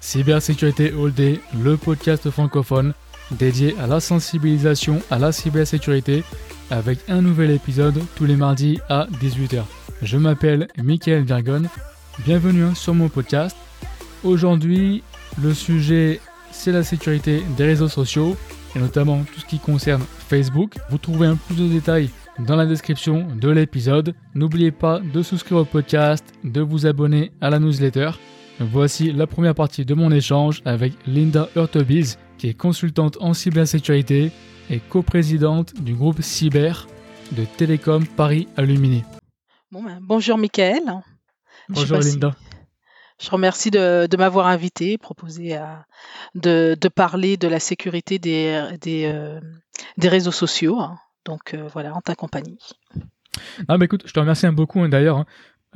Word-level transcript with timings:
Cybersécurité 0.00 0.92
All 0.92 1.12
Day, 1.12 1.40
le 1.62 1.76
podcast 1.76 2.30
francophone 2.30 2.94
dédié 3.32 3.74
à 3.80 3.86
la 3.86 4.00
sensibilisation 4.00 5.00
à 5.10 5.18
la 5.18 5.32
cybersécurité 5.32 6.22
avec 6.70 6.98
un 7.08 7.22
nouvel 7.22 7.50
épisode 7.50 8.00
tous 8.14 8.24
les 8.24 8.36
mardis 8.36 8.78
à 8.88 9.06
18h. 9.20 9.62
Je 10.02 10.16
m'appelle 10.16 10.68
Michael 10.82 11.24
Virgon, 11.24 11.62
bienvenue 12.24 12.74
sur 12.74 12.94
mon 12.94 13.08
podcast. 13.08 13.56
Aujourd'hui, 14.22 15.02
le 15.42 15.54
sujet 15.54 16.20
c'est 16.52 16.72
la 16.72 16.82
sécurité 16.82 17.42
des 17.56 17.64
réseaux 17.64 17.88
sociaux 17.88 18.36
et 18.74 18.78
notamment 18.78 19.24
tout 19.32 19.40
ce 19.40 19.46
qui 19.46 19.58
concerne 19.58 20.02
Facebook. 20.28 20.74
Vous 20.90 20.98
trouvez 20.98 21.26
un 21.26 21.36
plus 21.36 21.56
de 21.56 21.68
détails 21.68 22.10
dans 22.38 22.56
la 22.56 22.66
description 22.66 23.26
de 23.34 23.48
l'épisode. 23.50 24.14
N'oubliez 24.34 24.70
pas 24.70 25.00
de 25.00 25.22
souscrire 25.22 25.58
au 25.58 25.64
podcast, 25.64 26.24
de 26.44 26.60
vous 26.60 26.86
abonner 26.86 27.32
à 27.40 27.50
la 27.50 27.58
newsletter. 27.58 28.10
Voici 28.58 29.12
la 29.12 29.26
première 29.26 29.54
partie 29.54 29.84
de 29.84 29.92
mon 29.92 30.10
échange 30.10 30.62
avec 30.64 30.94
Linda 31.06 31.50
Hurtobiz, 31.54 32.18
qui 32.38 32.48
est 32.48 32.54
consultante 32.54 33.18
en 33.20 33.34
cybersécurité 33.34 34.32
et 34.70 34.80
coprésidente 34.80 35.74
du 35.74 35.94
groupe 35.94 36.22
Cyber 36.22 36.86
de 37.32 37.44
Télécom 37.44 38.06
Paris 38.06 38.48
Alumini. 38.56 39.04
Bon 39.70 39.82
ben, 39.82 39.98
bonjour 40.00 40.38
Michael. 40.38 40.82
Bonjour 41.68 41.98
Linda. 41.98 42.34
Je 43.20 43.30
remercie 43.30 43.70
de, 43.70 44.16
m'avoir 44.16 44.46
invité, 44.46 44.96
proposé 44.96 45.54
à, 45.56 45.84
de, 46.34 46.76
parler 46.88 47.36
de 47.36 47.48
la 47.48 47.60
sécurité 47.60 48.18
des, 48.18 48.70
des, 48.80 49.04
euh, 49.04 49.38
réseaux 50.02 50.32
sociaux. 50.32 50.80
Hein. 50.80 50.98
Donc 51.26 51.52
euh, 51.52 51.68
voilà, 51.74 51.94
en 51.94 52.00
ta 52.00 52.14
compagnie. 52.14 52.58
Ah 53.68 53.76
bah 53.76 53.84
écoute, 53.84 54.04
je 54.06 54.12
te 54.14 54.20
remercie 54.20 54.48
beaucoup 54.48 54.80
hein, 54.80 54.88
d'ailleurs. 54.88 55.18
Hein. 55.18 55.26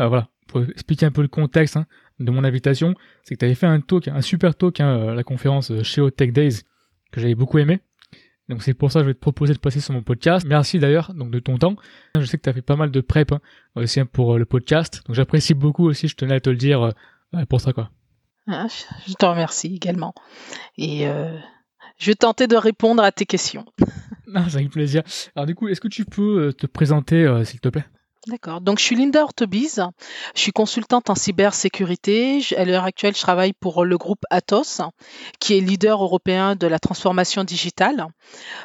Euh, 0.00 0.08
voilà, 0.08 0.28
pour 0.46 0.62
expliquer 0.62 1.04
un 1.04 1.10
peu 1.10 1.22
le 1.22 1.28
contexte 1.28 1.78
de 2.20 2.30
mon 2.30 2.44
invitation, 2.44 2.94
c'est 3.24 3.34
que 3.34 3.40
tu 3.40 3.44
avais 3.44 3.54
fait 3.54 3.66
un 3.66 3.80
talk, 3.80 4.08
un 4.08 4.20
super 4.20 4.54
talk, 4.54 4.78
la 4.78 5.22
conférence 5.24 5.72
chez 5.82 6.08
Tech 6.12 6.32
Days, 6.32 6.62
que 7.10 7.20
j'avais 7.20 7.34
beaucoup 7.34 7.58
aimé. 7.58 7.80
Donc 8.48 8.62
c'est 8.62 8.74
pour 8.74 8.90
ça 8.90 9.00
que 9.00 9.04
je 9.04 9.10
vais 9.10 9.14
te 9.14 9.20
proposer 9.20 9.54
de 9.54 9.58
passer 9.58 9.80
sur 9.80 9.94
mon 9.94 10.02
podcast. 10.02 10.46
Merci 10.46 10.78
d'ailleurs 10.78 11.14
donc 11.14 11.30
de 11.30 11.38
ton 11.38 11.56
temps. 11.56 11.76
Je 12.18 12.24
sais 12.24 12.36
que 12.36 12.42
tu 12.42 12.50
as 12.50 12.52
fait 12.52 12.62
pas 12.62 12.76
mal 12.76 12.90
de 12.90 13.00
prep 13.00 13.32
aussi 13.76 14.04
pour 14.04 14.38
le 14.38 14.44
podcast. 14.44 15.02
Donc 15.06 15.16
j'apprécie 15.16 15.54
beaucoup 15.54 15.88
aussi, 15.88 16.08
je 16.08 16.16
tenais 16.16 16.34
à 16.34 16.40
te 16.40 16.50
le 16.50 16.56
dire 16.56 16.92
pour 17.48 17.60
ça, 17.60 17.72
quoi. 17.72 17.90
Ah, 18.46 18.66
je 19.06 19.14
te 19.14 19.24
remercie 19.24 19.74
également. 19.74 20.14
Et 20.76 21.06
euh, 21.06 21.38
je 21.98 22.06
vais 22.10 22.14
tenter 22.14 22.46
de 22.46 22.56
répondre 22.56 23.02
à 23.02 23.12
tes 23.12 23.26
questions. 23.26 23.64
Ah, 24.32 24.48
ça 24.48 24.58
avec 24.58 24.70
plaisir. 24.70 25.02
Alors 25.34 25.44
du 25.44 25.56
coup, 25.56 25.66
est-ce 25.66 25.80
que 25.80 25.88
tu 25.88 26.04
peux 26.04 26.40
euh, 26.40 26.52
te 26.52 26.68
présenter, 26.68 27.24
euh, 27.24 27.42
s'il 27.42 27.58
te 27.58 27.68
plaît? 27.68 27.84
D'accord. 28.26 28.60
Donc, 28.60 28.78
je 28.78 28.84
suis 28.84 28.96
Linda 28.96 29.22
Ortebise. 29.22 29.82
Je 30.34 30.40
suis 30.40 30.52
consultante 30.52 31.08
en 31.08 31.14
cybersécurité. 31.14 32.42
À 32.54 32.66
l'heure 32.66 32.84
actuelle, 32.84 33.14
je 33.16 33.20
travaille 33.20 33.54
pour 33.54 33.86
le 33.86 33.96
groupe 33.96 34.26
Atos, 34.28 34.82
qui 35.38 35.56
est 35.56 35.60
leader 35.60 36.02
européen 36.02 36.54
de 36.54 36.66
la 36.66 36.78
transformation 36.78 37.44
digitale. 37.44 38.08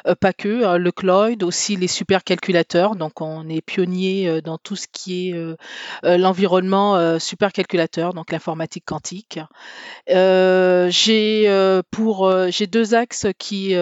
Euh, 0.06 0.14
pas 0.14 0.34
que, 0.34 0.48
euh, 0.48 0.76
le 0.76 0.92
cloud, 0.92 1.42
aussi 1.42 1.76
les 1.76 1.86
supercalculateurs. 1.86 2.96
Donc, 2.96 3.22
on 3.22 3.48
est 3.48 3.62
pionnier 3.62 4.28
euh, 4.28 4.42
dans 4.42 4.58
tout 4.58 4.76
ce 4.76 4.86
qui 4.92 5.30
est 5.30 5.56
l'environnement 6.02 7.18
supercalculateur, 7.18 8.12
donc 8.12 8.32
l'informatique 8.32 8.84
quantique. 8.84 9.38
j'ai 10.06 11.80
pour 11.90 12.32
j'ai 12.48 12.66
deux 12.66 12.94
axes 12.94 13.26
qui 13.38 13.74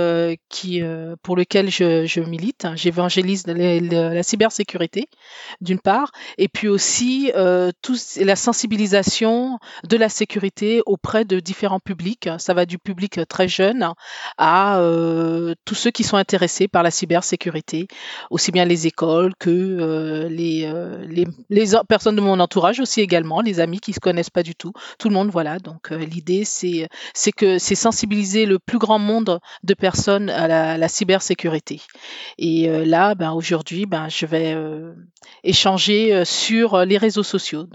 qui 0.49 0.83
pour 1.23 1.37
lesquels 1.37 1.71
je, 1.71 2.21
milite. 2.21 2.67
J'évangélise 2.77 3.47
la 3.47 4.23
cybersécurité 4.23 5.09
d'une 5.65 5.81
part, 5.81 6.13
et 6.39 6.49
puis 6.49 6.69
aussi 6.69 7.33
euh, 7.35 7.73
la 8.17 8.37
sensibilisation 8.37 9.59
de 9.83 9.97
la 9.97 10.09
sécurité 10.09 10.83
auprès 10.87 11.25
de 11.25 11.41
différents 11.41 11.81
publics. 11.81 12.29
Ça 12.39 12.55
va 12.55 12.67
du 12.67 12.79
public 12.79 13.21
très 13.29 13.49
jeune 13.49 13.89
à 14.39 14.79
euh, 14.79 15.55
tous 15.65 15.75
ceux 15.75 15.91
qui 15.91 16.05
sont 16.05 16.17
intéressés 16.17 16.69
par 16.69 16.83
la 16.83 16.91
cybersécurité, 16.91 17.89
aussi 18.31 18.53
bien 18.53 18.65
les 18.65 18.87
écoles 18.87 19.33
que 19.39 19.51
euh, 19.51 20.29
les, 20.29 20.71
les, 21.09 21.27
les, 21.51 21.65
personnes 21.89 22.17
de 22.17 22.21
mon 22.21 22.39
entourage 22.41 22.81
aussi 22.81 23.01
également, 23.01 23.41
les 23.41 23.59
amis 23.59 23.81
qui 23.81 23.93
se 23.93 24.01
connaissent 24.01 24.31
pas 24.31 24.43
du 24.43 24.55
tout, 24.55 24.73
tout 24.99 25.09
le 25.09 25.15
monde. 25.15 25.31
Voilà. 25.31 25.59
Donc 25.59 25.91
l'idée 25.91 26.45
c'est 26.45 26.89
que 27.33 27.59
c'est 27.59 27.75
sensibiliser 27.75 28.47
le 28.47 28.59
plus 28.59 28.79
grand 28.79 28.99
monde 28.99 29.41
de 29.63 29.75
personnes 29.75 30.29
à 30.29 30.47
la, 30.47 30.77
la 30.77 30.89
cybersécurité. 30.89 31.81
Et 32.39 32.69
là, 32.85 33.15
ben 33.15 33.33
aujourd'hui, 33.33 33.87
ben 33.87 34.09
je 34.09 34.27
vais 34.27 34.55
échanger 35.55 36.13
euh, 36.13 36.25
sur 36.25 36.75
euh, 36.75 36.85
les 36.85 36.99
réseaux 36.99 37.23
sociaux. 37.23 37.67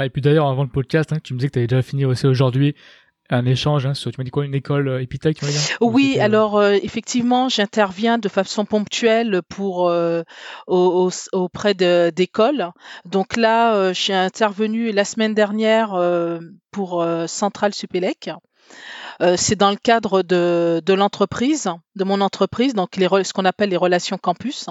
et 0.00 0.10
puis 0.10 0.22
d'ailleurs, 0.22 0.46
avant 0.46 0.62
le 0.62 0.68
podcast, 0.68 1.12
hein, 1.12 1.18
tu 1.22 1.34
me 1.34 1.38
disais 1.38 1.48
que 1.48 1.54
tu 1.54 1.58
avais 1.58 1.66
déjà 1.66 1.82
fini 1.82 2.04
aussi 2.04 2.26
aujourd'hui 2.26 2.76
un 3.30 3.46
échange 3.46 3.86
hein, 3.86 3.94
sur, 3.94 4.12
tu 4.12 4.20
m'as 4.20 4.24
dit 4.24 4.30
quoi, 4.30 4.44
une 4.44 4.54
école 4.54 4.88
euh, 4.88 5.02
Epitech 5.02 5.40
Oui, 5.80 6.20
alors 6.20 6.62
effectivement, 6.62 7.48
j'interviens 7.48 8.18
de 8.18 8.28
façon 8.28 8.64
ponctuelle 8.64 9.40
pour 9.48 9.92
auprès 10.68 11.74
d'écoles. 11.74 12.70
Donc 13.04 13.36
là, 13.36 13.92
j'ai 13.92 14.14
intervenu 14.14 14.92
la 14.92 15.04
semaine 15.04 15.34
dernière 15.34 15.98
pour 16.70 17.06
Centrale 17.26 17.74
Supélec. 17.74 18.30
Euh, 19.20 19.36
c'est 19.36 19.56
dans 19.56 19.70
le 19.70 19.76
cadre 19.76 20.22
de, 20.22 20.92
l'entreprise, 20.92 21.70
de 21.96 22.04
mon 22.04 22.20
entreprise, 22.20 22.74
donc 22.74 22.90
ce 22.96 23.32
qu'on 23.32 23.44
appelle 23.44 23.70
les 23.70 23.76
relations 23.76 24.18
campus, 24.18 24.66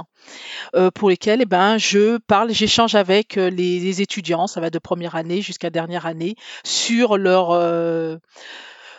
euh, 0.75 0.91
pour 0.91 1.09
lesquelles 1.09 1.41
eh 1.41 1.45
ben, 1.45 1.77
je 1.77 2.17
parle, 2.17 2.51
j'échange 2.51 2.95
avec 2.95 3.37
euh, 3.37 3.49
les, 3.49 4.01
étudiants, 4.01 4.47
ça 4.47 4.61
va 4.61 4.69
de 4.69 4.79
première 4.79 5.15
année 5.15 5.41
jusqu'à 5.41 5.69
dernière 5.69 6.05
année, 6.05 6.35
sur 6.63 7.17
leur 7.17 7.51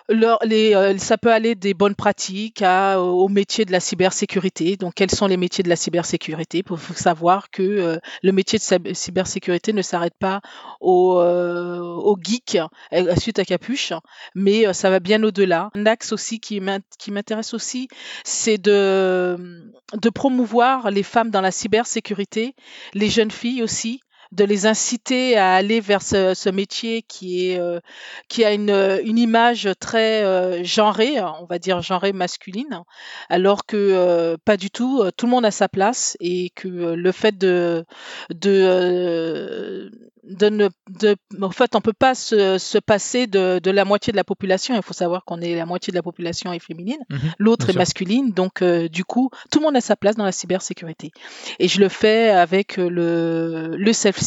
les, 0.09 0.75
euh, 0.75 0.97
ça 0.99 1.19
peut 1.19 1.33
aller 1.33 1.55
des 1.55 1.75
bonnes 1.75 1.95
pratiques 1.95 2.63
à, 2.63 3.01
au 3.01 3.29
métier 3.29 3.65
de 3.65 3.73
la 3.73 3.81
cybersécurité. 3.81 4.77
Donc, 4.77 4.95
quels 4.95 5.11
sont 5.11 5.27
les 5.27 5.37
métiers 5.37 5.65
de 5.65 5.69
la 5.69 5.77
cybersécurité 5.77 6.63
Pour 6.63 6.79
savoir 6.79 7.51
que 7.51 7.63
euh, 7.63 7.99
le 8.23 8.33
métier 8.33 8.59
de 8.59 8.93
cybersécurité 8.95 9.73
ne 9.73 9.83
s'arrête 9.83 10.15
pas 10.19 10.41
au, 10.81 11.19
euh, 11.19 11.79
au 11.81 12.17
geek 12.21 12.59
suite 13.19 13.39
à 13.39 13.45
capuche, 13.45 13.93
mais 14.35 14.73
ça 14.73 14.91
va 14.91 15.01
bien 15.01 15.23
au-delà. 15.23 15.71
Un 15.75 15.87
axe 15.87 16.13
aussi 16.13 16.41
qui 16.41 16.61
m'intéresse 16.61 17.55
aussi, 17.55 17.89
c'est 18.25 18.59
de, 18.59 19.63
de 19.95 20.11
promouvoir 20.11 20.91
les 20.91 21.03
femmes 21.03 21.31
dans 21.31 21.41
la 21.41 21.51
cybersécurité, 21.51 22.55
les 22.95 23.09
jeunes 23.09 23.31
filles 23.31 23.63
aussi, 23.63 24.01
de 24.33 24.45
les 24.45 24.67
inciter 24.67 25.37
à 25.37 25.55
aller 25.55 25.81
vers 25.81 26.03
ce, 26.03 26.51
métier 26.51 27.03
qui 27.03 27.49
est 27.49 27.61
euh, 27.61 27.81
qui 28.29 28.45
a 28.45 28.53
une, 28.53 29.01
une 29.05 29.19
image 29.19 29.69
très 29.79 30.25
euh, 30.25 30.65
genrée, 30.65 31.21
on 31.21 31.45
va 31.45 31.59
dire 31.59 31.83
genrée 31.83 32.13
masculine, 32.13 32.83
alors 33.29 33.67
que 33.67 33.77
euh, 33.77 34.37
pas 34.45 34.57
du 34.57 34.71
tout. 34.71 35.05
Tout 35.17 35.27
le 35.27 35.31
monde 35.31 35.45
a 35.45 35.51
sa 35.51 35.69
place 35.69 36.17
et 36.21 36.51
que 36.55 36.69
le 36.69 37.13
fait 37.13 37.37
de 37.37 37.85
de 38.31 39.91
de 40.23 40.49
ne, 40.49 40.69
de, 40.91 41.17
en 41.41 41.51
fait, 41.51 41.75
on 41.75 41.81
peut 41.81 41.93
pas 41.93 42.15
se, 42.15 42.59
se 42.59 42.79
passer 42.79 43.27
de, 43.27 43.59
de, 43.59 43.71
la 43.71 43.85
moitié 43.85 44.13
de 44.13 44.17
la 44.17 44.25
population. 44.25 44.75
Il 44.75 44.83
faut 44.83 44.95
savoir 44.95 45.25
qu'on 45.25 45.41
est 45.41 45.57
la 45.57 45.67
moitié 45.67 45.91
de 45.91 45.97
la 45.97 46.03
population 46.03 46.53
est 46.53 46.59
féminine, 46.59 47.01
mhm, 47.11 47.33
l'autre 47.39 47.71
est 47.71 47.77
masculine. 47.77 48.31
Donc, 48.31 48.63
du 48.63 49.05
coup, 49.05 49.31
tout 49.51 49.59
le 49.59 49.65
monde 49.65 49.77
a 49.77 49.81
sa 49.81 49.97
place 49.97 50.17
dans 50.17 50.25
la 50.25 50.33
cybersécurité. 50.33 51.11
Et 51.59 51.69
je 51.69 51.81
le 51.81 51.89
fais 51.89 52.31
avec 52.31 52.77
le, 52.77 53.77
le 53.77 53.93
self 53.93 54.21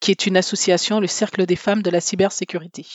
qui 0.00 0.10
est 0.10 0.26
une 0.26 0.36
association, 0.36 1.00
le 1.00 1.06
Cercle 1.06 1.46
des 1.46 1.56
femmes 1.56 1.82
de 1.82 1.90
la 1.90 2.00
cybersécurité. 2.00 2.86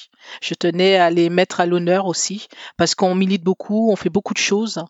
Je 0.42 0.54
tenais 0.54 0.98
à 0.98 1.10
les 1.10 1.30
mettre 1.30 1.60
à 1.60 1.66
l'honneur 1.66 2.06
aussi, 2.06 2.48
parce 2.78 2.96
qu'on 2.96 3.16
milite 3.16 3.44
beaucoup, 3.44 3.92
on 3.92 3.96
fait 3.96 4.10
beaucoup 4.10 4.34
de 4.34 4.40
choses 4.40 4.84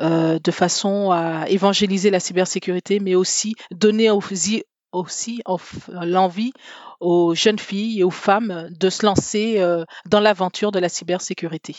euh, 0.00 0.38
de 0.38 0.50
façon 0.50 1.10
à 1.10 1.48
évangéliser 1.48 2.10
la 2.10 2.20
cybersécurité, 2.20 3.00
mais 3.00 3.14
aussi 3.14 3.56
donner 3.72 4.10
aussi, 4.10 4.62
aussi 4.92 5.42
l'envie 5.88 6.52
aux 7.00 7.34
jeunes 7.34 7.58
filles 7.58 8.00
et 8.00 8.04
aux 8.04 8.10
femmes 8.10 8.68
de 8.70 8.90
se 8.90 9.04
lancer 9.04 9.58
euh, 9.58 9.84
dans 10.06 10.20
l'aventure 10.20 10.70
de 10.70 10.78
la 10.78 10.88
cybersécurité. 10.88 11.76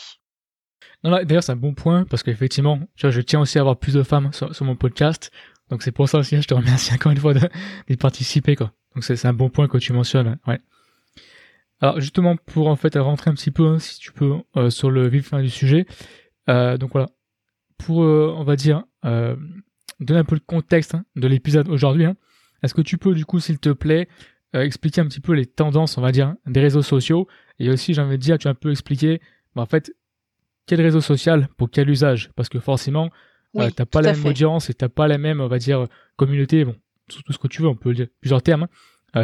D'ailleurs, 1.04 1.42
c'est 1.42 1.52
un 1.52 1.56
bon 1.56 1.74
point 1.74 2.04
parce 2.04 2.22
qu'effectivement, 2.22 2.80
je 2.96 3.20
tiens 3.20 3.40
aussi 3.40 3.58
à 3.58 3.62
avoir 3.62 3.76
plus 3.76 3.94
de 3.94 4.02
femmes 4.02 4.30
sur, 4.32 4.64
mon 4.64 4.76
podcast. 4.76 5.30
Donc 5.68 5.82
c'est 5.82 5.92
pour 5.92 6.08
ça 6.08 6.18
aussi, 6.18 6.40
je 6.40 6.46
te 6.46 6.54
remercie 6.54 6.92
encore 6.94 7.12
une 7.12 7.18
fois 7.18 7.34
d'y 7.34 7.96
participer, 7.96 8.56
quoi. 8.56 8.72
Donc 8.94 9.04
c'est 9.04 9.24
un 9.26 9.32
bon 9.32 9.48
point 9.48 9.68
que 9.68 9.78
tu 9.78 9.92
mentionnes, 9.92 10.38
ouais. 10.46 10.60
Alors 11.80 12.00
justement, 12.00 12.36
pour 12.36 12.68
en 12.68 12.76
fait 12.76 12.96
rentrer 12.96 13.30
un 13.30 13.34
petit 13.34 13.50
peu, 13.50 13.66
hein, 13.66 13.78
si 13.80 13.98
tu 13.98 14.12
peux, 14.12 14.34
euh, 14.56 14.70
sur 14.70 14.90
le 14.90 15.08
vif 15.08 15.34
du 15.34 15.50
sujet. 15.50 15.86
Euh, 16.48 16.76
donc 16.76 16.92
voilà, 16.92 17.08
pour, 17.78 17.98
on 17.98 18.44
va 18.44 18.54
dire, 18.54 18.84
donner 19.02 20.20
un 20.20 20.24
peu 20.24 20.36
le 20.36 20.42
contexte 20.46 20.94
hein, 20.94 21.04
de 21.16 21.26
l'épisode 21.26 21.68
aujourd'hui, 21.68 22.04
hein, 22.04 22.16
est-ce 22.62 22.74
que 22.74 22.82
tu 22.82 22.98
peux 22.98 23.14
du 23.14 23.24
coup, 23.24 23.40
s'il 23.40 23.58
te 23.58 23.70
plaît, 23.70 24.08
expliquer 24.52 25.00
un 25.00 25.06
petit 25.06 25.20
peu 25.20 25.32
les 25.32 25.46
tendances, 25.46 25.96
on 25.98 26.00
va 26.00 26.12
dire, 26.12 26.34
des 26.46 26.60
réseaux 26.60 26.82
sociaux? 26.82 27.26
Et 27.58 27.70
aussi, 27.70 27.94
j'ai 27.94 28.02
envie 28.02 28.18
de 28.18 28.22
dire, 28.22 28.38
tu 28.38 28.48
as 28.48 28.50
un 28.50 28.54
peu 28.54 28.70
expliqué, 28.70 29.20
bah, 29.54 29.62
en 29.62 29.66
fait, 29.66 29.92
quel 30.66 30.80
réseau 30.80 31.00
social 31.00 31.48
pour 31.56 31.70
quel 31.70 31.88
usage? 31.88 32.30
Parce 32.36 32.48
que 32.48 32.58
forcément, 32.58 33.10
oui, 33.54 33.72
t'as 33.72 33.86
pas 33.86 34.02
la 34.02 34.12
même 34.12 34.26
audience 34.26 34.70
et 34.70 34.74
t'as 34.74 34.88
pas 34.88 35.08
la 35.08 35.18
même, 35.18 35.40
on 35.40 35.48
va 35.48 35.58
dire, 35.58 35.86
communauté. 36.16 36.64
Bon, 36.64 36.76
tout, 37.08 37.32
ce 37.32 37.38
que 37.38 37.48
tu 37.48 37.62
veux, 37.62 37.68
on 37.68 37.76
peut 37.76 37.92
dire 37.92 38.06
plusieurs 38.20 38.42
termes. 38.42 38.66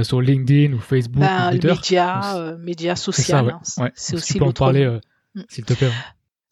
sur 0.02 0.20
LinkedIn 0.20 0.74
ou 0.74 0.78
Facebook 0.78 1.22
ben, 1.22 1.48
ou 1.48 1.50
Twitter. 1.52 1.68
Médias, 1.68 2.56
médias 2.56 2.96
sociaux. 2.96 3.36
Hein. 3.36 3.90
C'est 3.94 4.16
aussi 4.16 4.34
tu 4.34 4.38
peux 4.38 4.44
en 4.44 4.52
parler, 4.52 4.86
mm. 5.34 5.42
s'il 5.48 5.64
te 5.64 5.74
plaît. 5.74 5.90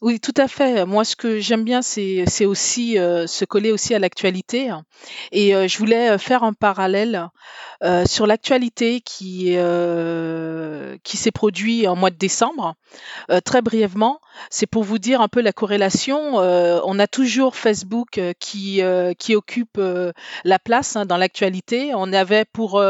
Oui, 0.03 0.21
tout 0.21 0.35
à 0.37 0.47
fait. 0.47 0.85
Moi, 0.85 1.07
ce 1.07 1.17
que 1.17 1.39
j'aime 1.41 1.65
bien, 1.65 1.81
c'est 1.81 2.45
aussi 2.45 2.99
euh, 2.99 3.27
se 3.27 3.47
coller 3.47 3.73
aussi 3.73 3.95
à 3.95 3.99
l'actualité. 3.99 4.71
Et 5.33 5.55
euh, 5.55 5.69
je 5.69 5.79
voulais 5.79 6.11
euh, 6.11 6.19
faire 6.19 6.45
un 6.45 6.53
parallèle 6.53 7.29
sur 8.07 8.27
l'actualité 8.27 9.03
qui 9.03 9.55
qui 11.03 11.17
s'est 11.17 11.31
produit 11.31 11.87
en 11.87 11.95
mois 11.95 12.09
de 12.09 12.17
décembre. 12.17 12.75
très 13.45 13.61
brièvement, 13.61 14.21
c'est 14.49 14.67
pour 14.67 14.83
vous 14.83 14.99
dire 14.99 15.21
un 15.21 15.29
peu 15.29 15.43
la 15.43 15.53
corrélation. 15.53 16.37
on 16.37 16.99
a 16.99 17.07
toujours 17.07 17.55
Facebook 17.55 18.19
qui 18.39 18.81
qui 19.19 19.37
occupe 19.37 19.79
la 20.45 20.59
place 20.59 20.97
hein, 20.97 21.05
dans 21.05 21.19
l'actualité. 21.19 21.93
On 21.95 22.15
avait 22.15 22.47
pour 22.47 22.83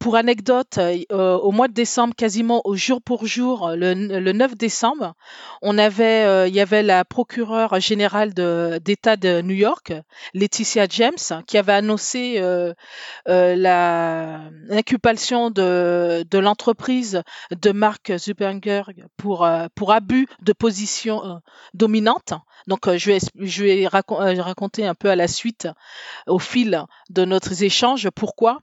pour 0.00 0.16
anecdote, 0.16 0.78
euh, 0.78 1.36
au 1.36 1.52
mois 1.52 1.68
de 1.68 1.74
décembre, 1.74 2.14
quasiment 2.16 2.62
au 2.64 2.74
jour 2.74 3.02
pour 3.02 3.26
jour, 3.26 3.72
le, 3.76 4.32
9 4.32 4.56
décembre, 4.56 5.14
on 5.60 5.76
avait, 5.76 6.24
euh, 6.24 6.48
il 6.48 6.54
y 6.54 6.60
avait 6.60 6.82
la 6.82 7.04
procureure 7.04 7.78
générale 7.80 8.32
d'État 8.32 9.16
de, 9.16 9.42
New 9.42 9.54
York, 9.54 9.92
Laetitia 10.32 10.86
James, 10.88 11.42
qui 11.46 11.58
avait 11.58 11.74
annoncé 11.74 12.36
euh, 12.38 12.72
l'inculpation 13.26 15.50
de, 15.50 16.24
de 16.28 16.38
l'entreprise 16.38 17.22
de 17.50 17.70
Mark 17.70 18.10
Zuckerberg 18.16 19.04
pour, 19.18 19.46
pour 19.74 19.92
abus 19.92 20.26
de 20.40 20.54
position 20.54 21.42
dominante. 21.74 22.32
Donc, 22.68 22.88
je 22.96 23.12
vais, 23.12 23.18
je 23.38 23.64
vais 23.64 23.86
raconter 23.86 24.86
un 24.86 24.94
peu 24.94 25.10
à 25.10 25.16
la 25.16 25.28
suite, 25.28 25.68
au 26.26 26.38
fil 26.38 26.86
de 27.10 27.26
notre 27.26 27.62
échange, 27.62 28.08
pourquoi 28.14 28.60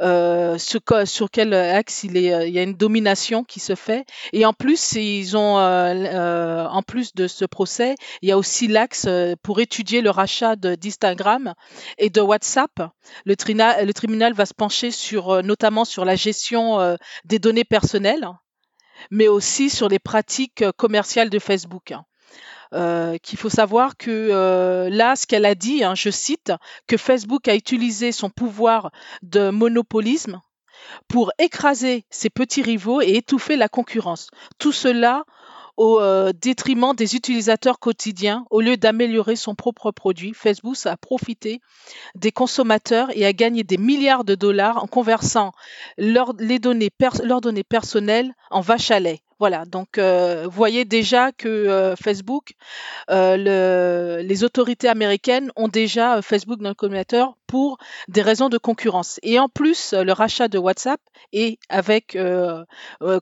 euh, 0.00 0.58
sur 0.58 1.30
quel 1.30 1.54
axe 1.54 2.04
il, 2.04 2.16
est, 2.16 2.48
il 2.48 2.54
y 2.54 2.58
a 2.58 2.62
une 2.62 2.74
domination 2.74 3.42
qui 3.44 3.60
se 3.60 3.74
fait. 3.74 4.06
Et 4.32 4.46
en 4.46 4.52
plus, 4.52 4.96
euh, 4.96 5.24
euh, 5.34 6.66
en 6.66 6.82
plus 6.82 7.14
de 7.14 7.26
ce 7.26 7.44
procès, 7.44 7.96
il 8.22 8.28
y 8.28 8.32
a 8.32 8.38
aussi 8.38 8.68
l'axe 8.68 9.08
pour 9.42 9.60
étudier 9.60 10.00
le 10.00 10.10
rachat 10.10 10.56
d'Instagram 10.56 11.54
et 11.98 12.10
de 12.10 12.20
WhatsApp. 12.20 12.90
Le, 13.24 13.34
tribunal 13.36 14.34
va 14.34 14.46
se 14.46 14.54
pencher 14.54 14.90
notamment 15.42 15.84
sur 15.84 16.04
la 16.04 16.14
gestion 16.14 16.96
des 17.24 17.38
données 17.38 17.64
personnelles, 17.64 18.28
mais 19.10 19.28
aussi 19.28 19.70
sur 19.70 19.88
les 19.88 19.98
pratiques 19.98 20.64
commerciales 20.76 21.30
de 21.30 21.38
Facebook. 21.38 21.92
Euh, 22.74 23.16
qu'il 23.18 23.38
faut 23.38 23.48
savoir 23.48 23.96
que 23.96 24.10
euh, 24.10 24.90
là, 24.90 25.16
ce 25.16 25.26
qu'elle 25.26 25.46
a 25.46 25.54
dit, 25.54 25.82
hein, 25.84 25.94
je 25.94 26.10
cite, 26.10 26.52
que 26.86 26.98
Facebook 26.98 27.48
a 27.48 27.54
utilisé 27.54 28.12
son 28.12 28.28
pouvoir 28.28 28.90
de 29.22 29.48
monopolisme 29.48 30.42
pour 31.08 31.32
écraser 31.38 32.04
ses 32.10 32.30
petits 32.30 32.62
rivaux 32.62 33.00
et 33.00 33.16
étouffer 33.16 33.56
la 33.56 33.68
concurrence. 33.68 34.28
Tout 34.58 34.72
cela 34.72 35.24
au 35.78 36.00
euh, 36.00 36.32
détriment 36.32 36.92
des 36.94 37.14
utilisateurs 37.14 37.78
quotidiens. 37.78 38.44
Au 38.50 38.60
lieu 38.60 38.76
d'améliorer 38.76 39.36
son 39.36 39.54
propre 39.54 39.92
produit, 39.92 40.34
Facebook 40.34 40.76
a 40.84 40.96
profité 40.96 41.60
des 42.16 42.32
consommateurs 42.32 43.16
et 43.16 43.24
a 43.24 43.32
gagné 43.32 43.62
des 43.62 43.78
milliards 43.78 44.24
de 44.24 44.34
dollars 44.34 44.82
en 44.82 44.88
conversant 44.88 45.52
leurs 45.96 46.34
données, 46.34 46.90
personnelles 46.90 48.34
en 48.50 48.60
vaches 48.60 48.90
à 48.90 48.98
lait. 49.00 49.22
Voilà, 49.40 49.66
donc 49.66 49.98
euh, 49.98 50.48
voyez 50.50 50.84
déjà 50.84 51.30
que 51.30 51.48
euh, 51.48 51.94
Facebook, 51.94 52.54
euh, 53.08 54.20
les 54.20 54.44
autorités 54.44 54.88
américaines 54.88 55.52
ont 55.54 55.68
déjà 55.68 56.20
Facebook 56.22 56.58
dans 56.58 56.70
le 56.70 56.74
communautaire 56.74 57.34
pour 57.46 57.78
des 58.08 58.22
raisons 58.22 58.48
de 58.48 58.58
concurrence. 58.58 59.20
Et 59.22 59.38
en 59.38 59.48
plus, 59.48 59.94
le 59.94 60.12
rachat 60.12 60.48
de 60.48 60.58
WhatsApp 60.58 61.00
est 61.32 61.58
avec, 61.68 62.18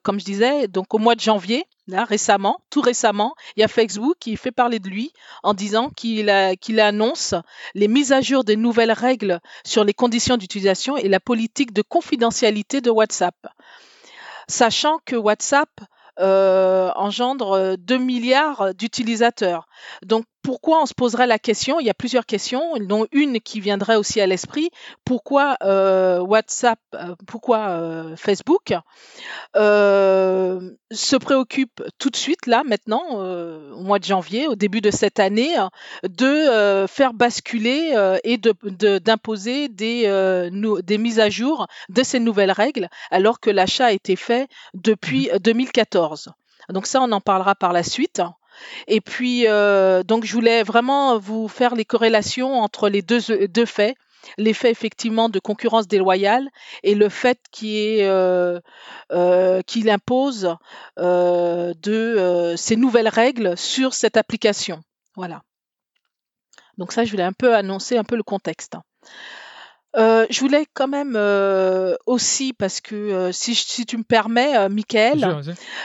comme 0.03 0.21
je 0.21 0.25
disais, 0.25 0.69
donc 0.69 0.95
au 0.95 0.99
mois 0.99 1.15
de 1.15 1.21
janvier, 1.21 1.67
Là, 1.89 2.05
récemment, 2.05 2.59
tout 2.69 2.81
récemment, 2.81 3.37
il 3.57 3.61
y 3.61 3.63
a 3.63 3.69
Facebook 3.69 4.17
qui 4.19 4.35
fait 4.37 4.51
parler 4.51 4.81
de 4.81 4.89
lui 4.89 5.13
en 5.45 5.55
disant 5.55 5.91
qu'il 5.91 6.33
qu'il 6.61 6.81
annonce 6.81 7.37
les 7.75 7.87
mises 7.87 8.11
à 8.11 8.21
jour 8.21 8.43
des 8.43 8.57
nouvelles 8.57 8.91
règles 8.91 9.39
sur 9.65 9.85
les 9.85 9.95
conditions 9.95 10.37
d'utilisation 10.37 10.97
et 10.97 11.09
la 11.09 11.21
politique 11.21 11.73
de 11.73 11.83
confidentialité 11.83 12.81
de 12.81 12.91
WhatsApp. 12.91 13.37
Sachant 14.49 14.99
que 15.05 15.15
WhatsApp 15.15 15.71
euh, 15.81 15.85
engendre 16.19 17.77
2 17.79 17.99
milliards 17.99 18.75
d'utilisateurs. 18.75 19.67
Donc 20.05 20.25
pourquoi 20.47 20.81
on 20.81 20.87
se 20.87 20.95
poserait 20.95 21.27
la 21.27 21.41
question? 21.41 21.81
Il 21.81 21.87
y 21.87 21.91
a 21.91 21.95
plusieurs 21.95 22.25
questions, 22.25 22.77
dont 22.79 23.09
une 23.11 23.41
qui 23.41 23.59
viendrait 23.59 23.97
aussi 23.97 24.21
à 24.21 24.29
l'esprit. 24.29 24.71
Pourquoi 25.05 25.57
euh, 25.65 26.21
WhatsApp, 26.21 26.79
euh, 26.95 27.17
pourquoi 27.27 27.71
euh, 27.71 28.15
Facebook? 28.15 28.73
Se 29.57 31.17
préoccupe 31.17 31.83
tout 31.99 32.11
de 32.11 32.17
suite, 32.17 32.47
là, 32.47 32.63
maintenant, 32.65 33.17
au 33.17 33.83
mois 33.83 33.99
de 33.99 34.05
janvier, 34.05 34.47
au 34.47 34.55
début 34.55 34.81
de 34.81 34.93
cette 34.93 35.19
année, 35.19 35.57
de 36.05 36.87
faire 36.87 37.13
basculer 37.13 37.97
et 38.23 38.39
d'imposer 38.39 39.69
des, 39.69 40.49
des 40.85 40.99
mises 40.99 41.19
à 41.19 41.29
jour 41.29 41.67
de 41.89 42.05
ces 42.05 42.21
nouvelles 42.21 42.53
règles, 42.53 42.89
alors 43.11 43.41
que 43.41 43.51
l'achat 43.51 43.87
a 43.87 43.93
été 43.93 44.15
fait 44.15 44.49
depuis 44.75 45.29
2014. 45.43 46.29
Mmh. 46.29 46.73
Donc 46.73 46.87
ça, 46.87 47.01
on 47.03 47.11
en 47.11 47.21
parlera 47.21 47.57
par 47.57 47.73
la 47.73 47.83
suite. 47.83 48.23
Et 48.87 49.01
puis, 49.01 49.47
euh, 49.47 50.03
donc, 50.03 50.25
je 50.25 50.33
voulais 50.33 50.63
vraiment 50.63 51.19
vous 51.19 51.49
faire 51.49 51.75
les 51.75 51.85
corrélations 51.85 52.61
entre 52.61 52.89
les 52.89 53.03
deux, 53.03 53.21
faits 53.67 53.97
l'effet 54.39 54.73
effectivement 54.73 55.29
de 55.29 55.39
concurrence 55.39 55.87
déloyale 55.87 56.49
et 56.83 56.97
le 56.97 57.09
fait 57.09 57.39
qu'il 57.53 58.01
euh, 58.03 58.59
euh, 59.13 59.63
impose 59.87 60.57
de 60.97 62.55
ces 62.57 62.75
nouvelles 62.75 63.09
règles 63.09 63.57
sur 63.57 63.95
cette 63.95 64.17
application. 64.17 64.83
Voilà. 65.15 65.43
Donc 66.77 66.93
ça, 66.93 67.05
je 67.05 67.11
voulais 67.13 67.23
un 67.23 67.33
peu 67.33 67.55
annoncer 67.55 67.97
un 67.97 68.05
peu 68.05 68.17
le 68.17 68.25
contexte. 68.25 68.75
Euh, 69.97 70.27
je 70.29 70.41
voulais 70.41 70.67
quand 70.75 70.89
même 70.89 71.15
euh, 71.17 71.97
aussi, 72.07 72.53
parce 72.53 72.81
que 72.81 72.95
euh, 72.95 73.33
si, 73.33 73.55
si, 73.55 73.87
tu 73.87 73.97
me 73.97 74.03
permets, 74.03 74.69
Michael, 74.69 75.43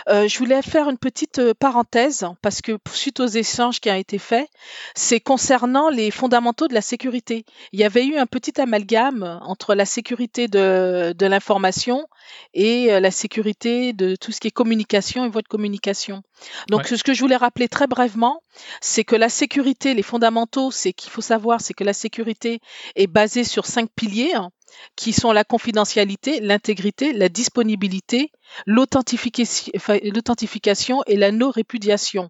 je 0.08 0.38
voulais 0.38 0.62
faire 0.62 0.90
une 0.90 0.98
petite 0.98 1.54
parenthèse, 1.54 2.26
parce 2.42 2.62
que 2.62 2.78
suite 2.92 3.20
aux 3.20 3.28
échanges 3.28 3.80
qui 3.80 3.90
ont 3.90 3.96
été 3.96 4.18
faits, 4.18 4.48
c'est 4.96 5.20
concernant 5.20 5.90
les 5.90 6.12
fondamentaux 6.12 6.68
de 6.68 6.74
la 6.74 6.82
sécurité. 6.82 7.46
Il 7.72 7.80
y 7.80 7.84
avait 7.84 8.06
eu 8.06 8.18
un 8.18 8.26
petit 8.26 8.60
amalgame 8.60 9.40
entre 9.44 9.76
la 9.76 9.86
sécurité 9.86 10.48
de, 10.48 11.14
de 11.18 11.26
l'information 11.26 12.08
et 12.54 13.00
la 13.00 13.12
sécurité 13.12 13.94
de 13.94 14.16
tout 14.16 14.32
ce 14.32 14.40
qui 14.40 14.48
est 14.48 14.52
communication 14.52 15.26
et 15.26 15.30
voie 15.30 15.42
de 15.42 15.48
communication. 15.48 16.22
Donc, 16.70 16.88
ce 16.88 17.04
que 17.04 17.14
je 17.14 17.20
voulais 17.22 17.36
rappeler 17.36 17.68
très 17.68 17.88
brièvement, 17.88 18.42
c'est 18.82 19.04
que 19.04 19.16
la 19.16 19.30
sécurité, 19.30 19.94
les 19.94 20.04
fondamentaux, 20.04 20.72
c'est 20.72 20.94
qu'il 20.94 21.12
faut 21.12 21.22
savoir, 21.22 21.62
c'est 21.62 21.74
que 21.74 21.84
la 21.84 21.94
sécurité 21.94 22.60
est 22.96 23.08
basée 23.08 23.44
sur 23.44 23.66
cinq 23.66 23.90
hein, 24.34 24.50
qui 24.96 25.14
sont 25.14 25.32
la 25.32 25.44
confidentialité, 25.44 26.40
l'intégrité, 26.40 27.14
la 27.14 27.30
disponibilité, 27.30 28.32
l'authentification 28.66 31.04
et 31.08 31.18
la 31.18 31.32
non-répudiation. 31.32 32.30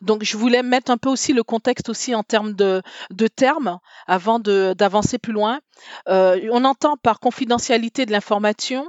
Donc, 0.00 0.24
je 0.24 0.36
voulais 0.36 0.62
mettre 0.62 0.90
un 0.90 0.96
peu 0.96 1.10
aussi 1.10 1.32
le 1.32 1.42
contexte 1.42 1.88
aussi 1.88 2.14
en 2.14 2.22
termes 2.22 2.54
de, 2.54 2.82
termes 3.36 3.78
avant 4.06 4.38
d'avancer 4.38 5.18
plus 5.18 5.32
loin. 5.32 5.60
Euh, 6.08 6.48
on 6.52 6.64
entend 6.64 6.96
par 6.96 7.20
confidentialité 7.20 8.06
de 8.06 8.12
l'information 8.12 8.88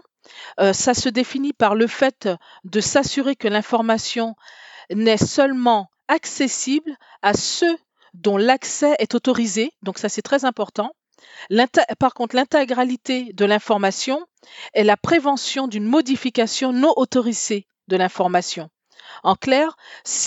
euh, 0.60 0.74
ça 0.74 0.94
se 0.94 1.10
définit 1.10 1.54
par 1.54 1.76
le 1.76 1.88
fait 1.88 2.30
de 2.64 2.82
s'assurer 2.82 3.36
que 3.36 3.48
l'information 3.48 4.36
n'est 4.94 5.18
seulement 5.18 5.90
accessible 6.08 6.96
à 7.22 7.34
ceux 7.34 7.78
dont 8.14 8.38
l'accès 8.38 8.96
est 9.00 9.16
autorisé. 9.16 9.72
Donc 9.84 9.98
ça, 9.98 10.10
c'est 10.10 10.22
très 10.22 10.46
important. 10.46 10.92
Par 12.00 12.14
contre, 12.14 12.36
l'intégralité 12.36 13.34
de 13.34 13.46
l'information 13.46 14.26
est 14.74 14.84
la 14.84 14.98
prévention 14.98 15.68
d'une 15.68 15.86
modification 15.86 16.74
non 16.74 16.94
autorisée 16.96 17.68
de 17.88 17.98
l'information. 17.98 18.70
En 19.24 19.36
clair, 19.36 19.76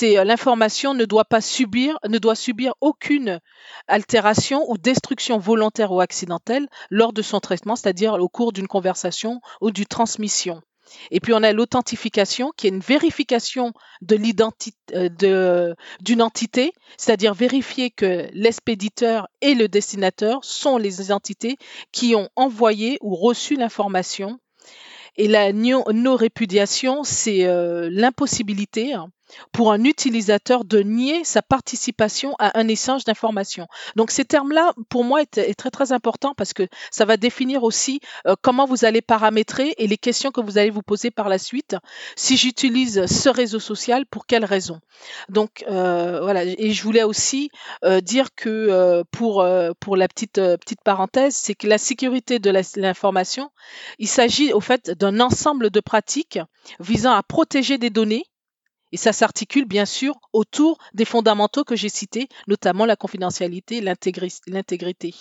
euh, 0.02 0.25
l'information 0.25 0.94
ne 0.94 1.04
doit 1.04 1.25
pas 1.25 1.40
subir, 1.40 1.99
ne 2.08 2.18
doit 2.18 2.34
subir 2.34 2.75
aucune 2.80 3.40
altération 3.88 4.68
ou 4.70 4.76
destruction 4.76 5.38
volontaire 5.38 5.92
ou 5.92 6.00
accidentelle 6.00 6.68
lors 6.90 7.12
de 7.12 7.22
son 7.22 7.40
traitement, 7.40 7.76
c'est-à-dire 7.76 8.14
au 8.14 8.28
cours 8.28 8.52
d'une 8.52 8.68
conversation 8.68 9.40
ou 9.61 9.70
d'une 9.70 9.87
transmission. 9.87 10.62
Et 11.11 11.20
puis 11.20 11.32
on 11.32 11.42
a 11.42 11.52
l'authentification 11.52 12.52
qui 12.56 12.66
est 12.66 12.70
une 12.70 12.80
vérification 12.80 13.72
de 14.00 14.16
l'identité 14.16 14.76
euh, 14.94 15.75
d'une 16.00 16.22
entité, 16.22 16.72
c'est-à-dire 16.96 17.34
vérifier 17.34 17.90
que 17.90 18.28
l'expéditeur 18.32 19.28
et 19.40 19.54
le 19.54 19.68
destinateur 19.68 20.44
sont 20.44 20.76
les 20.76 21.12
entités 21.12 21.56
qui 21.92 22.14
ont 22.14 22.28
envoyé 22.37 22.99
ou 23.00 23.14
reçu 23.14 23.56
l'information. 23.56 24.38
Et 25.16 25.28
la 25.28 25.52
non-répudiation, 25.52 27.04
c'est 27.04 27.44
euh, 27.44 27.88
l'impossibilité 27.90 28.94
hein, 28.94 29.11
pour 29.52 29.72
un 29.72 29.84
utilisateur 29.84 30.64
de 30.64 30.80
nier 30.80 31.24
sa 31.24 31.42
participation 31.42 32.34
à 32.38 32.58
un 32.58 32.68
échange 32.68 33.04
d'informations. 33.04 33.66
Donc 33.96 34.10
ces 34.10 34.24
termes-là, 34.24 34.72
pour 34.88 35.04
moi, 35.04 35.22
est, 35.22 35.54
très 35.54 35.70
très 35.70 35.92
important 35.92 36.34
parce 36.36 36.52
que 36.52 36.66
ça 36.90 37.04
va 37.04 37.16
définir 37.16 37.62
aussi 37.62 38.00
euh, 38.26 38.34
comment 38.40 38.66
vous 38.66 38.84
allez 38.84 39.02
paramétrer 39.02 39.74
et 39.78 39.86
les 39.86 39.98
questions 39.98 40.30
que 40.30 40.40
vous 40.40 40.58
allez 40.58 40.70
vous 40.70 40.82
poser 40.82 41.10
par 41.10 41.28
la 41.28 41.38
suite. 41.38 41.76
Si 42.16 42.36
j'utilise 42.36 43.06
ce 43.06 43.28
réseau 43.28 43.60
social, 43.60 44.06
pour 44.06 44.26
quelles 44.26 44.44
raisons 44.44 44.80
Donc 45.28 45.64
euh, 45.68 46.20
voilà. 46.22 46.44
Et 46.44 46.72
je 46.72 46.82
voulais 46.82 47.02
aussi 47.02 47.50
euh, 47.84 48.00
dire 48.00 48.34
que 48.34 49.02
pour 49.10 49.46
pour 49.80 49.96
la 49.96 50.08
petite 50.08 50.34
petite 50.34 50.82
parenthèse, 50.82 51.34
c'est 51.34 51.54
que 51.54 51.66
la 51.66 51.78
sécurité 51.78 52.38
de 52.38 52.50
l'information, 52.76 53.50
il 53.98 54.08
s'agit 54.08 54.52
au 54.52 54.60
fait 54.60 54.90
d'un 54.90 55.20
ensemble 55.20 55.70
de 55.70 55.80
pratiques 55.80 56.38
visant 56.80 57.12
à 57.12 57.22
protéger 57.22 57.78
des 57.78 57.90
données 57.90 58.24
et 58.92 58.96
ça 58.96 59.12
s'articule 59.12 59.64
bien 59.64 59.87
sûr 59.87 60.14
autour 60.32 60.78
des 60.94 61.04
fondamentaux 61.04 61.64
que 61.64 61.76
j'ai 61.76 61.88
cités, 61.88 62.28
notamment 62.46 62.87
la 62.87 62.96
confidentialité 62.96 63.80
l'intégrité. 63.80 65.14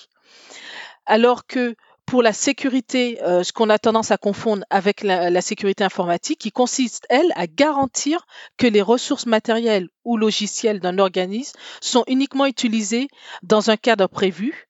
Alors 1.06 1.46
que 1.48 1.76
pour 2.06 2.22
la 2.22 2.34
sécurité, 2.34 3.24
euh, 3.24 3.42
ce 3.42 3.54
qu'on 3.54 3.70
a 3.70 3.80
tendance 3.80 4.12
à 4.12 4.18
confondre 4.18 4.66
avec 4.70 5.02
la, 5.02 5.42
sécurité 5.42 5.84
informatique, 5.84 6.40
qui 6.40 6.52
consiste, 6.52 7.06
elle, 7.10 7.32
à 7.36 7.48
garantir 7.48 8.26
que 8.58 8.68
les 8.68 8.82
ressources 8.82 9.28
matérielles 9.28 9.88
ou 10.04 10.18
logicielles 10.18 10.82
d'un 10.82 11.00
organisme 11.00 11.58
sont 11.80 12.04
uniquement 12.08 12.46
utilisées 12.46 13.08
dans 13.44 13.70
un 13.70 13.78
cadre 13.78 14.08
prévu 14.08 14.68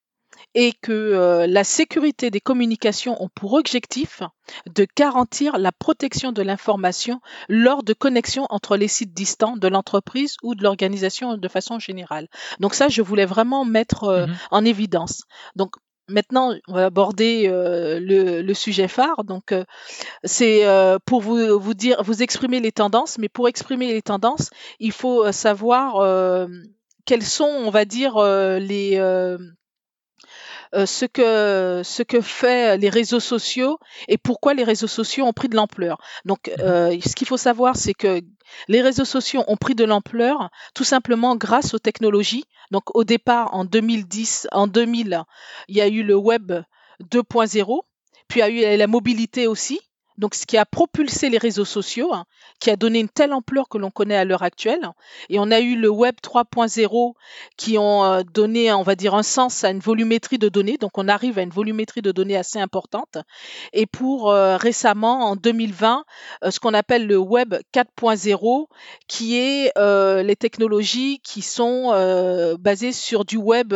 et 0.54 0.74
que 0.82 0.92
euh, 0.92 1.48
la 1.48 1.64
sécurité 1.64 2.30
des 2.30 2.42
communications 2.42 3.22
ont 3.24 3.30
pour 3.34 3.54
objectif 3.54 4.22
de 4.74 4.86
garantir 4.98 5.58
la 5.58 5.72
protection 5.72 6.32
de 6.32 6.42
l'information 6.42 7.22
lors 7.48 7.84
de 7.84 7.94
connexions 7.94 8.46
entre 8.50 8.76
les 8.76 8.88
sites 8.88 9.14
distants 9.14 9.56
de 9.56 9.68
l'entreprise 9.68 10.36
ou 10.44 10.56
de 10.56 10.64
l'organisation 10.64 11.38
de 11.38 11.48
façon 11.48 11.80
générale. 11.80 12.28
Donc 12.60 12.74
ça, 12.74 12.90
je 12.90 13.02
voulais 13.02 13.26
vraiment 13.26 13.66
mettre 13.66 14.04
euh, 14.06 14.28
mmh 14.28 14.32
en 14.52 14.66
évidence. 14.66 15.24
Donc 15.56 15.76
Maintenant, 16.08 16.54
on 16.68 16.74
va 16.74 16.86
aborder 16.86 17.48
euh, 17.48 18.00
le, 18.02 18.54
sujet 18.54 18.90
phare. 18.90 19.24
Donc, 19.24 19.54
c'est 20.26 20.66
pour 21.06 21.22
vous, 21.22 21.58
vous 21.58 21.74
dire, 21.74 22.04
vous 22.04 22.22
exprimer 22.22 22.60
les 22.60 22.74
tendances. 22.74 23.18
Mais 23.18 23.30
pour 23.30 23.48
exprimer 23.48 23.94
les 23.94 24.02
tendances, 24.02 24.50
il 24.80 24.92
faut 24.92 25.32
savoir 25.32 26.06
quelles 27.06 27.24
sont, 27.24 27.46
on 27.46 27.70
va 27.70 27.86
dire, 27.86 28.22
les 28.22 28.98
euh, 30.74 30.86
ce 30.86 31.06
que 31.06 31.82
ce 31.84 32.04
que 32.04 32.22
fait 32.22 32.78
les 32.78 32.90
réseaux 32.90 33.20
sociaux 33.20 33.78
et 34.08 34.18
pourquoi 34.18 34.54
les 34.54 34.64
réseaux 34.64 34.88
sociaux 34.88 35.26
ont 35.26 35.34
pris 35.34 35.50
de 35.50 35.56
l'ampleur. 35.56 35.98
Donc, 36.26 36.48
mmh 36.48 36.62
euh, 36.62 37.00
ce 37.06 37.16
qu'il 37.16 37.28
faut 37.28 37.38
savoir, 37.38 37.76
c'est 37.76 37.94
que 37.94 38.22
les 38.68 38.82
réseaux 38.82 39.06
sociaux 39.06 39.44
ont 39.48 39.58
pris 39.58 39.76
de 39.76 39.84
l'ampleur 39.84 40.50
tout 40.74 40.84
simplement 40.84 41.36
grâce 41.36 41.74
aux 41.74 41.80
technologies. 41.80 42.46
Donc, 42.72 42.96
au 42.96 43.04
départ, 43.04 43.54
en 43.54 43.66
2010, 43.66 44.48
en 44.52 44.68
2000, 44.68 45.24
il 45.68 45.76
y 45.76 45.82
a 45.82 45.88
eu 45.88 46.04
le 46.04 46.16
web 46.16 46.54
2.0, 47.02 47.82
puis 48.28 48.40
il 48.40 48.60
y 48.60 48.66
a 48.66 48.76
eu 48.76 48.78
la 48.78 48.88
mobilité 48.88 49.48
aussi 49.48 49.80
donc 50.18 50.36
ce 50.36 50.46
qui 50.46 50.58
a 50.58 50.66
propulsé 50.66 51.30
les 51.30 51.38
réseaux 51.38 51.66
sociaux, 51.66 52.14
hein, 52.14 52.26
qui 52.60 52.70
a 52.70 52.76
donné 52.76 53.00
une 53.00 53.10
telle 53.10 53.34
ampleur 53.34 53.70
que 53.70 53.78
l'on 53.78 53.92
connaît 53.92 54.16
à 54.16 54.26
l'heure 54.26 54.44
actuelle. 54.44 54.90
Et 55.30 55.40
on 55.40 55.52
a 55.52 55.60
eu 55.60 55.76
le 55.76 55.90
Web 55.90 56.16
3.0 56.24 57.14
qui 57.58 57.78
ont 57.78 58.06
euh, 58.06 58.22
donné, 58.34 58.72
on 58.74 58.84
va 58.84 58.96
dire, 58.96 59.16
un 59.16 59.24
sens 59.24 59.64
à 59.64 59.72
une 59.72 59.80
volumétrie 59.80 60.38
de 60.38 60.50
données. 60.50 60.78
Donc 60.78 60.98
on 60.98 61.08
arrive 61.08 61.40
à 61.40 61.42
une 61.42 61.50
volumétrie 61.50 62.02
de 62.02 62.12
données 62.12 62.38
assez 62.38 62.60
importante. 62.60 63.18
Et 63.74 63.86
pour 63.86 64.32
euh, 64.32 64.58
récemment, 64.58 65.32
en 65.32 65.36
2020, 65.36 66.06
euh, 66.44 66.52
ce 66.52 66.60
qu'on 66.60 66.74
appelle 66.74 67.08
le 67.08 67.18
Web 67.18 67.56
4.0, 67.74 68.68
qui 69.08 69.38
est 69.38 69.72
les 70.24 70.36
technologies 70.36 71.20
qui 71.24 71.42
sont 71.42 71.92
basées 72.60 72.92
sur 72.92 73.26
du 73.26 73.38
web 73.38 73.74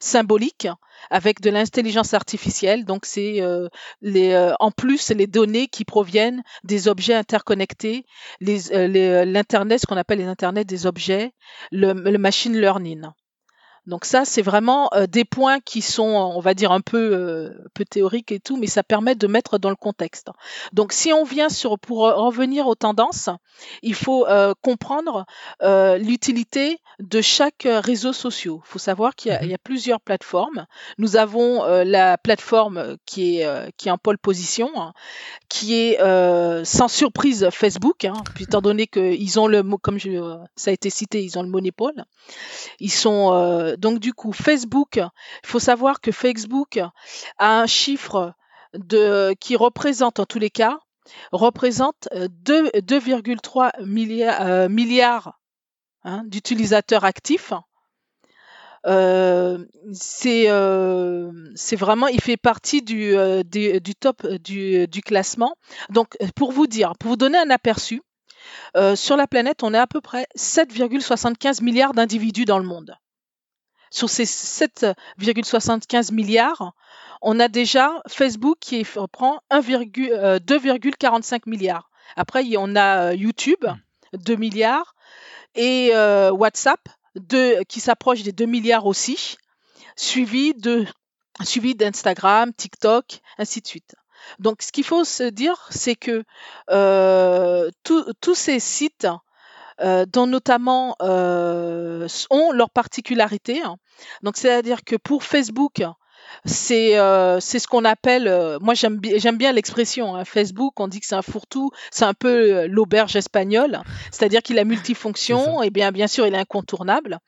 symbolique 0.00 0.68
avec 1.10 1.40
de 1.40 1.50
l'intelligence 1.50 2.14
artificielle. 2.14 2.84
Donc 2.84 3.06
c'est 3.06 3.40
euh, 3.42 3.68
euh, 4.04 4.52
en 4.60 4.70
plus 4.70 5.10
les 5.10 5.26
données 5.26 5.68
qui 5.68 5.84
proviennent 5.84 6.42
des 6.64 6.88
objets 6.88 7.14
interconnectés, 7.14 8.06
les, 8.40 8.72
euh, 8.72 9.24
l'internet, 9.24 9.80
ce 9.80 9.86
qu'on 9.86 9.96
appelle 9.96 10.18
les 10.18 10.24
internets 10.26 10.64
des 10.64 10.86
objets, 10.86 11.32
le 11.72 12.16
machine 12.18 12.58
learning. 12.58 13.06
Donc 13.86 14.04
ça, 14.04 14.24
c'est 14.24 14.42
vraiment 14.42 14.90
euh, 14.94 15.06
des 15.06 15.24
points 15.24 15.60
qui 15.60 15.80
sont, 15.80 16.02
on 16.02 16.40
va 16.40 16.54
dire, 16.54 16.72
un 16.72 16.80
peu, 16.80 17.12
euh, 17.12 17.50
peu 17.72 17.84
théoriques 17.84 18.32
et 18.32 18.40
tout, 18.40 18.56
mais 18.56 18.66
ça 18.66 18.82
permet 18.82 19.14
de 19.14 19.26
mettre 19.26 19.58
dans 19.58 19.70
le 19.70 19.76
contexte. 19.76 20.30
Donc 20.72 20.92
si 20.92 21.12
on 21.12 21.24
vient 21.24 21.48
sur, 21.48 21.78
pour 21.78 21.98
revenir 21.98 22.66
aux 22.66 22.74
tendances, 22.74 23.30
il 23.82 23.94
faut 23.94 24.26
euh, 24.26 24.54
comprendre 24.60 25.24
l'utilité 25.60 26.78
de 26.98 27.20
chaque 27.20 27.66
réseau 27.66 28.12
social. 28.12 28.36
Il 28.36 28.60
faut 28.64 28.78
savoir 28.78 29.14
qu'il 29.14 29.32
y, 29.32 29.34
a 29.34 29.40
mmh 29.40 29.56
plusieurs 29.62 30.00
plateformes. 30.00 30.66
Nous 30.98 31.16
avons 31.16 31.64
la 31.64 32.18
plateforme 32.18 32.96
qui 33.06 33.38
est, 33.38 33.72
qui 33.76 33.88
est 33.88 33.90
en 33.90 33.98
pole 33.98 34.18
position, 34.18 34.70
hein, 34.76 34.92
qui 35.48 35.74
est 35.74 35.98
sans 36.64 36.88
surprise 36.88 37.48
Facebook, 37.50 38.04
hein, 38.04 38.14
étant 38.38 38.60
donné 38.60 38.86
qu'ils 38.86 39.40
ont 39.40 39.46
le, 39.46 39.62
comme 39.78 39.98
je, 39.98 40.38
ça 40.56 40.70
a 40.70 40.74
été 40.74 40.90
cité, 40.90 41.22
ils 41.22 41.38
ont 41.38 41.42
le 41.42 41.48
monopole. 41.48 42.04
Ils 42.80 42.92
sont 42.92 43.75
donc 43.78 43.98
du 43.98 44.12
coup, 44.12 44.32
Facebook, 44.32 44.96
il 44.96 45.46
faut 45.46 45.58
savoir 45.58 46.00
que 46.00 46.12
Facebook 46.12 46.78
a 47.38 47.60
un 47.60 47.66
chiffre 47.66 48.34
qui 49.40 49.56
représente 49.56 50.20
en 50.20 50.26
tous 50.26 50.38
les 50.38 50.50
cas, 50.50 50.78
représente 51.32 52.08
2,3 52.12 53.70
euh, 53.80 53.86
milliards, 53.86 54.40
euh, 54.40 54.68
milliards 54.68 55.38
hein, 56.04 56.22
d'utilisateurs 56.26 57.04
actifs. 57.04 57.52
Euh, 58.86 59.64
c'est 59.92 60.46
vraiment, 61.76 62.06
il 62.06 62.20
fait 62.20 62.36
partie 62.36 62.82
du, 62.82 63.16
du, 63.44 63.94
top 63.98 64.26
du, 64.26 64.86
du, 64.86 65.00
classement. 65.00 65.56
Donc, 65.90 66.16
pour 66.36 66.52
vous 66.52 66.68
dire, 66.68 66.92
pour 67.00 67.10
vous 67.10 67.16
donner 67.16 67.38
un 67.38 67.50
aperçu, 67.50 68.02
sur 68.94 69.16
la 69.16 69.26
planète, 69.26 69.64
on 69.64 69.74
est 69.74 69.78
à 69.78 69.88
peu 69.88 70.00
près 70.00 70.26
7,75 70.36 71.64
milliards 71.64 71.94
d'individus 71.94 72.44
dans 72.44 72.58
le 72.58 72.66
monde. 72.66 72.94
Sur 73.90 74.10
ces 74.10 74.24
7,75 74.24 76.12
milliards, 76.12 76.74
on 77.22 77.40
a 77.40 77.48
déjà 77.48 78.02
Facebook 78.08 78.58
qui 78.60 78.84
prend 79.12 79.40
2,45 79.50 81.34
euh, 81.34 81.38
milliards. 81.46 81.90
Après, 82.16 82.44
on 82.56 82.76
a 82.76 83.10
euh, 83.10 83.14
YouTube, 83.14 83.64
2 84.12 84.36
milliards, 84.36 84.94
et 85.54 85.90
euh, 85.94 86.30
WhatsApp, 86.30 86.80
qui 87.68 87.80
s'approche 87.80 88.22
des 88.22 88.32
2 88.32 88.44
milliards 88.44 88.86
aussi, 88.86 89.36
suivi 89.96 90.52
de 90.54 90.84
suivi 91.42 91.74
d'Instagram, 91.74 92.52
TikTok, 92.52 93.20
ainsi 93.38 93.60
de 93.60 93.66
suite. 93.66 93.94
Donc, 94.38 94.62
ce 94.62 94.72
qu'il 94.72 94.84
faut 94.84 95.04
se 95.04 95.24
dire, 95.24 95.68
c'est 95.70 95.96
que 95.96 96.24
tous 97.82 98.34
ces 98.34 98.60
sites 98.60 99.06
dont 99.82 100.26
notamment 100.26 100.96
euh, 101.02 102.08
ont 102.30 102.52
leurs 102.52 102.70
particularités. 102.70 103.62
Hein. 103.62 103.76
Donc, 104.22 104.36
c'est-à-dire 104.36 104.84
que 104.84 104.96
pour 104.96 105.24
Facebook, 105.24 105.82
c'est 106.44 106.98
euh, 106.98 107.38
c'est 107.40 107.58
ce 107.58 107.68
qu'on 107.68 107.84
appelle 107.84 108.58
moi 108.60 108.74
j'aime 108.74 109.00
j'aime 109.16 109.36
bien 109.36 109.52
l'expression 109.52 110.16
hein, 110.16 110.24
Facebook 110.24 110.78
on 110.80 110.88
dit 110.88 110.98
que 110.98 111.06
c'est 111.06 111.14
un 111.14 111.22
fourre-tout 111.22 111.70
c'est 111.92 112.04
un 112.04 112.14
peu 112.14 112.66
l'auberge 112.66 113.14
espagnole 113.14 113.80
c'est-à-dire 114.10 114.42
qu'il 114.42 114.58
a 114.58 114.64
multifonction 114.74 115.62
et 115.62 115.70
bien 115.70 115.92
bien 115.92 116.08
sûr 116.08 116.26
il 116.26 116.34
est 116.34 116.38
incontournable 116.38 117.20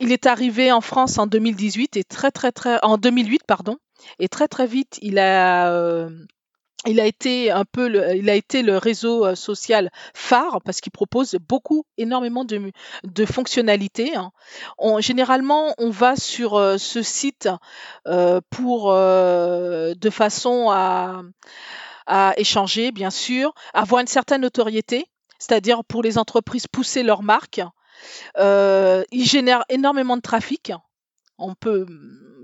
il 0.00 0.12
est 0.12 0.26
arrivé 0.26 0.72
en 0.72 0.80
France 0.80 1.18
en 1.18 1.26
2018 1.26 1.98
et 1.98 2.04
très 2.04 2.30
très 2.30 2.52
très 2.52 2.78
en 2.82 2.96
2008 2.96 3.42
pardon 3.46 3.76
et 4.18 4.28
très 4.28 4.48
très 4.48 4.66
vite 4.66 4.98
il 5.02 5.18
a 5.18 6.08
il 6.84 7.00
a 7.00 7.06
été 7.06 7.50
un 7.50 7.64
peu 7.64 7.88
le, 7.88 8.16
il 8.16 8.28
a 8.28 8.34
été 8.34 8.62
le 8.62 8.76
réseau 8.76 9.24
euh, 9.24 9.34
social 9.34 9.90
phare 10.14 10.60
parce 10.64 10.80
qu'il 10.80 10.92
propose 10.92 11.36
beaucoup 11.48 11.84
énormément 11.96 12.44
de, 12.44 12.70
de 13.04 13.24
fonctionnalités. 13.24 14.14
Hein. 14.14 14.32
Généralement, 14.98 15.74
on 15.78 15.90
va 15.90 16.16
sur 16.16 16.54
euh, 16.54 16.76
ce 16.78 17.02
site 17.02 17.48
euh, 18.06 18.40
pour 18.50 18.92
de 18.92 20.10
façon 20.10 20.68
à, 20.70 21.22
à 22.06 22.34
échanger, 22.36 22.92
bien 22.92 23.10
sûr, 23.10 23.52
avoir 23.72 24.00
une 24.00 24.06
certaine 24.06 24.42
notoriété, 24.42 25.06
c'est-à-dire 25.38 25.84
pour 25.84 26.02
les 26.02 26.18
entreprises 26.18 26.66
pousser 26.66 27.02
leur 27.02 27.22
marque. 27.22 27.60
il 28.38 29.24
génère 29.24 29.64
énormément 29.68 30.16
de 30.16 30.22
trafic. 30.22 30.72
On 31.38 31.54
peut 31.54 31.86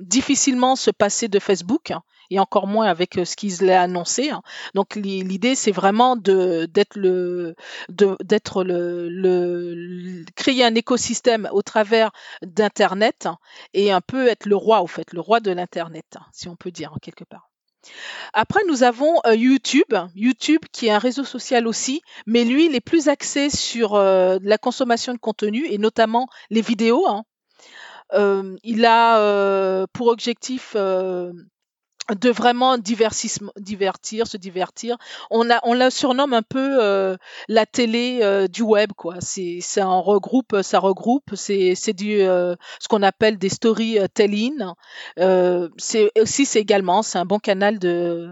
difficilement 0.01 0.77
se 0.77 0.91
passer 0.91 1.29
de 1.29 1.39
Facebook 1.39 1.93
et 2.33 2.39
encore 2.39 2.67
moins 2.67 2.87
avec 2.87 3.19
euh, 3.19 3.25
ce 3.25 3.37
qu'ils 3.37 3.63
ont 3.65 3.69
annoncé. 3.69 4.31
Hein. 4.31 4.43
Donc 4.75 4.95
l'idée 4.97 5.55
c'est 5.55 5.71
vraiment 5.71 6.17
d'être 6.17 6.97
le 6.97 7.55
d'être 7.89 8.65
le, 8.65 10.25
créer 10.35 10.65
un 10.65 10.75
écosystème 10.75 11.49
au 11.53 11.63
travers 11.63 12.11
d'internet 12.43 13.29
et 13.75 13.93
un 13.93 14.01
peu 14.01 14.29
être 14.29 14.47
le 14.47 14.57
roi 14.57 14.81
au 14.81 14.87
fait, 14.87 15.13
le 15.13 15.21
roi 15.21 15.41
de 15.41 15.51
l'internet, 15.51 16.07
hein, 16.17 16.25
si 16.33 16.49
on 16.49 16.57
peut 16.57 16.71
dire 16.71 16.93
quelque 17.03 17.25
part. 17.25 17.51
Après, 18.33 18.61
nous 18.69 18.85
avons 18.85 19.21
YouTube, 19.33 19.93
YouTube 20.15 20.61
qui 20.71 20.87
est 20.87 20.93
un 20.93 20.99
réseau 20.99 21.25
social 21.25 21.67
aussi, 21.67 22.01
mais 22.27 22.45
lui, 22.45 22.67
il 22.67 22.77
est 22.77 22.81
plus 22.81 23.09
axé 23.09 23.51
sur 23.51 23.99
la 23.99 24.59
consommation 24.59 25.13
de 25.13 25.19
contenu 25.19 25.67
et 25.67 25.79
notamment 25.79 26.29
les 26.51 26.61
vidéos. 26.61 27.05
Hein. 27.09 27.25
il 28.63 28.87
a 28.87 29.87
pour 29.93 30.07
objectif 30.07 30.77
de 32.11 32.31
vraiment 32.31 32.79
divertir, 32.79 34.27
se 34.27 34.37
divertir. 34.37 34.97
On 35.31 35.51
a, 35.51 35.61
on 35.63 35.73
la 35.75 35.91
surnomme 35.91 36.35
un 36.35 36.43
peu 36.43 36.79
euh, 36.83 37.17
la 37.49 37.67
télé 37.67 38.21
euh, 38.23 38.49
du 38.49 38.63
web, 38.63 38.93
quoi. 38.97 39.17
C'est, 39.21 39.59
ça 39.61 39.87
regroupe, 39.87 40.57
ça 40.63 40.79
regroupe. 40.79 41.35
C'est, 41.35 41.75
c'est 41.75 41.93
du, 41.93 42.21
euh, 42.21 42.57
ce 42.81 42.89
qu'on 42.89 43.03
appelle 43.03 43.39
des 43.39 43.49
storytelling. 43.49 44.65
c'est 45.79 46.11
aussi, 46.21 46.47
c'est 46.47 46.61
également, 46.61 47.03
c'est 47.03 47.19
un 47.19 47.25
bon 47.25 47.39
canal 47.39 47.79
de, 47.79 48.31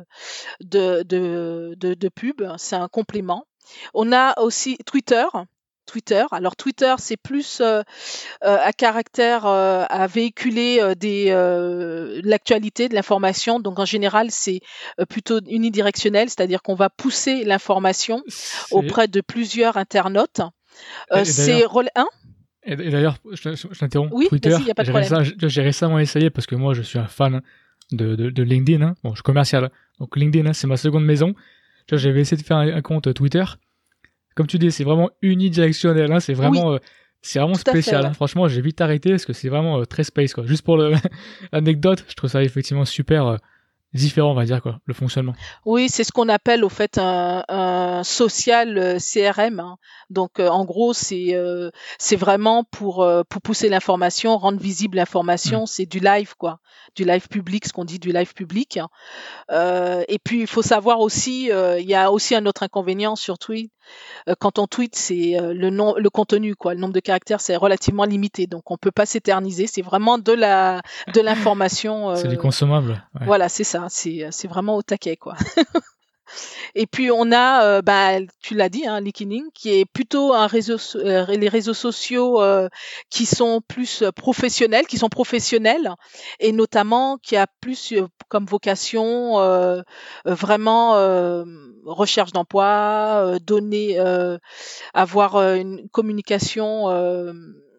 de, 0.60 1.02
de, 1.02 1.74
de, 1.78 1.94
de 1.94 2.08
pub. 2.08 2.42
C'est 2.56 2.76
un 2.76 2.88
complément. 2.88 3.46
On 3.94 4.12
a 4.12 4.38
aussi 4.40 4.78
Twitter. 4.84 5.24
Twitter. 5.90 6.25
Alors 6.30 6.54
Twitter, 6.54 6.94
c'est 6.99 7.16
plus 7.16 7.61
euh, 7.61 7.82
euh, 8.44 8.59
à 8.62 8.73
caractère 8.73 9.44
euh, 9.47 9.85
à 9.88 10.06
véhiculer 10.06 10.94
des 10.97 11.30
l'actualité, 12.23 12.88
de 12.88 12.94
l'information. 12.94 13.59
Donc 13.59 13.78
en 13.80 13.85
général, 13.85 14.28
c'est 14.30 14.61
plutôt 15.09 15.40
unidirectionnel, 15.49 16.28
c'est-à-dire 16.28 16.62
qu'on 16.62 16.76
va 16.76 16.90
pousser 16.90 17.44
l'information 17.44 18.23
auprès 18.70 19.09
de 19.09 19.20
plusieurs 19.20 19.76
internautes. 19.76 20.40
c'est 21.25 21.64
hein? 21.97 22.06
Et 22.62 22.76
d'ailleurs, 22.76 23.16
je, 23.32 23.78
t'interromps. 23.78 24.12
Oui, 24.12 24.28
Twitter, 24.28 24.56
j'ai 25.49 25.62
récemment 25.62 25.99
essayé 25.99 26.30
parce 26.30 26.47
que 26.47 26.54
moi, 26.54 26.75
je 26.75 26.82
suis 26.82 26.99
un 26.99 27.09
fan 27.09 27.40
de, 27.90 28.14
de, 28.14 28.42
LinkedIn. 28.42 28.82
Hein. 28.82 28.94
Bon, 29.02 29.11
je 29.11 29.16
suis 29.16 29.23
commercial, 29.23 29.70
donc 29.99 30.16
LinkedIn, 30.16 30.49
hein, 30.49 30.52
c'est 30.52 30.66
ma 30.66 30.76
seconde 30.76 31.04
maison. 31.04 31.35
J'avais 31.90 32.20
essayé 32.20 32.40
de 32.40 32.47
faire 32.47 32.59
un 32.59 32.82
compte 32.82 33.12
Twitter 33.12 33.42
comme 34.34 34.46
tu 34.46 34.58
dis, 34.58 34.70
c'est 34.70 34.84
vraiment 34.84 35.10
unidirectionnel. 35.22 36.12
Hein, 36.12 36.20
c'est 36.20 36.34
vraiment, 36.34 36.72
euh, 36.72 36.78
c'est 37.22 37.38
vraiment 37.38 37.54
spécial. 37.54 38.06
Hein. 38.06 38.12
Franchement, 38.12 38.49
j'ai 38.49 38.60
vite 38.60 38.80
arrêté 38.80 39.10
parce 39.10 39.26
que 39.26 39.32
c'est 39.32 39.49
vraiment 39.49 39.80
euh, 39.80 39.84
très 39.84 40.04
space. 40.04 40.34
Quoi. 40.34 40.46
Juste 40.46 40.62
pour 40.62 40.76
l'anecdote, 41.52 42.04
je 42.08 42.14
trouve 42.14 42.30
ça 42.30 42.42
effectivement 42.42 42.84
super 42.84 43.26
euh, 43.26 43.37
différent, 43.92 44.30
on 44.30 44.34
va 44.34 44.44
dire, 44.44 44.62
quoi, 44.62 44.78
le 44.87 44.94
fonctionnement. 44.94 45.34
Oui, 45.66 45.88
c'est 45.88 46.04
ce 46.04 46.12
qu'on 46.12 46.28
appelle 46.28 46.64
au 46.64 46.68
fait 46.68 46.96
un, 46.96 48.02
social 48.04 48.99
CRM. 49.00 49.58
Hein. 49.58 49.76
Donc, 50.10 50.38
en 50.38 50.64
gros, 50.64 50.92
c'est 50.92 51.37
c'est 51.99 52.14
vraiment 52.14 52.62
pour 52.62 53.04
pour 53.28 53.42
pousser 53.42 53.68
l'information, 53.68 54.38
rendre 54.38 54.60
visible 54.60 54.96
l'information. 54.96 55.64
Mmh. 55.64 55.66
C'est 55.66 55.87
du 55.87 55.99
live, 55.99 56.34
quoi, 56.38 56.60
du 56.94 57.04
live 57.04 57.26
public, 57.26 57.66
ce 57.66 57.72
qu'on 57.72 57.84
dit 57.84 57.99
du 57.99 58.12
live 58.12 58.32
public. 58.32 58.78
et 59.50 60.18
puis, 60.22 60.40
il 60.42 60.46
faut 60.46 60.62
savoir 60.62 61.00
aussi, 61.00 61.50
il 61.50 61.88
y 61.88 61.94
a 61.96 62.12
aussi 62.12 62.37
un 62.37 62.46
autre 62.46 62.62
inconvénient 62.62 63.16
sur 63.16 63.38
Twitter 63.38 63.70
euh, 63.70 63.79
quand 64.38 64.58
on 64.58 64.66
tweet, 64.66 64.96
c'est 64.96 65.38
euh, 65.40 65.52
le 65.54 65.70
nom, 65.70 65.94
le 65.96 66.10
contenu, 66.10 66.54
quoi. 66.54 66.75
Le 66.75 66.80
nombre 66.80 66.92
de 66.92 67.00
caractères, 67.00 67.40
c'est 67.40 67.56
relativement 67.56 68.04
limité, 68.04 68.46
donc 68.46 68.70
on 68.70 68.76
peut 68.76 68.90
pas 68.90 69.06
s'éterniser. 69.06 69.66
C'est 69.66 69.82
vraiment 69.82 70.18
de 70.18 70.32
la, 70.32 70.82
de 71.14 71.20
l'information. 71.20 72.14
c'est 72.16 72.28
du 72.28 72.37
euh, 72.37 72.38
consommable. 72.38 73.02
Voilà, 73.22 73.49
c'est 73.49 73.64
ça. 73.64 73.87
C'est, 73.88 74.26
c'est 74.30 74.49
vraiment 74.49 74.76
au 74.76 74.82
taquet, 74.82 75.16
quoi. 75.16 75.34
Et 76.75 76.87
puis 76.87 77.10
on 77.10 77.32
a, 77.32 77.64
euh, 77.64 77.82
bah, 77.82 78.18
tu 78.40 78.54
l'as 78.54 78.68
dit, 78.68 78.87
hein, 78.87 79.00
LinkedIn, 79.00 79.44
qui 79.54 79.70
est 79.72 79.84
plutôt 79.84 80.32
un 80.34 80.46
réseau, 80.46 80.76
euh, 80.96 81.26
les 81.26 81.49
réseaux 81.49 81.75
sociaux 81.75 82.40
euh, 82.42 82.68
qui 83.10 83.26
sont 83.26 83.60
plus 83.66 84.04
professionnels, 84.14 84.87
qui 84.87 84.99
sont 84.99 85.08
professionnels, 85.08 85.90
et 86.38 86.52
notamment 86.52 87.18
qui 87.18 87.37
a 87.37 87.46
plus 87.60 87.94
comme 88.28 88.46
vocation 88.46 89.37
vraiment 90.25 90.92
recherche 91.84 92.32
d'emploi, 92.32 93.38
donner, 93.40 93.99
avoir 94.94 95.37
une 95.54 95.88
communication 95.90 96.88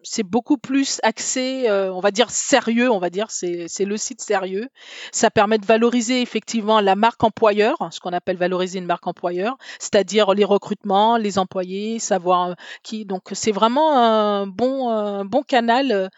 c'est 0.02 0.22
beaucoup 0.22 0.58
plus 0.58 1.00
axé, 1.02 1.68
euh, 1.68 1.92
on 1.92 2.00
va 2.00 2.10
dire 2.10 2.30
sérieux, 2.30 2.90
on 2.90 2.98
va 2.98 3.10
dire, 3.10 3.26
c'est 3.30 3.84
le 3.84 3.96
site 3.96 4.20
sérieux. 4.20 4.68
Ça 5.12 5.30
permet 5.30 5.58
de 5.58 5.66
valoriser 5.66 6.22
effectivement 6.22 6.80
la 6.80 6.96
marque 6.96 7.22
employeur, 7.24 7.76
ce 7.90 8.00
qu'on 8.00 8.12
appelle 8.12 8.36
valoriser 8.36 8.78
une 8.78 8.86
marque 8.86 9.06
employeur, 9.06 9.56
c'est-à-dire 9.78 10.34
les 10.34 10.44
recrutements, 10.44 11.16
les 11.16 11.38
employés, 11.38 11.98
savoir 11.98 12.50
euh, 12.50 12.54
qui. 12.82 13.04
Donc 13.04 13.22
c'est 13.32 13.52
vraiment 13.52 13.96
un 13.96 14.46
bon, 14.46 14.88
un 14.88 15.24
bon 15.24 15.42
canal 15.42 16.10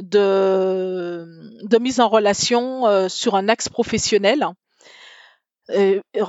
de, 0.00 1.26
de 1.62 1.78
mise 1.78 2.00
en 2.00 2.08
relation 2.08 2.86
euh, 2.86 3.08
sur 3.08 3.34
un 3.34 3.48
axe 3.48 3.68
professionnel. 3.68 4.46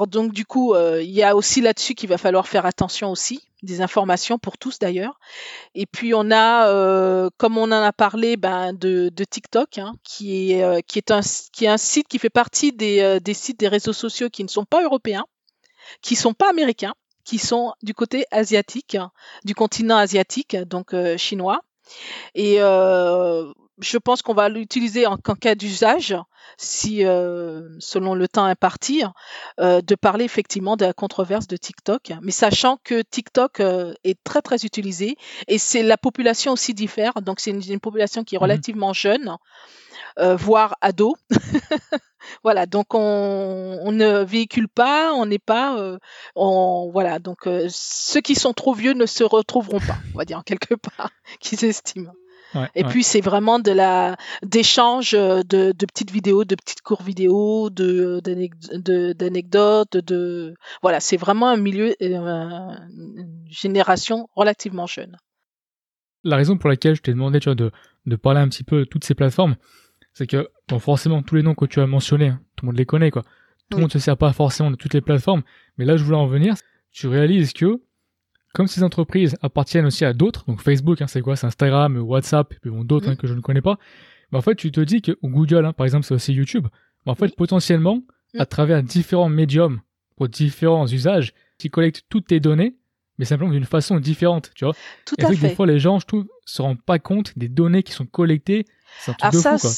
donc 0.07 0.33
du 0.33 0.45
coup, 0.45 0.75
il 0.75 1.11
y 1.11 1.23
a 1.23 1.35
aussi 1.35 1.61
là-dessus 1.61 1.95
qu'il 1.95 2.09
va 2.09 2.17
falloir 2.17 2.47
faire 2.47 2.65
attention 2.65 3.11
aussi 3.11 3.48
des 3.63 3.81
informations 3.81 4.37
pour 4.37 4.57
tous 4.57 4.79
d'ailleurs. 4.79 5.19
Et 5.75 5.85
puis 5.85 6.13
on 6.13 6.31
a, 6.31 6.67
euh, 6.67 7.29
comme 7.37 7.57
on 7.57 7.63
en 7.63 7.71
a 7.71 7.93
parlé, 7.93 8.37
ben, 8.37 8.73
de, 8.73 9.09
TikTok, 9.29 9.77
hein, 9.77 9.93
qui, 10.03 10.53
est, 10.53 10.63
euh, 10.63 10.79
qui, 10.85 10.99
est 10.99 11.11
un, 11.11 11.21
qui 11.51 11.65
est 11.65 11.69
un 11.69 11.77
site 11.77 12.07
qui 12.07 12.19
fait 12.19 12.29
partie 12.29 12.71
des, 12.71 13.01
euh, 13.01 13.19
des 13.19 13.33
sites 13.33 13.59
des 13.59 13.67
réseaux 13.67 13.93
sociaux 13.93 14.29
qui 14.29 14.43
ne 14.43 14.49
sont 14.49 14.65
pas 14.65 14.83
européens, 14.83 15.25
qui 16.01 16.15
sont 16.15 16.33
pas 16.33 16.49
américains, 16.49 16.93
qui 17.25 17.37
sont 17.37 17.73
du 17.83 17.93
côté 17.93 18.25
asiatique, 18.31 18.97
du 19.43 19.55
continent 19.55 19.97
asiatique, 19.97 20.55
donc 20.55 20.95
chinois. 21.17 21.61
Et 22.35 22.59
je 23.79 23.97
pense 23.97 24.21
qu'on 24.21 24.33
va 24.33 24.49
l'utiliser 24.49 25.05
en, 25.05 25.17
cas 25.17 25.55
d'usage, 25.55 26.15
si 26.57 27.05
euh, 27.05 27.67
selon 27.79 28.13
le 28.13 28.27
temps 28.27 28.45
imparti, 28.45 29.03
euh, 29.59 29.81
de 29.81 29.95
parler 29.95 30.25
effectivement 30.25 30.75
de 30.75 30.85
la 30.85 30.93
controverse 30.93 31.47
de 31.47 31.57
TikTok, 31.57 32.13
mais 32.21 32.31
sachant 32.31 32.77
que 32.83 33.01
TikTok 33.01 33.59
euh, 33.59 33.93
est 34.03 34.21
très 34.23 34.41
très 34.41 34.65
utilisé 34.65 35.17
et 35.47 35.57
c'est 35.57 35.83
la 35.83 35.97
population 35.97 36.53
aussi 36.53 36.73
diffère, 36.73 37.13
donc 37.21 37.39
c'est 37.39 37.51
une, 37.51 37.79
population 37.79 38.23
qui 38.23 38.35
est 38.35 38.37
mmh 38.37 38.41
relativement 38.41 38.93
jeune, 38.93 39.37
voire 40.17 40.75
ado. 40.81 41.15
voilà, 42.43 42.65
donc 42.65 42.93
on, 42.93 43.79
on, 43.81 43.91
ne 43.91 44.23
véhicule 44.23 44.67
pas, 44.67 45.13
on 45.13 45.25
n'est 45.25 45.39
pas, 45.39 45.97
on, 46.35 46.89
voilà, 46.91 47.19
donc 47.19 47.47
ceux 47.69 48.21
qui 48.21 48.35
sont 48.35 48.53
trop 48.53 48.73
vieux 48.73 48.93
ne 48.93 49.05
se 49.05 49.23
retrouveront 49.23 49.79
pas, 49.79 49.97
on 50.13 50.17
va 50.17 50.25
dire 50.25 50.41
quelque 50.45 50.75
part, 50.97 51.11
qu'ils 51.39 51.63
estiment 51.63 52.11
et 52.75 52.83
puis 52.83 53.03
c'est 53.03 53.21
vraiment 53.21 53.59
de 53.59 53.71
la 53.71 54.17
d'échange 54.43 55.13
euh, 55.13 55.41
de, 55.43 55.71
de, 55.71 55.85
petites 55.85 56.11
vidéos, 56.11 56.45
de 56.45 56.55
petites 56.55 56.81
courts 56.81 57.03
vidéos, 57.03 57.69
de 57.69 58.19
d'anecdotes, 59.13 59.97
de, 59.97 60.55
voilà, 60.81 60.99
c'est 60.99 61.17
vraiment 61.17 61.49
un 61.49 61.57
milieu, 61.57 61.95
euh, 62.01 62.71
une 62.91 63.45
génération 63.49 64.27
relativement 64.35 64.87
jeune. 64.87 65.17
La 66.23 66.35
raison 66.35 66.57
pour 66.57 66.69
laquelle 66.69 66.95
je 66.95 67.01
t'ai 67.01 67.11
demandé 67.11 67.39
tu 67.39 67.45
vois, 67.45 67.55
de, 67.55 67.71
de 68.05 68.15
parler 68.15 68.41
un 68.41 68.49
petit 68.49 68.63
peu 68.63 68.79
de 68.79 68.85
toutes 68.85 69.05
ces 69.05 69.15
plateformes, 69.15 69.55
c'est 70.13 70.27
que 70.27 70.49
bon, 70.67 70.79
forcément 70.79 71.21
tous 71.21 71.35
les 71.35 71.43
noms 71.43 71.55
que 71.55 71.65
tu 71.65 71.79
as 71.79 71.87
mentionnés, 71.87 72.29
hein, 72.29 72.41
tout 72.55 72.65
le 72.65 72.71
monde 72.71 72.77
les 72.77 72.85
connaît 72.85 73.11
quoi. 73.11 73.23
Tout 73.69 73.77
le 73.77 73.81
monde 73.81 73.89
ne 73.89 73.99
se 73.99 73.99
sert 73.99 74.17
pas 74.17 74.33
forcément 74.33 74.71
de 74.71 74.75
toutes 74.75 74.95
les 74.95 75.01
plateformes, 75.01 75.43
mais 75.77 75.85
là 75.85 75.95
je 75.95 76.03
voulais 76.03 76.17
en 76.17 76.27
venir. 76.27 76.55
Tu 76.91 77.07
réalises 77.07 77.53
que 77.53 77.79
comme 78.53 78.67
ces 78.67 78.83
entreprises 78.83 79.37
appartiennent 79.41 79.85
aussi 79.85 80.05
à 80.05 80.13
d'autres, 80.13 80.45
donc 80.47 80.61
Facebook, 80.61 81.01
hein, 81.01 81.07
c'est 81.07 81.21
quoi? 81.21 81.35
C'est 81.35 81.47
Instagram, 81.47 81.97
WhatsApp, 81.97 82.51
et 82.53 82.57
puis 82.59 82.69
bon, 82.69 82.83
d'autres 82.83 83.09
hein, 83.09 83.15
que 83.15 83.27
je 83.27 83.33
ne 83.33 83.41
connais 83.41 83.61
pas. 83.61 83.77
Mais 84.31 84.37
en 84.37 84.41
fait, 84.41 84.55
tu 84.55 84.71
te 84.71 84.81
dis 84.81 85.01
que 85.01 85.17
Google, 85.23 85.65
hein, 85.65 85.73
par 85.73 85.85
exemple, 85.85 86.05
c'est 86.05 86.13
aussi 86.13 86.33
YouTube. 86.33 86.67
Mais 87.05 87.11
en 87.11 87.15
fait, 87.15 87.35
potentiellement, 87.35 88.03
à 88.37 88.45
travers 88.45 88.83
différents 88.83 89.29
médiums, 89.29 89.81
pour 90.15 90.29
différents 90.29 90.87
usages, 90.87 91.33
qui 91.57 91.69
collectent 91.69 92.03
toutes 92.09 92.27
tes 92.27 92.39
données, 92.39 92.75
mais 93.17 93.25
simplement 93.25 93.51
d'une 93.51 93.65
façon 93.65 93.99
différente, 93.99 94.51
tu 94.55 94.65
vois? 94.65 94.73
Tout 95.05 95.15
et 95.17 95.25
à 95.25 95.27
fait. 95.29 95.35
Des 95.35 95.55
fois, 95.55 95.67
les 95.67 95.79
gens, 95.79 95.99
je 95.99 96.05
trouve, 96.05 96.25
se 96.45 96.61
rendent 96.61 96.81
pas 96.81 96.99
compte 96.99 97.37
des 97.37 97.49
données 97.49 97.83
qui 97.83 97.91
sont 97.91 98.05
collectées. 98.05 98.65
C'est 99.01 99.11
un 99.11 99.13
truc 99.15 99.45
ah, 99.45 99.53
de 99.53 99.57
fou, 99.57 99.67
quoi. 99.67 99.71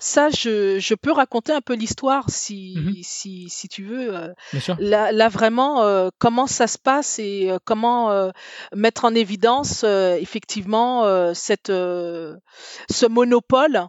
Ça, 0.00 0.30
je, 0.30 0.78
je 0.78 0.94
peux 0.94 1.10
raconter 1.10 1.52
un 1.52 1.60
peu 1.60 1.74
l'histoire 1.74 2.30
si, 2.30 2.76
mmh 2.76 3.02
si, 3.02 3.48
si 3.48 3.68
tu 3.68 3.82
veux. 3.82 4.14
Euh, 4.14 4.32
là, 4.78 5.10
là, 5.10 5.28
vraiment, 5.28 5.82
euh, 5.82 6.10
comment 6.18 6.46
ça 6.46 6.68
se 6.68 6.78
passe 6.78 7.18
et 7.18 7.50
euh, 7.50 7.58
comment 7.64 8.32
mettre 8.74 9.04
en 9.04 9.14
évidence 9.14 9.82
effectivement 9.82 11.34
cette, 11.34 11.68
ce 11.68 13.06
monopole. 13.08 13.88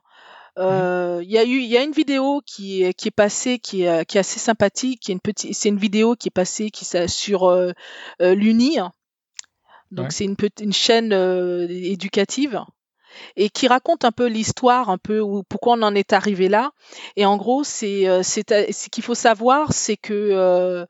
Mmh 0.58 1.22
il 1.22 1.30
y 1.32 1.38
a 1.38 1.44
eu, 1.44 1.60
il 1.60 1.68
y 1.68 1.78
a 1.78 1.84
une 1.84 1.92
vidéo 1.92 2.42
qui, 2.46 2.92
qui 2.96 3.08
est 3.08 3.12
passée, 3.16 3.60
qui 3.60 3.84
est, 3.84 4.06
qui 4.06 4.18
est 4.18 4.22
assez 4.22 4.40
sympathique. 4.40 5.02
Qui 5.02 5.12
est 5.12 5.14
une 5.14 5.22
petite, 5.22 5.54
c'est 5.54 5.70
une 5.70 5.78
vidéo 5.78 6.16
qui 6.16 6.30
est 6.30 6.32
passée, 6.32 6.72
qui 6.72 6.86
sur 7.08 7.54
l'Uni. 8.20 8.80
Donc 9.92 10.12
c'est 10.12 10.26
une, 10.26 10.36
une 10.60 10.74
chaîne 10.74 11.14
éducative 11.70 12.64
et 13.36 13.50
qui 13.50 13.68
raconte 13.68 14.06
un 14.06 14.12
peu 14.12 14.28
l'histoire, 14.28 14.90
un 14.90 14.98
peu 14.98 15.22
pourquoi 15.48 15.74
on 15.78 15.82
en 15.82 15.96
est 15.96 16.14
arrivé 16.14 16.50
là. 16.50 16.72
Et 17.16 17.26
en 17.26 17.38
gros, 17.38 17.64
c'est 17.64 18.08
euh, 18.08 18.24
ce 18.24 18.90
qu'il 18.90 19.04
faut 19.04 19.16
savoir, 19.16 19.74
c'est 19.74 19.98
que 19.98 20.14
euh, 20.14 20.86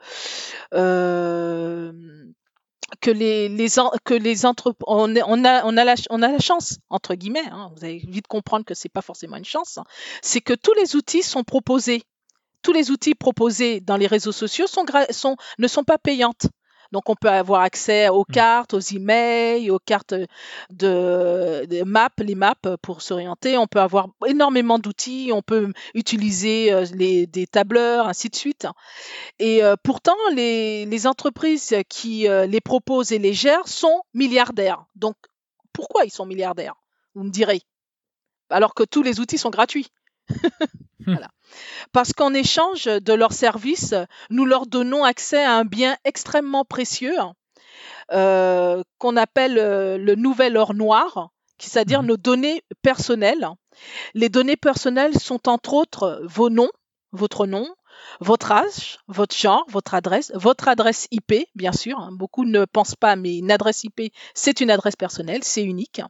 euh, 0.74 1.92
les, 3.06 3.78
on, 4.88 5.16
a 5.78 6.28
la 6.28 6.40
chance 6.40 6.80
entre 6.90 7.16
guillemets 7.16 7.48
hein, 7.52 7.72
vous 7.76 7.86
allez 7.86 8.02
vite 8.08 8.28
comprendre 8.28 8.66
que 8.66 8.74
c'est 8.74 8.90
pas 8.90 9.02
forcément 9.02 9.38
une 9.38 9.46
chance 9.46 9.78
hein, 9.78 9.84
c'est 10.22 10.42
que 10.42 10.54
tous 10.54 10.74
les 10.74 10.96
outils 10.96 11.22
sont 11.22 11.44
proposés 11.44 12.04
tous 12.62 12.74
les 12.74 12.92
outils 12.92 13.16
proposés 13.16 13.80
dans 13.80 13.98
les 13.98 14.08
réseaux 14.08 14.32
sociaux 14.32 14.66
ne 15.58 15.68
sont 15.68 15.84
pas 15.84 15.98
payantes. 15.98 16.48
Donc, 16.92 17.10
on 17.10 17.16
peut 17.16 17.30
avoir 17.30 17.62
accès 17.62 18.10
aux 18.10 18.26
mmh. 18.28 18.34
cartes, 18.34 18.74
aux 18.74 18.80
emails, 18.80 19.70
aux 19.70 19.80
cartes 19.80 20.16
de, 20.72 21.84
maps, 21.84 22.10
les 22.18 22.36
maps 22.36 22.56
pour 22.82 23.02
s'orienter. 23.02 23.58
On 23.58 23.68
peut 23.68 23.80
avoir 23.80 24.08
énormément 24.26 24.80
d'outils. 24.80 25.32
On 25.34 25.42
peut 25.42 25.72
utiliser 25.94 26.72
euh, 26.72 26.86
les, 26.94 27.28
des 27.28 27.48
tableurs, 27.48 28.08
ainsi 28.08 28.30
de 28.30 28.36
suite. 28.36 28.68
Et 29.38 29.64
euh, 29.64 29.76
pourtant, 29.84 30.18
les, 30.34 30.86
les, 30.86 31.08
entreprises 31.08 31.76
qui 31.90 32.28
euh, 32.28 32.46
les 32.46 32.62
proposent 32.62 33.12
et 33.12 33.20
les 33.20 33.34
gèrent 33.34 33.68
sont 33.68 34.02
milliardaires. 34.14 34.86
Donc, 34.96 35.16
pourquoi 35.74 36.06
ils 36.06 36.12
sont 36.12 36.26
milliardaires? 36.26 36.76
Vous 37.16 37.24
me 37.24 37.30
direz. 37.30 37.62
Alors 38.50 38.74
que 38.74 38.84
tous 38.84 39.04
les 39.04 39.20
outils 39.20 39.38
sont 39.38 39.50
gratuits. 39.52 39.88
voilà. 41.14 41.30
Parce 41.92 42.14
qu'en 42.14 42.34
échange 42.34 42.86
de 42.86 43.14
leurs 43.14 43.34
services, 43.34 43.96
nous 44.30 44.46
leur 44.46 44.68
donnons 44.68 45.04
accès 45.04 45.44
à 45.44 45.54
un 45.54 45.66
bien 45.66 45.98
extrêmement 46.06 46.66
précieux 46.66 47.16
euh, 48.12 48.84
qu'on 48.98 49.18
appelle 49.18 49.58
euh, 49.60 49.98
le 49.98 50.16
nouvel 50.16 50.58
or 50.58 50.74
noir, 50.74 51.30
c'est-à-dire 51.60 52.04
mmh 52.04 52.08
nos 52.08 52.18
données 52.18 52.64
personnelles. 52.82 53.48
Les 54.14 54.30
données 54.30 54.58
personnelles 54.58 55.20
sont 55.20 55.48
entre 55.48 55.74
autres 55.74 56.22
vos 56.26 56.50
noms, 56.50 56.72
votre 57.12 57.46
nom, 57.46 57.68
votre 58.20 58.52
âge, 58.52 59.00
votre 59.08 59.36
genre, 59.36 59.66
votre 59.70 59.94
adresse, 59.94 60.32
votre 60.36 60.68
adresse 60.68 61.08
IP, 61.12 61.48
bien 61.56 61.72
sûr. 61.72 62.00
Hein. 62.00 62.10
Beaucoup 62.12 62.46
ne 62.46 62.66
pensent 62.66 62.96
pas, 62.96 63.16
mais 63.16 63.38
une 63.38 63.52
adresse 63.52 63.84
IP, 63.84 64.14
c'est 64.34 64.62
une 64.62 64.72
adresse 64.72 64.96
personnelle, 64.96 65.44
c'est 65.44 65.64
unique. 65.64 66.02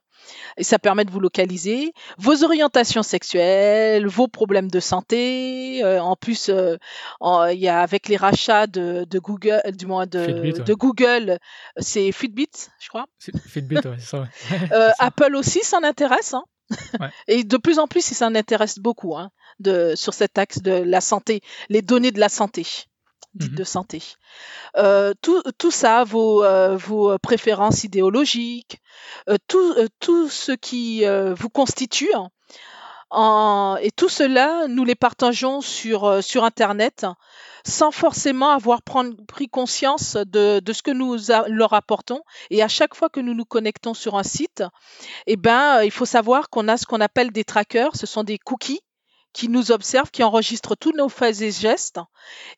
Et 0.58 0.64
ça 0.64 0.80
permet 0.80 1.06
de 1.06 1.12
vous 1.12 1.20
localiser. 1.20 1.94
Vos 2.18 2.44
orientations 2.44 3.04
sexuelles, 3.04 4.06
vos 4.08 4.28
problèmes 4.28 4.70
de 4.70 4.80
santé. 4.80 5.84
Euh, 5.84 6.02
en 6.02 6.16
plus, 6.16 6.50
euh, 6.50 6.78
il 7.52 7.60
y 7.60 7.68
a 7.68 7.82
avec 7.82 8.08
les 8.08 8.18
rachats 8.18 8.68
de, 8.68 9.06
Google, 9.20 9.62
du 9.74 9.86
moins 9.86 10.06
de, 10.06 10.74
Google, 10.74 11.40
c'est 11.78 12.12
Fitbit, 12.12 12.52
je 12.80 12.90
crois. 12.90 13.06
Fitbit, 13.20 13.78
c'est 13.82 14.00
ça. 14.00 14.28
Euh, 14.72 14.92
Apple 15.00 15.36
aussi 15.36 15.64
s'en 15.64 15.84
intéresse. 15.84 16.34
Hein. 16.34 16.44
Et 17.28 17.44
de 17.44 17.58
plus 17.58 17.80
en 17.80 17.88
plus, 17.88 18.12
il 18.12 18.16
s'en 18.16 18.36
intéresse 18.36 18.80
beaucoup 18.80 19.18
hein, 19.18 19.32
de, 19.60 19.94
sur 19.96 20.14
cet 20.14 20.38
axe 20.38 20.62
de 20.62 20.72
la 20.72 21.02
santé, 21.02 21.42
les 21.70 21.82
données 21.82 22.12
de 22.12 22.20
la 22.20 22.30
santé, 22.30 22.66
dites 23.34 23.52
mmh 23.52 23.56
de 23.56 23.64
santé. 23.64 24.04
Euh, 24.78 25.14
tout, 25.22 25.42
tout, 25.58 25.72
ça, 25.72 26.04
vos, 26.04 26.44
euh, 26.44 26.76
vos 26.78 27.18
préférences 27.20 27.84
idéologiques, 27.84 28.82
euh, 29.30 29.38
tout, 29.48 29.76
tout, 30.00 30.30
ce 30.30 30.52
qui 30.52 31.04
vous 31.06 31.50
constitue, 31.50 32.12
en, 33.12 33.78
et 33.82 33.92
tout 33.92 34.10
cela, 34.10 34.68
nous 34.68 34.86
les 34.86 34.96
partageons 34.96 35.62
sur, 35.62 36.24
sur 36.24 36.44
Internet 36.44 37.06
sans 37.66 37.92
forcément 37.92 38.50
avoir 38.50 38.82
pris 38.82 39.50
conscience 39.50 40.16
de, 40.16 40.62
ce 40.72 40.82
que 40.82 40.92
nous 40.92 41.18
leur 41.48 41.74
apportons. 41.74 42.22
Et 42.50 42.64
à 42.64 42.68
chaque 42.68 42.96
fois 42.96 43.10
que 43.10 43.20
nous 43.20 43.34
nous 43.34 43.46
connectons 43.46 43.94
sur 43.94 44.16
un 44.16 44.24
site, 44.24 44.64
eh 45.28 45.36
ben, 45.36 45.84
il 45.84 45.92
faut 45.92 46.06
savoir 46.06 46.50
qu'on 46.50 46.68
a 46.68 46.78
ce 46.78 46.86
qu'on 46.86 47.02
appelle 47.02 47.32
des 47.32 47.44
trackers, 47.44 47.96
ce 47.96 48.06
sont 48.06 48.24
des 48.24 48.38
cookies 48.38 48.82
qui 49.34 49.48
nous 49.48 49.72
observent, 49.72 50.12
qui 50.12 50.24
enregistrent 50.24 50.76
tous 50.76 50.92
nos 50.94 51.10
faits 51.10 51.42
et 51.42 51.52
gestes, 51.52 52.00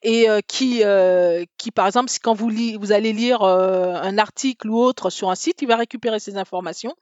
et 0.02 0.28
euh, 0.28 0.40
qui, 0.46 0.82
euh, 0.84 1.44
qui, 1.58 1.70
par 1.70 1.86
exemple, 1.86 2.10
quand 2.22 2.34
vous, 2.34 2.50
vous 2.78 2.92
allez 2.92 3.12
lire 3.12 3.42
euh, 3.42 3.94
un 3.94 4.18
article 4.18 4.70
ou 4.70 4.78
autre 4.78 5.10
sur 5.10 5.30
un 5.30 5.34
site, 5.34 5.62
il 5.62 5.68
va 5.68 5.76
récupérer 5.76 6.18
ces 6.18 6.36
informations 6.36 6.94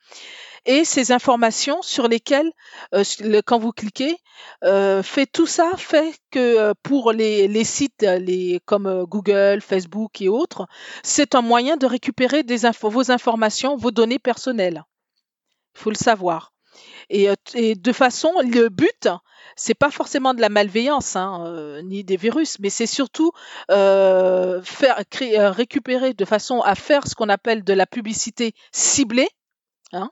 et 0.66 0.84
ces 0.84 1.12
informations 1.12 1.82
sur 1.82 2.08
lesquelles, 2.08 2.50
euh, 2.94 3.02
quand 3.46 3.58
vous 3.58 3.72
cliquez, 3.72 4.16
euh, 4.64 5.02
fait 5.02 5.26
tout 5.26 5.46
ça 5.46 5.72
fait 5.76 6.14
que 6.30 6.38
euh, 6.38 6.74
pour 6.82 7.12
les, 7.12 7.48
les 7.48 7.64
sites 7.64 8.02
les, 8.02 8.60
comme 8.66 9.04
Google, 9.04 9.60
Facebook 9.60 10.20
et 10.20 10.28
autres, 10.28 10.66
c'est 11.02 11.34
un 11.34 11.42
moyen 11.42 11.76
de 11.76 11.86
récupérer 11.86 12.42
des 12.42 12.66
vos 12.82 13.10
informations, 13.10 13.76
vos 13.76 13.90
données 13.90 14.18
personnelles. 14.18 14.84
Il 15.74 15.80
faut 15.80 15.90
le 15.90 15.96
savoir. 15.96 16.52
Et, 17.08 17.28
et, 17.54 17.74
de 17.74 17.92
façon, 17.92 18.32
le 18.42 18.68
but, 18.68 19.08
c'est 19.56 19.74
pas 19.74 19.90
forcément 19.90 20.34
de 20.34 20.40
la 20.40 20.48
malveillance 20.48 21.16
hein, 21.16 21.82
ni 21.84 22.04
des 22.04 22.16
virus, 22.16 22.58
mais 22.60 22.70
c'est 22.70 22.86
surtout 22.86 23.32
euh, 23.70 24.60
récupérer 25.50 26.14
de 26.14 26.24
façon 26.24 26.60
à 26.60 26.74
faire 26.74 27.06
ce 27.06 27.14
qu'on 27.14 27.28
appelle 27.28 27.64
de 27.64 27.72
la 27.72 27.86
publicité 27.86 28.54
ciblée. 28.72 29.28
Hein, 29.92 30.10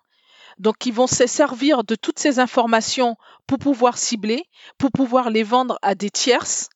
donc, 0.59 0.87
ils 0.87 0.93
vont 0.93 1.07
se 1.07 1.27
servir 1.27 1.85
de 1.85 1.95
toutes 1.95 2.19
ces 2.19 2.41
informations 2.41 3.17
pour 3.47 3.59
pouvoir 3.59 3.97
cibler, 3.97 4.45
pour 4.77 4.91
pouvoir 4.91 5.31
les 5.31 5.45
vendre 5.45 5.79
à 5.83 5.95
des 5.95 6.11
tierces 6.11 6.69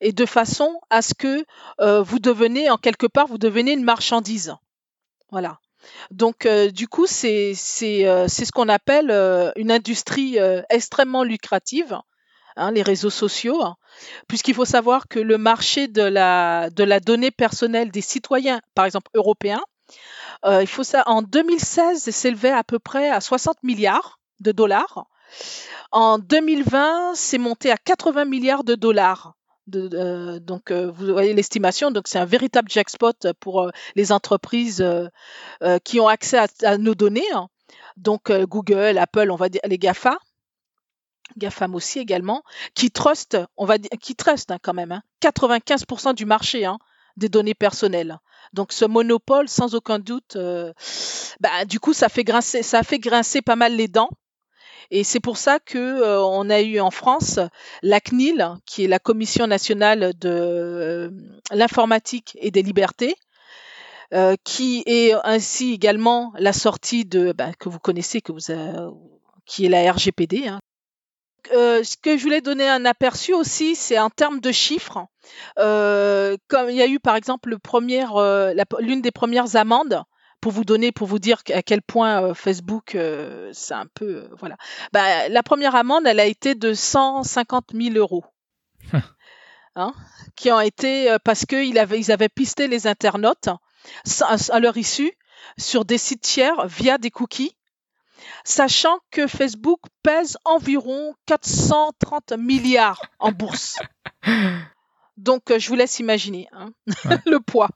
et 0.00 0.12
de 0.12 0.26
façon 0.26 0.80
à 0.90 1.02
ce 1.02 1.14
que 1.14 1.44
euh, 1.80 2.02
vous 2.02 2.18
devenez, 2.18 2.70
en 2.70 2.76
quelque 2.76 3.06
part, 3.06 3.26
vous 3.26 3.38
devenez 3.38 3.72
une 3.72 3.84
marchandise. 3.84 4.54
Voilà. 5.30 5.58
Donc, 6.10 6.46
euh, 6.46 6.70
du 6.70 6.88
coup, 6.88 7.06
c'est 7.06 7.54
euh, 7.82 8.28
ce 8.28 8.52
qu'on 8.52 8.68
appelle 8.68 9.10
une 9.56 9.70
industrie 9.70 10.38
extrêmement 10.70 11.24
lucrative, 11.24 11.98
hein, 12.56 12.70
les 12.70 12.82
réseaux 12.82 13.10
sociaux, 13.10 13.62
hein, 13.62 13.76
puisqu'il 14.28 14.54
faut 14.54 14.64
savoir 14.64 15.08
que 15.08 15.18
le 15.18 15.38
marché 15.38 15.88
de 15.88 16.02
la, 16.02 16.70
donnée 17.00 17.30
personnelle 17.30 17.90
des 17.90 18.00
citoyens, 18.00 18.60
par 18.74 18.84
exemple 18.84 19.10
européens, 19.14 19.62
euh, 20.44 20.62
il 20.62 20.66
faut 20.66 20.84
ça, 20.84 21.02
en 21.06 21.22
2016, 21.22 22.10
s'élevait 22.10 22.50
à 22.50 22.64
peu 22.64 22.78
près 22.78 23.08
à 23.08 23.20
60 23.20 23.62
milliards 23.62 24.18
de 24.40 24.52
dollars. 24.52 25.06
En 25.90 26.18
2020, 26.18 27.14
c'est 27.14 27.38
monté 27.38 27.70
à 27.70 27.76
80 27.76 28.24
milliards 28.24 28.64
de 28.64 28.74
dollars. 28.74 29.34
Euh, 29.74 30.38
donc, 30.40 30.70
euh, 30.70 30.90
vous 30.90 31.06
voyez 31.06 31.34
l'estimation. 31.34 31.90
Donc, 31.90 32.08
c'est 32.08 32.18
un 32.18 32.24
véritable 32.24 32.68
jackpot 32.70 33.12
pour 33.40 33.70
les 33.96 34.12
entreprises 34.12 34.84
qui 35.84 36.00
ont 36.00 36.08
accès 36.08 36.46
à, 36.62 36.78
nos 36.78 36.94
données. 36.94 37.32
Hein. 37.34 37.48
Donc, 37.96 38.30
Google, 38.32 38.98
Apple, 38.98 39.30
on 39.30 39.36
va 39.36 39.48
dire 39.48 39.62
les 39.64 39.78
Gafa, 39.78 40.18
GAFAM 41.36 41.74
aussi 41.74 41.98
également, 41.98 42.42
qui 42.74 42.90
trust, 42.90 43.38
on 43.56 43.64
va 43.64 43.78
dire, 43.78 43.90
qui 44.00 44.14
trust 44.14 44.50
hein, 44.50 44.58
quand 44.62 44.74
même, 44.74 45.00
95% 45.22 46.14
du 46.14 46.26
marché 46.26 46.66
des 47.16 47.28
données 47.28 47.54
personnelles. 47.54 48.18
Donc 48.52 48.72
ce 48.72 48.84
monopole, 48.84 49.48
sans 49.48 49.74
aucun 49.74 49.98
doute, 49.98 50.36
euh, 50.36 50.72
bah, 51.40 51.64
du 51.64 51.80
coup, 51.80 51.92
ça 51.92 52.08
fait 52.08 52.24
grincer, 52.24 52.62
ça 52.62 52.82
fait 52.82 52.98
grincer 52.98 53.42
pas 53.42 53.56
mal 53.56 53.74
les 53.74 53.88
dents. 53.88 54.10
Et 54.90 55.04
c'est 55.04 55.20
pour 55.20 55.36
ça 55.36 55.58
que 55.58 55.78
euh, 55.78 56.22
on 56.22 56.50
a 56.50 56.60
eu 56.60 56.80
en 56.80 56.90
France 56.90 57.40
la 57.82 58.00
CNIL, 58.00 58.46
qui 58.66 58.84
est 58.84 58.88
la 58.88 58.98
Commission 58.98 59.46
nationale 59.46 60.12
de 60.18 60.28
euh, 60.28 61.10
l'informatique 61.50 62.36
et 62.40 62.50
des 62.50 62.62
libertés, 62.62 63.16
qui 64.44 64.84
est 64.86 65.12
ainsi 65.24 65.72
également 65.72 66.32
la 66.38 66.52
sortie 66.52 67.04
de 67.04 67.32
bah, 67.32 67.50
que 67.58 67.68
vous 67.68 67.80
connaissez, 67.80 68.22
qui 69.44 69.66
est 69.66 69.68
la 69.68 69.90
RGPD, 69.90 70.46
hein, 70.46 70.60
euh, 71.52 71.82
ce 71.84 71.96
que 71.96 72.16
je 72.16 72.22
voulais 72.22 72.40
donner 72.40 72.68
un 72.68 72.84
aperçu 72.84 73.34
aussi, 73.34 73.74
c'est 73.76 73.98
en 73.98 74.10
termes 74.10 74.40
de 74.40 74.50
chiffres. 74.52 75.06
Euh, 75.58 76.36
comme 76.48 76.70
il 76.70 76.76
y 76.76 76.82
a 76.82 76.86
eu 76.86 77.00
par 77.00 77.16
exemple 77.16 77.56
euh, 77.74 78.54
l'une 78.80 79.02
des 79.02 79.10
premières 79.10 79.56
amendes 79.56 80.02
pour 80.44 80.52
vous 80.52 80.66
donner, 80.66 80.92
pour 80.92 81.08
vous 81.08 81.18
dire 81.18 81.42
à 81.54 81.62
quel 81.62 81.80
point 81.80 82.34
Facebook, 82.34 82.98
c'est 83.52 83.72
un 83.72 83.86
peu, 83.94 84.28
voilà. 84.38 84.58
Bah, 84.92 85.26
la 85.30 85.42
première 85.42 85.74
amende, 85.74 86.06
elle 86.06 86.20
a 86.20 86.26
été 86.26 86.54
de 86.54 86.74
150 86.74 87.70
000 87.72 87.96
euros. 87.96 88.26
Hein, 89.76 89.94
qui 90.36 90.52
ont 90.52 90.60
été 90.60 91.16
parce 91.24 91.46
qu'ils 91.46 91.78
avaient, 91.80 91.98
ils 91.98 92.12
avaient 92.12 92.28
pisté 92.28 92.68
les 92.68 92.86
internautes 92.86 93.48
à 94.20 94.60
leur 94.60 94.76
issue 94.76 95.12
sur 95.56 95.86
des 95.86 95.98
sites 95.98 96.20
tiers 96.20 96.68
via 96.68 96.98
des 96.98 97.10
cookies 97.10 97.56
sachant 98.44 98.98
que 99.10 99.26
Facebook 99.26 99.80
pèse 100.02 100.36
environ 100.44 101.14
430 101.26 102.34
milliards 102.38 103.02
en 103.18 103.32
bourse. 103.32 103.78
Donc, 105.16 105.50
euh, 105.50 105.58
je 105.58 105.68
vous 105.68 105.74
laisse 105.74 105.98
imaginer 106.00 106.48
hein, 106.52 106.70
le 107.26 107.40
poids. 107.40 107.70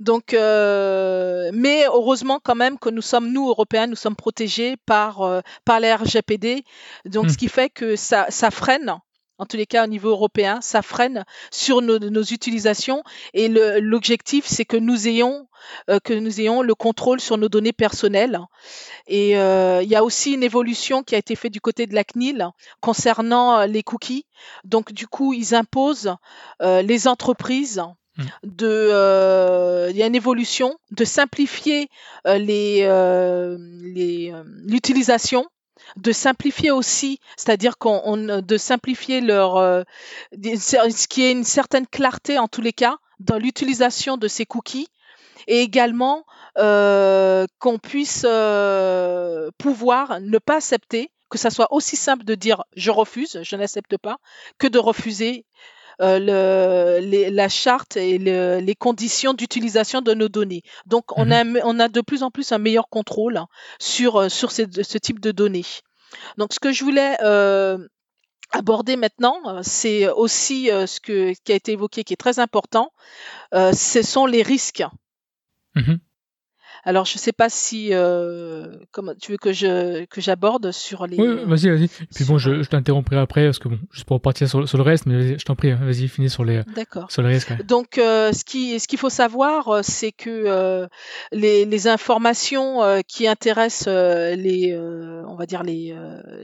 Donc, 0.00 0.34
euh, 0.34 1.50
mais 1.52 1.84
heureusement 1.86 2.40
quand 2.42 2.54
même 2.54 2.78
que 2.78 2.90
nous 2.90 3.02
sommes, 3.02 3.32
nous 3.32 3.48
Européens, 3.48 3.86
nous 3.86 3.96
sommes 3.96 4.16
protégés 4.16 4.76
par, 4.86 5.22
euh, 5.22 5.40
par 5.64 5.80
la 5.80 5.96
RGPD. 5.96 6.64
Donc, 7.04 7.28
ce 7.30 7.34
hmm. 7.34 7.36
qui 7.36 7.48
fait 7.48 7.70
que 7.70 7.96
ça, 7.96 8.26
ça 8.30 8.50
freine 8.50 8.98
en 9.38 9.46
tous 9.46 9.56
les 9.56 9.66
cas 9.66 9.84
au 9.84 9.86
niveau 9.86 10.10
européen, 10.10 10.60
ça 10.62 10.82
freine 10.82 11.24
sur 11.50 11.82
nos, 11.82 11.98
nos 11.98 12.22
utilisations 12.22 13.02
et 13.34 13.48
l'objectif 13.48 14.46
c'est 14.46 14.64
que 14.64 14.76
nous 14.76 15.08
ayons 15.08 15.46
euh, 15.90 15.98
que 15.98 16.14
nous 16.14 16.40
ayons 16.40 16.62
le 16.62 16.74
contrôle 16.74 17.20
sur 17.20 17.36
nos 17.38 17.48
données 17.48 17.72
personnelles. 17.72 18.40
Et 19.06 19.36
euh, 19.36 19.82
il 19.82 19.88
y 19.88 19.96
a 19.96 20.04
aussi 20.04 20.32
une 20.32 20.42
évolution 20.42 21.02
qui 21.02 21.14
a 21.14 21.18
été 21.18 21.34
faite 21.34 21.52
du 21.52 21.60
côté 21.60 21.86
de 21.86 21.94
la 21.94 22.04
CNIL 22.04 22.48
concernant 22.80 23.58
euh, 23.58 23.66
les 23.66 23.82
cookies. 23.82 24.26
Donc 24.64 24.92
du 24.92 25.06
coup, 25.06 25.32
ils 25.32 25.54
imposent 25.54 26.14
les 26.60 27.08
entreprises 27.08 27.82
mmh. 28.16 28.24
de 28.44 29.90
il 29.90 29.96
y 29.96 30.02
a 30.02 30.06
une 30.06 30.14
évolution 30.14 30.78
de 30.90 31.04
simplifier 31.04 31.88
les 32.24 32.86
l'utilisation 34.64 35.46
de 35.96 36.12
simplifier 36.12 36.70
aussi, 36.70 37.20
c'est-à-dire 37.36 37.78
qu'on 37.78 38.16
de 38.16 38.56
simplifier 38.56 39.20
leur 39.20 39.56
euh, 39.56 39.82
ce 40.32 41.06
qui 41.06 41.22
est 41.22 41.32
une 41.32 41.44
certaine 41.44 41.86
clarté 41.86 42.38
en 42.38 42.48
tous 42.48 42.60
les 42.60 42.72
cas 42.72 42.96
dans 43.20 43.38
l'utilisation 43.38 44.16
de 44.16 44.28
ces 44.28 44.44
cookies 44.44 44.88
et 45.46 45.60
également 45.60 46.24
euh, 46.58 47.46
qu'on 47.58 47.78
puisse 47.78 48.24
euh, 48.28 49.50
pouvoir 49.58 50.20
ne 50.20 50.38
pas 50.38 50.56
accepter, 50.56 51.10
que 51.30 51.38
ça 51.38 51.50
soit 51.50 51.72
aussi 51.72 51.96
simple 51.96 52.24
de 52.24 52.34
dire 52.34 52.64
je 52.74 52.90
refuse, 52.90 53.38
je 53.42 53.56
n'accepte 53.56 53.96
pas, 53.96 54.18
que 54.58 54.66
de 54.66 54.78
refuser 54.78 55.46
euh, 56.00 57.00
le, 57.00 57.30
la 57.30 57.48
charte 57.48 57.96
et 57.96 58.18
les 58.18 58.74
conditions 58.74 59.34
d'utilisation 59.34 60.02
de 60.02 60.14
nos 60.14 60.28
données. 60.28 60.62
Donc, 60.86 61.16
on, 61.16 61.26
mmh 61.26 61.32
a, 61.32 61.44
on 61.64 61.80
a 61.80 61.88
de 61.88 62.00
plus 62.00 62.22
en 62.22 62.30
plus 62.30 62.52
un 62.52 62.58
meilleur 62.58 62.88
contrôle 62.88 63.40
sur, 63.78 64.30
sur 64.30 64.52
ce, 64.52 64.62
ce 64.82 64.98
type 64.98 65.20
de 65.20 65.32
données. 65.32 65.64
Donc, 66.38 66.52
ce 66.52 66.60
que 66.60 66.72
je 66.72 66.84
voulais 66.84 67.16
euh, 67.22 67.78
aborder 68.52 68.96
maintenant, 68.96 69.62
c'est 69.62 70.08
aussi 70.08 70.70
euh, 70.70 70.86
ce 70.86 71.00
que, 71.00 71.32
qui 71.44 71.52
a 71.52 71.54
été 71.54 71.72
évoqué, 71.72 72.04
qui 72.04 72.12
est 72.12 72.16
très 72.16 72.38
important, 72.38 72.92
euh, 73.54 73.72
ce 73.72 74.02
sont 74.02 74.26
les 74.26 74.42
risques. 74.42 74.84
Mmh 75.74 75.96
alors, 76.86 77.04
je 77.04 77.14
ne 77.14 77.18
sais 77.18 77.32
pas 77.32 77.48
si 77.50 77.88
euh, 77.90 78.68
comment 78.92 79.12
tu 79.20 79.32
veux 79.32 79.38
que 79.38 79.52
je 79.52 80.04
que 80.04 80.20
j'aborde 80.20 80.70
sur 80.70 81.08
les. 81.08 81.16
Oui, 81.18 81.44
vas-y, 81.44 81.68
vas-y. 81.68 81.88
Puis 82.14 82.24
bon, 82.24 82.38
je, 82.38 82.62
je 82.62 82.68
t'interromprai 82.68 83.16
après 83.16 83.46
parce 83.46 83.58
que 83.58 83.68
bon, 83.68 83.80
juste 83.90 84.06
pour 84.06 84.20
partir 84.20 84.48
sur, 84.48 84.68
sur 84.68 84.78
le 84.78 84.84
reste, 84.84 85.04
mais 85.06 85.36
je 85.36 85.44
t'en 85.44 85.56
prie, 85.56 85.72
hein, 85.72 85.80
vas-y, 85.82 86.06
finis 86.06 86.30
sur 86.30 86.44
les. 86.44 86.62
D'accord. 86.76 87.10
Sur 87.10 87.22
les 87.22 87.30
risques. 87.30 87.60
Donc, 87.64 87.98
euh, 87.98 88.32
ce 88.32 88.44
qui 88.44 88.78
ce 88.78 88.86
qu'il 88.86 89.00
faut 89.00 89.10
savoir, 89.10 89.68
euh, 89.68 89.80
c'est 89.82 90.12
que 90.12 90.30
euh, 90.30 90.86
les, 91.32 91.64
les 91.64 91.88
informations 91.88 92.84
euh, 92.84 93.00
qui 93.04 93.26
intéressent 93.26 93.88
les 93.88 94.78
on 95.26 95.34
va 95.34 95.46
dire 95.46 95.64
les 95.64 95.92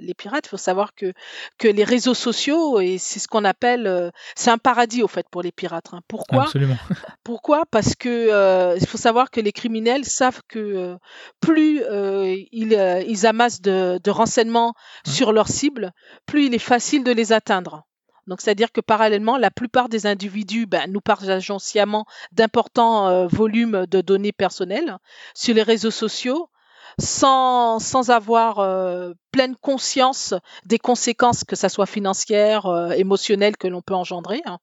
les 0.00 0.14
pirates, 0.14 0.46
il 0.46 0.48
faut 0.48 0.56
savoir 0.56 0.96
que 0.96 1.12
que 1.56 1.68
les 1.68 1.84
réseaux 1.84 2.14
sociaux 2.14 2.80
et 2.80 2.98
c'est 2.98 3.20
ce 3.20 3.28
qu'on 3.28 3.44
appelle 3.44 4.10
c'est 4.34 4.50
un 4.50 4.58
paradis 4.58 5.04
au 5.04 5.08
fait 5.08 5.24
pour 5.30 5.42
les 5.42 5.52
pirates. 5.52 5.90
Hein. 5.92 6.00
Pourquoi? 6.08 6.42
Absolument. 6.42 6.78
Pourquoi? 7.22 7.62
Parce 7.70 7.94
que 7.94 8.76
il 8.76 8.86
faut 8.88 8.98
savoir 8.98 9.30
que 9.30 9.40
les 9.40 9.52
criminels 9.52 10.04
savent 10.04 10.31
que 10.48 10.58
euh, 10.58 10.96
plus 11.40 11.82
euh, 11.82 12.36
ils, 12.52 12.74
euh, 12.74 13.02
ils, 13.06 13.26
amassent 13.26 13.60
de, 13.60 14.00
de 14.02 14.10
renseignements 14.10 14.74
mmh. 15.06 15.10
sur 15.10 15.32
leur 15.32 15.48
cible, 15.48 15.92
plus 16.26 16.46
il 16.46 16.54
est 16.54 16.58
facile 16.58 17.04
de 17.04 17.12
les 17.12 17.32
atteindre. 17.32 17.84
Donc, 18.28 18.40
c'est-à-dire 18.40 18.70
que 18.70 18.80
parallèlement, 18.80 19.36
la 19.36 19.50
plupart 19.50 19.88
des 19.88 20.06
individus, 20.06 20.66
ben, 20.66 20.90
nous 20.90 21.00
partageons 21.00 21.58
sciemment 21.58 22.06
d'importants 22.30 23.26
volumes 23.26 23.84
de 23.90 24.00
données 24.00 24.30
personnelles 24.30 24.96
sur 25.34 25.54
les 25.56 25.62
réseaux 25.64 25.90
sociaux 25.90 26.48
sans, 26.98 27.78
sans 27.78 28.10
avoir 28.10 28.58
euh, 28.58 29.12
pleine 29.30 29.56
conscience 29.56 30.34
des 30.64 30.78
conséquences, 30.78 31.44
que 31.44 31.56
ce 31.56 31.68
soit 31.68 31.86
financières, 31.86 32.66
euh, 32.66 32.90
émotionnelles 32.90 33.56
que 33.56 33.68
l'on 33.68 33.82
peut 33.82 33.94
engendrer. 33.94 34.42
Hein. 34.44 34.58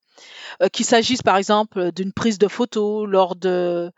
Euh, 0.62 0.68
qu'il 0.68 0.86
s'agisse 0.86 1.22
par 1.22 1.38
exemple 1.38 1.92
d'une 1.94 2.12
prise 2.12 2.38
de 2.38 2.48
photo 2.48 3.06
lors 3.06 3.36
de 3.36 3.92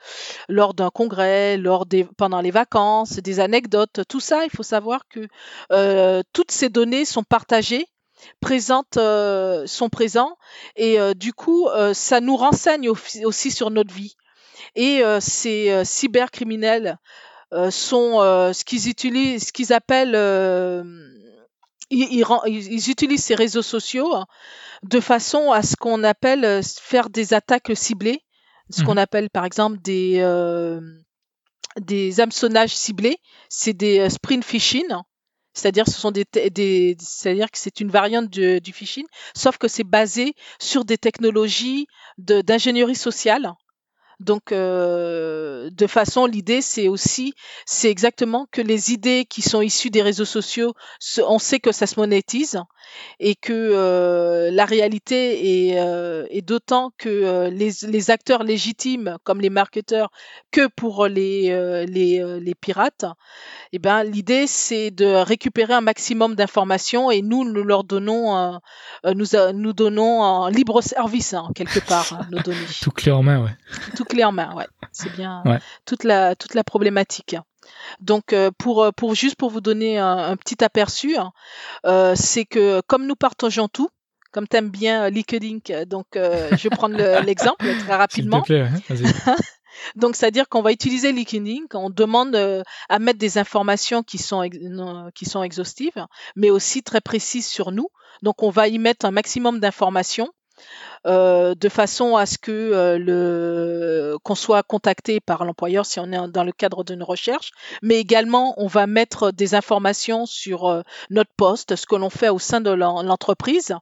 lors 0.48 0.74
d'un 0.74 0.90
congrès, 0.90 1.58
lors 1.58 1.86
des 1.86 2.04
pendant 2.04 2.42
les 2.42 2.52
vacances, 2.52 3.14
des 3.14 3.40
anecdotes, 3.40 4.02
tout 4.08 4.20
ça, 4.20 4.46
il 4.46 4.52
faut 4.52 4.64
savoir 4.64 5.02
que 5.08 5.28
toutes 6.34 6.52
ces 6.52 6.70
données 6.70 7.06
sont 7.06 7.24
partagées 7.24 7.88
présentes 8.40 9.00
sont 9.66 9.90
présents 9.92 10.38
et 10.76 11.00
du 11.16 11.34
coup 11.34 11.68
ça 11.94 12.22
nous 12.22 12.38
renseigne 12.38 12.88
aussi 12.90 13.50
sur 13.50 13.72
notre 13.72 13.92
vie 13.92 14.16
et 14.76 15.02
ces 15.20 15.84
cybercriminels 15.84 16.88
euh, 16.90 16.96
sont 17.70 18.22
euh, 18.22 18.54
ce 18.54 18.64
qu'ils 18.64 18.88
utilisent, 18.90 19.48
ce 19.48 19.52
qu'ils 19.52 19.74
appellent 19.74 20.16
euh, 20.16 20.84
ils, 21.90 22.24
ils, 22.48 22.90
utilisent 22.90 23.24
ces 23.24 23.36
réseaux 23.36 23.62
sociaux 23.62 24.14
de 24.84 25.00
façon 25.00 25.52
à 25.52 25.62
ce 25.62 25.76
qu'on 25.76 26.04
appelle 26.04 26.62
faire 26.64 27.10
des 27.10 27.34
attaques 27.34 27.72
ciblées, 27.76 28.22
ce 28.70 28.84
qu'on 28.84 28.96
mmh 28.96 29.00
appelle 29.00 29.30
par 29.30 29.46
exemple 29.46 29.80
des, 29.82 30.20
euh, 30.20 30.80
des 31.80 32.22
hameçonnages 32.22 32.76
ciblés, 32.76 33.18
c'est 33.50 33.74
des 33.74 34.10
sprint 34.10 34.46
phishing. 34.46 34.88
C'est-à-dire, 35.54 35.86
ce 35.86 36.00
sont 36.00 36.12
des, 36.12 36.24
des 36.50 36.96
c'est-à-dire 37.02 37.52
que 37.52 37.58
c'est 37.58 37.82
une 37.82 37.92
variante 37.92 38.30
du, 38.30 38.62
du 38.62 38.72
phishing, 38.72 39.06
sauf 39.36 39.58
que 39.58 39.68
c'est 39.68 39.84
basé 39.84 40.34
sur 40.60 40.86
des 40.86 40.98
technologies 40.98 41.88
d'ingénierie 42.18 42.96
sociale 42.96 43.54
donc, 44.22 44.52
euh, 44.52 45.70
de 45.72 45.88
façon, 45.88 46.26
l'idée, 46.26 46.62
c'est 46.62 46.88
aussi, 46.88 47.34
c'est 47.66 47.90
exactement 47.90 48.48
que 48.52 48.62
les 48.62 48.92
idées 48.92 49.26
qui 49.26 49.42
sont 49.42 49.62
issues 49.62 49.90
des 49.90 50.02
réseaux 50.02 50.26
sociaux, 50.26 50.74
on 51.26 51.40
sait 51.40 51.60
que 51.60 51.72
ça 51.72 51.88
se 51.88 52.00
monétise 52.00 52.62
et 53.20 53.36
que 53.36 53.54
euh, 53.54 54.52
la 54.52 54.66
réalité 54.66 55.70
est, 55.70 55.80
euh, 55.80 56.28
d'autant 56.44 56.92
que 56.98 57.50
les, 57.50 58.12
acteurs 58.12 58.44
légitimes, 58.44 59.18
comme 59.24 59.42
les 59.42 59.50
marketeurs, 59.50 60.12
que 60.52 60.68
pour 60.68 61.08
les, 61.08 61.50
les, 61.88 62.40
les 62.40 62.56
pirates, 62.56 63.06
eh 63.74 63.80
ben, 63.80 64.04
l'idée, 64.04 64.48
c'est 64.48 64.92
de 64.92 65.06
récupérer 65.06 65.74
un 65.74 65.82
maximum 65.82 66.36
d'informations 66.36 67.10
et 67.10 67.22
nous, 67.22 67.44
nous 67.44 67.64
leur 67.64 67.84
donnons, 67.84 68.60
nous, 69.06 69.26
nous 69.54 69.74
donnons 69.74 70.22
en 70.22 70.48
libre 70.48 70.82
service, 70.82 71.34
hein, 71.34 71.50
quelque 71.56 71.80
part, 71.80 72.14
hein, 72.14 72.28
nos 72.32 72.40
données. 72.40 72.58
Tout 72.82 72.92
clé 72.92 73.12
en 73.12 73.24
main, 73.24 73.44
ouais. 73.44 73.52
Tout 73.96 74.06
clé 74.12 74.24
en 74.24 74.32
main, 74.32 74.54
ouais. 74.56 74.68
C'est 74.92 75.12
bien 75.14 75.44
toute, 75.86 76.04
la, 76.04 76.36
toute 76.36 76.54
la 76.54 76.64
problématique. 76.64 77.36
Donc, 78.00 78.34
euh, 78.34 78.52
pour, 78.58 78.84
euh, 78.84 78.92
pour 78.92 79.16
juste 79.16 79.36
pour 79.36 79.50
vous 79.50 79.62
donner 79.62 79.98
un, 79.98 80.36
petit 80.36 80.64
aperçu, 80.64 81.18
hein, 81.18 81.32
euh, 81.86 82.14
c'est 82.16 82.46
que 82.46 82.82
comme 82.88 83.06
nous 83.06 83.16
partageons 83.16 83.68
tout, 83.68 83.90
comme 84.32 84.48
tu 84.48 84.58
aimes 84.58 84.70
bien 84.70 85.10
LinkedIn, 85.10 85.86
donc 85.86 86.08
je 86.14 86.64
vais 86.64 86.70
prendre 86.70 86.96
l'exemple 87.26 87.66
très 87.80 87.96
rapidement. 87.96 88.42
Plaît, 88.42 88.70
donc, 89.96 90.16
c'est-à-dire 90.16 90.48
qu'on 90.50 90.62
va 90.62 90.72
utiliser 90.72 91.12
LinkedIn, 91.12 91.66
on 91.74 91.90
demande 91.90 92.36
à 92.90 93.00
mettre 93.00 93.20
des 93.20 93.38
informations 93.38 94.04
qui 94.04 94.18
sont, 94.18 94.50
qui 95.14 95.26
sont 95.26 95.44
exhaustives, 95.44 96.06
mais 96.36 96.50
aussi 96.50 96.82
très 96.82 97.02
précises 97.02 97.48
sur 97.48 97.72
nous. 97.72 97.88
Donc, 98.22 98.44
on 98.44 98.50
va 98.50 98.68
y 98.68 98.78
mettre 98.78 99.06
un 99.06 99.12
maximum 99.12 99.60
d'informations 99.60 100.30
euh, 101.08 101.56
de 101.56 101.70
façon 101.70 102.16
à 102.16 102.26
ce 102.26 102.38
que 102.38 102.52
euh, 102.52 102.98
le 102.98 104.18
qu'on 104.24 104.36
soit 104.36 104.62
contacté 104.62 105.20
par 105.20 105.46
l'employeur 105.46 105.86
si 105.86 106.00
on 106.00 106.12
est 106.12 106.28
dans 106.30 106.44
le 106.44 106.52
cadre 106.52 106.84
d'une 106.84 107.02
recherche, 107.02 107.52
mais 107.82 107.96
également 107.96 108.54
on 108.58 108.68
va 108.68 108.86
mettre 108.86 109.32
des 109.32 109.56
informations 109.56 110.26
sur 110.26 110.70
euh, 110.70 110.82
notre 111.10 111.32
poste, 111.36 111.76
ce 111.76 111.86
que 111.86 111.96
l'on 111.96 112.10
fait 112.10 112.30
au 112.30 112.40
sein 112.40 112.62
de 112.62 112.70
l'entreprise. 112.70 113.76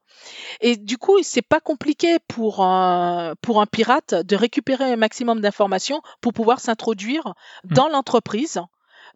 Et 0.62 0.78
du 0.78 0.98
coup, 0.98 1.18
c'est 1.22 1.42
pas 1.42 1.60
compliqué 1.60 2.20
pour 2.28 2.62
un 2.62 3.34
pour 3.42 3.62
un 3.62 3.66
pirate 3.66 4.14
de 4.14 4.36
récupérer 4.36 4.86
un 4.86 4.96
maximum 4.96 5.42
d'informations 5.42 6.02
pour 6.22 6.34
pouvoir 6.34 6.60
s'introduire 6.60 7.34
mmh. 7.64 7.74
dans 7.74 7.90
l'entreprise. 7.90 8.62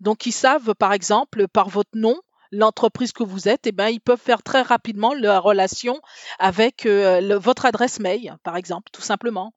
Donc, 0.01 0.25
ils 0.25 0.33
savent, 0.33 0.73
par 0.75 0.91
exemple, 0.91 1.47
par 1.47 1.69
votre 1.69 1.91
nom, 1.93 2.19
l'entreprise 2.53 3.11
que 3.11 3.23
vous 3.23 3.49
êtes, 3.49 3.67
eh 3.67 3.71
ben, 3.71 3.89
ils 3.89 3.99
peuvent 3.99 4.19
faire 4.19 4.43
très 4.43 4.61
rapidement 4.61 5.13
la 5.13 5.39
relation 5.39 5.99
avec 6.39 6.85
euh, 6.85 7.37
votre 7.39 7.65
adresse 7.65 7.99
mail, 7.99 8.37
par 8.43 8.55
exemple, 8.55 8.89
tout 8.93 9.01
simplement. 9.01 9.53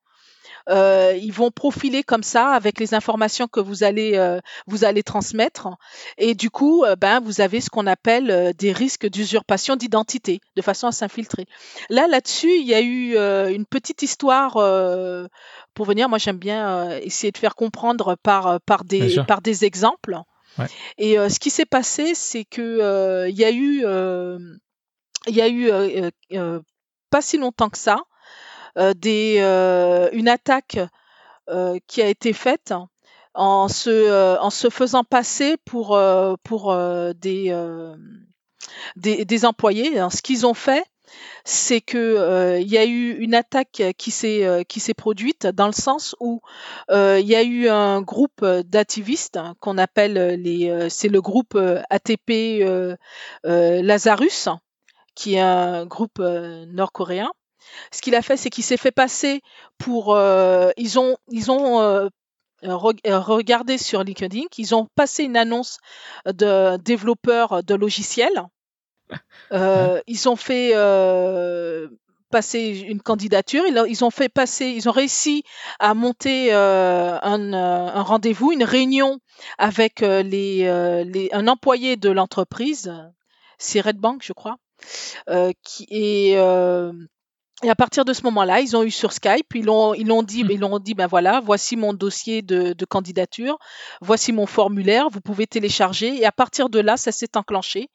Euh, 0.68 1.16
ils 1.20 1.32
vont 1.32 1.52
profiler 1.52 2.02
comme 2.02 2.24
ça 2.24 2.48
avec 2.48 2.80
les 2.80 2.94
informations 2.94 3.46
que 3.46 3.60
vous 3.60 3.84
allez 3.84 4.16
euh, 4.16 4.40
vous 4.66 4.84
allez 4.84 5.04
transmettre 5.04 5.68
et 6.18 6.34
du 6.34 6.50
coup 6.50 6.84
ben 6.98 7.20
vous 7.20 7.40
avez 7.40 7.60
ce 7.60 7.70
qu'on 7.70 7.86
appelle 7.86 8.52
des 8.56 8.72
risques 8.72 9.08
d'usurpation 9.08 9.76
d'identité 9.76 10.40
de 10.56 10.62
façon 10.62 10.88
à 10.88 10.92
s'infiltrer. 10.92 11.46
Là 11.88 12.08
là-dessus, 12.08 12.50
il 12.50 12.66
y 12.66 12.74
a 12.74 12.80
eu 12.80 13.16
une 13.52 13.66
petite 13.66 14.02
histoire 14.02 14.54
pour 15.74 15.86
venir 15.86 16.08
moi 16.08 16.18
j'aime 16.18 16.38
bien 16.38 16.90
essayer 16.98 17.30
de 17.30 17.38
faire 17.38 17.54
comprendre 17.54 18.16
par 18.20 18.60
par 18.60 18.84
des 18.84 19.18
par 19.26 19.42
des 19.42 19.64
exemples. 19.64 20.20
Et 20.98 21.16
ce 21.16 21.38
qui 21.38 21.50
s'est 21.50 21.66
passé, 21.66 22.14
c'est 22.14 22.44
que 22.44 23.28
il 23.28 23.36
y 23.36 23.44
a 23.44 23.50
eu, 23.50 23.84
il 25.26 25.34
y 25.34 25.40
a 25.40 25.48
eu 25.48 25.70
pas 27.10 27.22
si 27.22 27.38
longtemps 27.38 27.70
que 27.70 27.78
ça, 27.78 28.02
une 28.76 30.28
attaque 30.28 30.78
qui 31.86 32.02
a 32.02 32.08
été 32.08 32.32
faite 32.32 32.74
en 33.34 33.68
se, 33.68 34.68
faisant 34.70 35.04
passer 35.04 35.56
pour, 35.64 35.98
des, 37.14 37.54
employés. 39.44 39.98
ce 40.10 40.22
qu'ils 40.22 40.46
ont 40.46 40.54
fait, 40.54 40.84
c'est 41.44 41.80
que 41.80 41.96
euh, 41.96 42.58
il 42.58 42.68
y 42.68 42.76
a 42.76 42.84
eu 42.84 43.12
une 43.18 43.34
attaque 43.34 43.82
qui 43.96 44.10
s'est 44.10 44.44
euh, 44.44 44.62
produite 44.96 45.46
dans 45.46 45.66
le 45.66 45.72
sens 45.72 46.16
où 46.20 46.40
euh, 46.90 47.20
il 47.20 47.26
y 47.26 47.36
a 47.36 47.42
eu 47.44 47.68
un 47.68 48.02
groupe 48.02 48.44
d'activistes 48.44 49.38
qu'on 49.60 49.78
appelle 49.78 50.40
les 50.42 50.88
c'est 50.90 51.08
le 51.08 51.20
groupe 51.20 51.56
ATP 51.90 52.64
Lazarus 53.44 54.48
qui 55.14 55.34
est 55.34 55.40
un 55.40 55.86
groupe 55.86 56.18
nord-coréen. 56.18 57.30
Ce 57.92 58.02
qu'il 58.02 58.14
a 58.14 58.22
fait, 58.22 58.36
c'est 58.36 58.50
qu'il 58.50 58.64
s'est 58.64 58.76
fait 58.76 58.90
passer 58.92 59.40
pour 59.78 60.18
ils 60.76 60.98
ont 60.98 61.16
ils 61.30 61.50
regardez 62.64 63.78
sur 63.78 64.02
LinkedIn 64.02 64.46
qu'ils 64.50 64.74
ont 64.74 64.88
passé 64.94 65.24
une 65.24 65.36
annonce 65.36 65.78
de 66.26 66.76
développeurs 66.78 67.62
de 67.62 67.74
logiciels. 67.74 68.42
Ils 70.06 70.28
ont 70.28 70.36
fait 70.36 70.74
passer 72.30 72.84
une 72.86 73.00
candidature. 73.00 73.64
Ils, 73.66 74.04
ont 74.04 74.10
fait 74.10 74.28
passer, 74.28 74.66
ils 74.66 74.88
ont 74.88 74.92
réussi 74.92 75.42
à 75.78 75.94
monter 75.94 76.52
euh, 76.52 77.18
un, 77.22 77.52
euh, 77.52 77.90
un 77.94 78.02
rendez-vous, 78.02 78.52
une 78.52 78.64
réunion 78.64 79.20
avec 79.58 80.02
euh, 80.02 80.22
les, 80.22 80.64
les, 81.04 81.28
un 81.32 81.48
employé 81.48 81.96
de 81.96 82.10
l'entreprise, 82.10 82.92
c'est 83.58 83.80
Red 83.80 83.96
Bank, 83.96 84.22
je 84.22 84.32
crois, 84.32 84.56
qui 85.62 85.86
est 85.90 86.36
et 87.62 87.70
à 87.70 87.74
partir 87.74 88.04
de 88.04 88.12
ce 88.12 88.22
moment-là, 88.24 88.60
ils 88.60 88.76
ont 88.76 88.82
eu 88.82 88.90
sur 88.90 89.12
Skype, 89.12 89.54
ils 89.54 89.64
l'ont, 89.64 89.94
ils 89.94 90.06
l'ont 90.06 90.22
dit, 90.22 90.44
mmh. 90.44 90.50
ils 90.50 90.60
l'ont 90.60 90.78
dit, 90.78 90.92
ben 90.92 91.06
voilà, 91.06 91.40
voici 91.40 91.76
mon 91.76 91.94
dossier 91.94 92.42
de, 92.42 92.74
de, 92.74 92.84
candidature, 92.84 93.58
voici 94.02 94.32
mon 94.32 94.44
formulaire, 94.44 95.08
vous 95.08 95.22
pouvez 95.22 95.46
télécharger. 95.46 96.14
Et 96.16 96.26
à 96.26 96.32
partir 96.32 96.68
de 96.68 96.80
là, 96.80 96.98
ça 96.98 97.12
s'est 97.12 97.34
enclenché. 97.34 97.88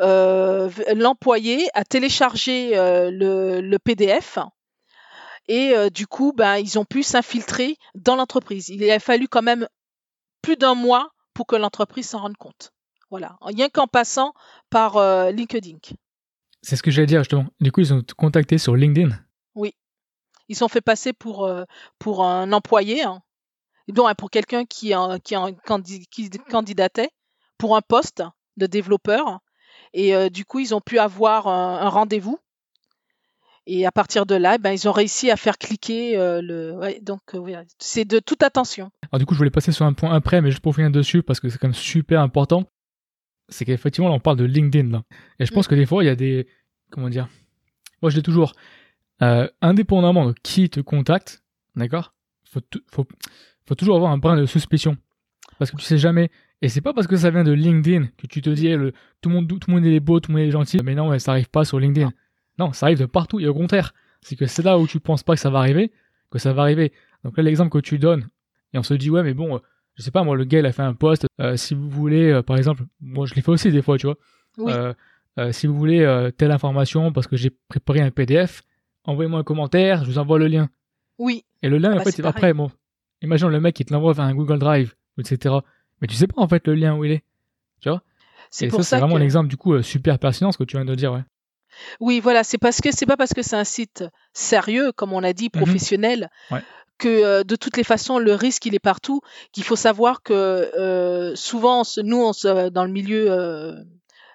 Euh, 0.00 0.70
l'employé 0.94 1.68
a 1.74 1.84
téléchargé 1.84 2.78
euh, 2.78 3.10
le, 3.10 3.60
le, 3.60 3.78
PDF 3.78 4.38
et 5.48 5.76
euh, 5.76 5.90
du 5.90 6.06
coup, 6.06 6.32
ben 6.34 6.56
ils 6.56 6.78
ont 6.78 6.86
pu 6.86 7.02
s'infiltrer 7.02 7.76
dans 7.94 8.16
l'entreprise. 8.16 8.70
Il 8.70 8.90
a 8.90 8.98
fallu 9.00 9.28
quand 9.28 9.42
même 9.42 9.68
plus 10.40 10.56
d'un 10.56 10.74
mois 10.74 11.10
pour 11.34 11.46
que 11.46 11.56
l'entreprise 11.56 12.08
s'en 12.08 12.20
rende 12.20 12.38
compte. 12.38 12.72
Voilà, 13.10 13.36
rien 13.42 13.68
qu'en 13.68 13.86
passant 13.86 14.32
par 14.70 14.98
LinkedIn. 15.30 15.76
C'est 16.64 16.76
ce 16.76 16.82
que 16.82 16.90
j'allais 16.90 17.06
dire 17.06 17.20
justement. 17.20 17.44
Du 17.60 17.70
coup, 17.70 17.80
ils 17.80 17.92
ont 17.92 18.02
contacté 18.16 18.56
sur 18.56 18.74
LinkedIn. 18.74 19.10
Oui. 19.54 19.74
Ils 20.48 20.56
sont 20.56 20.68
fait 20.68 20.80
passer 20.80 21.12
pour, 21.12 21.44
euh, 21.44 21.64
pour 21.98 22.24
un 22.24 22.52
employé, 22.52 23.02
hein. 23.02 23.20
donc 23.88 24.14
pour 24.16 24.30
quelqu'un 24.30 24.64
qui, 24.64 24.94
qui, 25.24 25.36
qui, 26.10 26.30
candidatait 26.48 27.10
pour 27.58 27.76
un 27.76 27.82
poste 27.82 28.22
de 28.56 28.66
développeur. 28.66 29.40
Et 29.92 30.14
euh, 30.14 30.30
du 30.30 30.46
coup, 30.46 30.58
ils 30.58 30.74
ont 30.74 30.80
pu 30.80 30.98
avoir 30.98 31.48
un, 31.48 31.88
rendez-vous. 31.90 32.38
Et 33.66 33.84
à 33.86 33.92
partir 33.92 34.24
de 34.24 34.34
là, 34.34 34.56
ben, 34.56 34.72
ils 34.72 34.88
ont 34.88 34.92
réussi 34.92 35.30
à 35.30 35.36
faire 35.36 35.58
cliquer 35.58 36.16
euh, 36.16 36.40
le. 36.42 36.98
donc, 37.02 37.20
c'est 37.78 38.06
de 38.06 38.20
toute 38.20 38.42
attention. 38.42 38.90
Alors, 39.10 39.18
du 39.18 39.26
coup, 39.26 39.34
je 39.34 39.38
voulais 39.38 39.50
passer 39.50 39.72
sur 39.72 39.84
un 39.84 39.92
point 39.92 40.14
après, 40.14 40.40
mais 40.40 40.50
juste 40.50 40.62
pour 40.62 40.74
finir 40.74 40.90
dessus, 40.90 41.22
parce 41.22 41.40
que 41.40 41.50
c'est 41.50 41.58
quand 41.58 41.68
même 41.68 41.74
super 41.74 42.20
important 42.20 42.64
c'est 43.48 43.64
qu'effectivement, 43.64 44.08
là, 44.08 44.14
on 44.14 44.20
parle 44.20 44.36
de 44.36 44.44
LinkedIn. 44.44 44.90
Là. 44.90 45.04
Et 45.38 45.46
je 45.46 45.52
pense 45.52 45.66
mm. 45.66 45.70
que 45.70 45.74
des 45.74 45.86
fois, 45.86 46.02
il 46.02 46.06
y 46.06 46.10
a 46.10 46.16
des. 46.16 46.46
Comment 46.90 47.08
dire 47.08 47.28
Moi, 48.02 48.10
je 48.10 48.16
dis 48.16 48.22
toujours, 48.22 48.52
euh, 49.22 49.48
indépendamment 49.60 50.26
de 50.26 50.34
qui 50.42 50.70
te 50.70 50.80
contacte, 50.80 51.42
d'accord 51.76 52.14
faut, 52.54 52.60
faut, 52.90 53.06
faut 53.66 53.74
toujours 53.74 53.96
avoir 53.96 54.12
un 54.12 54.18
brin 54.18 54.36
de 54.36 54.46
suspicion. 54.46 54.96
Parce 55.58 55.70
que 55.70 55.76
tu 55.76 55.84
sais 55.84 55.98
jamais. 55.98 56.30
Et 56.62 56.68
c'est 56.68 56.80
pas 56.80 56.92
parce 56.94 57.06
que 57.06 57.16
ça 57.16 57.30
vient 57.30 57.44
de 57.44 57.52
LinkedIn 57.52 58.06
que 58.16 58.26
tu 58.26 58.40
te 58.40 58.50
dis, 58.50 58.68
le, 58.68 58.92
tout, 59.20 59.28
le 59.28 59.34
monde, 59.34 59.48
tout 59.48 59.58
le 59.68 59.74
monde 59.74 59.86
est 59.86 60.00
beau, 60.00 60.20
tout 60.20 60.30
le 60.30 60.38
monde 60.38 60.46
est 60.46 60.50
gentil. 60.50 60.78
Mais 60.84 60.94
non, 60.94 61.16
ça 61.18 61.32
arrive 61.32 61.50
pas 61.50 61.64
sur 61.64 61.78
LinkedIn. 61.78 62.12
Non, 62.58 62.72
ça 62.72 62.86
arrive 62.86 62.98
de 62.98 63.06
partout. 63.06 63.40
Et 63.40 63.46
au 63.46 63.54
contraire, 63.54 63.92
c'est 64.20 64.36
que 64.36 64.46
c'est 64.46 64.62
là 64.62 64.78
où 64.78 64.86
tu 64.86 65.00
penses 65.00 65.22
pas 65.22 65.34
que 65.34 65.40
ça 65.40 65.50
va 65.50 65.58
arriver, 65.58 65.92
que 66.30 66.38
ça 66.38 66.52
va 66.52 66.62
arriver. 66.62 66.92
Donc 67.24 67.36
là, 67.36 67.42
l'exemple 67.42 67.70
que 67.70 67.84
tu 67.84 67.98
donnes, 67.98 68.28
et 68.72 68.78
on 68.78 68.82
se 68.82 68.94
dit, 68.94 69.10
ouais, 69.10 69.22
mais 69.22 69.34
bon, 69.34 69.60
je 69.96 70.02
sais 70.02 70.10
pas, 70.10 70.24
moi, 70.24 70.36
le 70.36 70.44
gars, 70.44 70.58
il 70.58 70.66
a 70.66 70.72
fait 70.72 70.82
un 70.82 70.94
post. 70.94 71.26
Euh, 71.40 71.56
si 71.56 71.74
vous 71.74 71.88
voulez, 71.88 72.30
euh, 72.30 72.42
par 72.42 72.56
exemple, 72.56 72.82
moi, 73.00 73.26
je 73.26 73.34
l'ai 73.34 73.42
fait 73.42 73.50
aussi 73.50 73.70
des 73.70 73.82
fois, 73.82 73.96
tu 73.96 74.06
vois. 74.06 74.94
Euh, 75.36 75.50
si 75.50 75.66
vous 75.66 75.74
voulez 75.74 76.30
telle 76.36 76.52
information 76.52 77.12
parce 77.12 77.26
que 77.26 77.36
j'ai 77.36 77.50
préparé 77.50 78.00
un 78.00 78.10
PDF, 78.10 78.62
envoyez-moi 79.04 79.40
un 79.40 79.44
commentaire, 79.44 80.04
je 80.04 80.10
vous 80.10 80.18
envoie 80.18 80.38
le 80.38 80.46
lien. 80.46 80.68
Oui. 81.18 81.44
Et 81.62 81.68
le 81.68 81.78
lien, 81.78 81.92
en 81.92 81.96
bah, 81.96 82.04
fait, 82.04 82.24
après, 82.24 82.52
bon, 82.52 82.70
imagine 83.20 83.48
le 83.48 83.60
mec, 83.60 83.78
il 83.80 83.84
te 83.84 83.92
l'envoie 83.92 84.12
vers 84.12 84.24
un 84.24 84.34
Google 84.34 84.58
Drive, 84.58 84.94
etc. 85.18 85.56
Mais 86.00 86.06
tu 86.06 86.14
sais 86.14 86.26
pas, 86.26 86.40
en 86.40 86.48
fait, 86.48 86.66
le 86.66 86.74
lien 86.74 86.96
où 86.96 87.04
il 87.04 87.12
est. 87.12 87.24
Tu 87.80 87.88
vois? 87.88 88.02
C'est 88.50 88.70
ça, 88.70 88.82
c'est 88.82 88.98
vraiment 88.98 89.16
un 89.16 89.22
exemple, 89.22 89.48
du 89.48 89.56
coup, 89.56 89.80
super 89.82 90.18
pertinent, 90.20 90.52
ce 90.52 90.58
que 90.58 90.64
tu 90.64 90.76
viens 90.76 90.84
de 90.84 90.94
dire, 90.94 91.12
ouais. 91.12 91.24
Oui, 91.98 92.20
voilà, 92.20 92.44
c'est 92.44 92.58
parce 92.58 92.80
que 92.80 92.92
c'est 92.92 93.06
pas 93.06 93.16
parce 93.16 93.34
que 93.34 93.42
c'est 93.42 93.56
un 93.56 93.64
site 93.64 94.04
sérieux, 94.32 94.92
comme 94.92 95.12
on 95.12 95.24
a 95.24 95.32
dit, 95.32 95.50
mhm. 95.52 95.62
professionnel, 95.62 96.30
ouais 96.52 96.62
que 96.98 97.08
euh, 97.08 97.44
de 97.44 97.56
toutes 97.56 97.76
les 97.76 97.84
façons, 97.84 98.18
le 98.18 98.34
risque, 98.34 98.66
il 98.66 98.74
est 98.74 98.80
partout, 98.80 99.20
qu'il 99.52 99.64
faut 99.64 99.76
savoir 99.76 100.22
que 100.22 100.32
euh, 100.32 101.34
souvent, 101.34 101.82
nous, 102.02 102.30
dans 102.70 102.84
le 102.84 102.90
milieu 102.90 103.30
euh, 103.30 103.84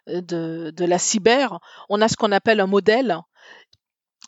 de, 0.07 0.85
la 0.85 0.99
cyber, 0.99 1.59
on 1.89 2.01
a 2.01 2.07
ce 2.07 2.15
qu'on 2.15 2.31
appelle 2.31 2.59
un 2.59 2.67
modèle. 2.67 3.17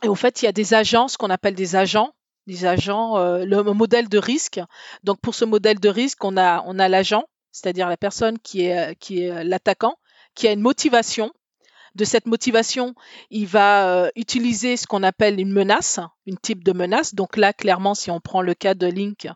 Et 0.03 0.07
en 0.07 0.15
fait, 0.15 0.41
il 0.41 0.45
y 0.45 0.47
a 0.47 0.53
des 0.53 0.73
agents, 0.73 1.07
ce 1.07 1.17
qu'on 1.17 1.29
appelle 1.29 1.55
des 1.55 1.75
agents, 1.75 2.13
des 2.47 2.65
agents, 2.65 3.17
le 3.17 3.61
modèle 3.61 4.09
de 4.09 4.17
risque. 4.17 4.59
Donc, 5.03 5.19
pour 5.21 5.35
ce 5.35 5.45
modèle 5.45 5.79
de 5.79 5.89
risque, 5.89 6.23
on 6.23 6.37
a, 6.37 6.63
on 6.65 6.79
a 6.79 6.87
l'agent, 6.87 7.25
c'est-à-dire 7.51 7.87
la 7.87 7.97
personne 7.97 8.39
qui 8.39 8.65
est, 8.65 8.95
qui 8.95 9.23
est 9.23 9.43
l'attaquant, 9.43 9.97
qui 10.33 10.47
a 10.47 10.51
une 10.51 10.61
motivation 10.61 11.31
de 11.95 12.05
cette 12.05 12.25
motivation, 12.25 12.95
il 13.29 13.47
va 13.47 13.87
euh, 13.87 14.09
utiliser 14.15 14.77
ce 14.77 14.87
qu'on 14.87 15.03
appelle 15.03 15.39
une 15.39 15.51
menace, 15.51 15.99
une 16.25 16.37
type 16.37 16.63
de 16.63 16.71
menace. 16.71 17.15
Donc 17.15 17.35
là, 17.37 17.53
clairement, 17.53 17.95
si 17.95 18.09
on 18.11 18.19
prend 18.19 18.41
le 18.41 18.53
cas 18.53 18.73
de 18.73 18.87
Link, 18.87 19.27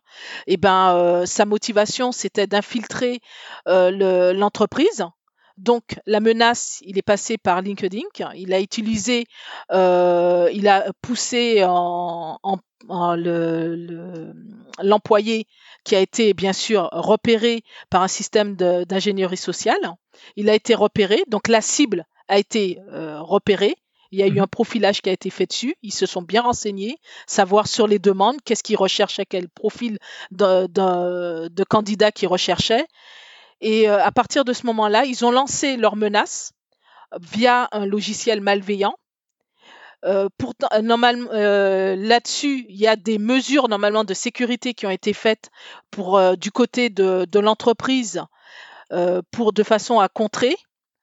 eh 0.47 0.57
ben, 0.57 0.95
euh, 0.95 1.25
sa 1.25 1.45
motivation, 1.45 2.11
c'était 2.11 2.47
d'infiltrer 2.47 3.19
euh, 3.67 4.33
l'entreprise. 4.33 5.03
donc 5.57 5.99
la 6.05 6.19
menace, 6.19 6.79
il 6.81 6.97
est 6.97 7.01
passé 7.01 7.37
par 7.37 7.61
LinkedIn. 7.61 8.03
Il 8.35 8.53
a 8.53 8.59
utilisé, 8.59 9.25
il 9.71 10.67
a 10.67 10.93
poussé 11.01 11.59
l'employé 14.79 15.47
qui 15.83 15.95
a 15.95 15.99
été 15.99 16.33
bien 16.33 16.53
sûr 16.53 16.89
repéré 16.91 17.63
par 17.89 18.01
un 18.01 18.07
système 18.07 18.55
d'ingénierie 18.55 19.37
sociale. 19.37 19.95
Il 20.35 20.49
a 20.49 20.55
été 20.55 20.75
repéré, 20.75 21.23
donc 21.27 21.47
la 21.47 21.61
cible 21.61 22.05
a 22.27 22.37
été 22.37 22.79
euh, 22.91 23.21
repéré. 23.21 23.75
Il 24.11 24.19
y 24.19 24.23
a 24.23 24.27
eu 24.27 24.33
mhm. 24.33 24.43
un 24.43 24.47
profilage 24.47 25.01
qui 25.01 25.09
a 25.09 25.13
été 25.13 25.29
fait 25.29 25.45
dessus. 25.45 25.75
Ils 25.81 25.93
se 25.93 26.05
sont 26.05 26.21
bien 26.21 26.41
renseignés, 26.41 26.97
savoir 27.27 27.67
sur 27.67 27.87
les 27.87 27.99
demandes, 27.99 28.37
qu'est-ce 28.43 28.63
qu'ils 28.63 28.77
recherchaient, 28.77 29.25
quel 29.25 29.49
profil 29.49 29.97
de, 30.31 30.67
de, 30.67 31.47
de 31.49 31.63
candidat 31.63 32.11
qu'ils 32.11 32.27
recherchaient. 32.27 32.85
Et 33.61 33.89
euh, 33.89 34.03
à 34.03 34.11
partir 34.11 34.45
de 34.45 34.53
ce 34.53 34.65
moment-là, 34.67 35.05
ils 35.05 35.25
ont 35.25 35.31
lancé 35.31 35.77
leurs 35.77 35.95
menaces 35.95 36.53
via 37.19 37.67
un 37.71 37.85
logiciel 37.85 38.41
malveillant. 38.41 38.95
Euh, 40.03 40.29
pourtant, 40.37 40.67
normalement, 40.83 41.31
là-dessus, 41.31 42.65
il 42.69 42.75
y 42.75 42.85
a 42.85 42.95
des 42.95 43.17
mesures 43.17 43.69
normalement 43.69 44.03
de 44.03 44.13
sécurité 44.13 44.75
qui 44.75 44.85
ont 44.85 44.91
été 44.91 45.13
faites 45.13 45.49
pour 45.89 46.37
du 46.37 46.51
côté 46.51 46.89
de, 46.89 47.25
de 47.25 47.39
l'entreprise 47.39 48.21
pour 49.31 49.51
de 49.51 49.63
façon 49.63 49.99
à 49.99 50.09
contrer 50.09 50.55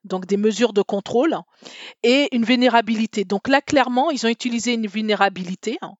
donc 0.04 0.26
des 0.26 0.36
mesures 0.36 0.72
de 0.72 0.82
contrôle, 0.82 1.36
et 2.02 2.28
une 2.32 2.44
vulnérabilité. 2.44 3.24
Donc 3.24 3.48
là, 3.48 3.60
clairement, 3.60 4.10
ils 4.10 4.26
ont 4.26 4.30
utilisé 4.30 4.74
une 4.74 4.86
vulnérabilité. 4.86 5.78
Hein. 5.82 5.92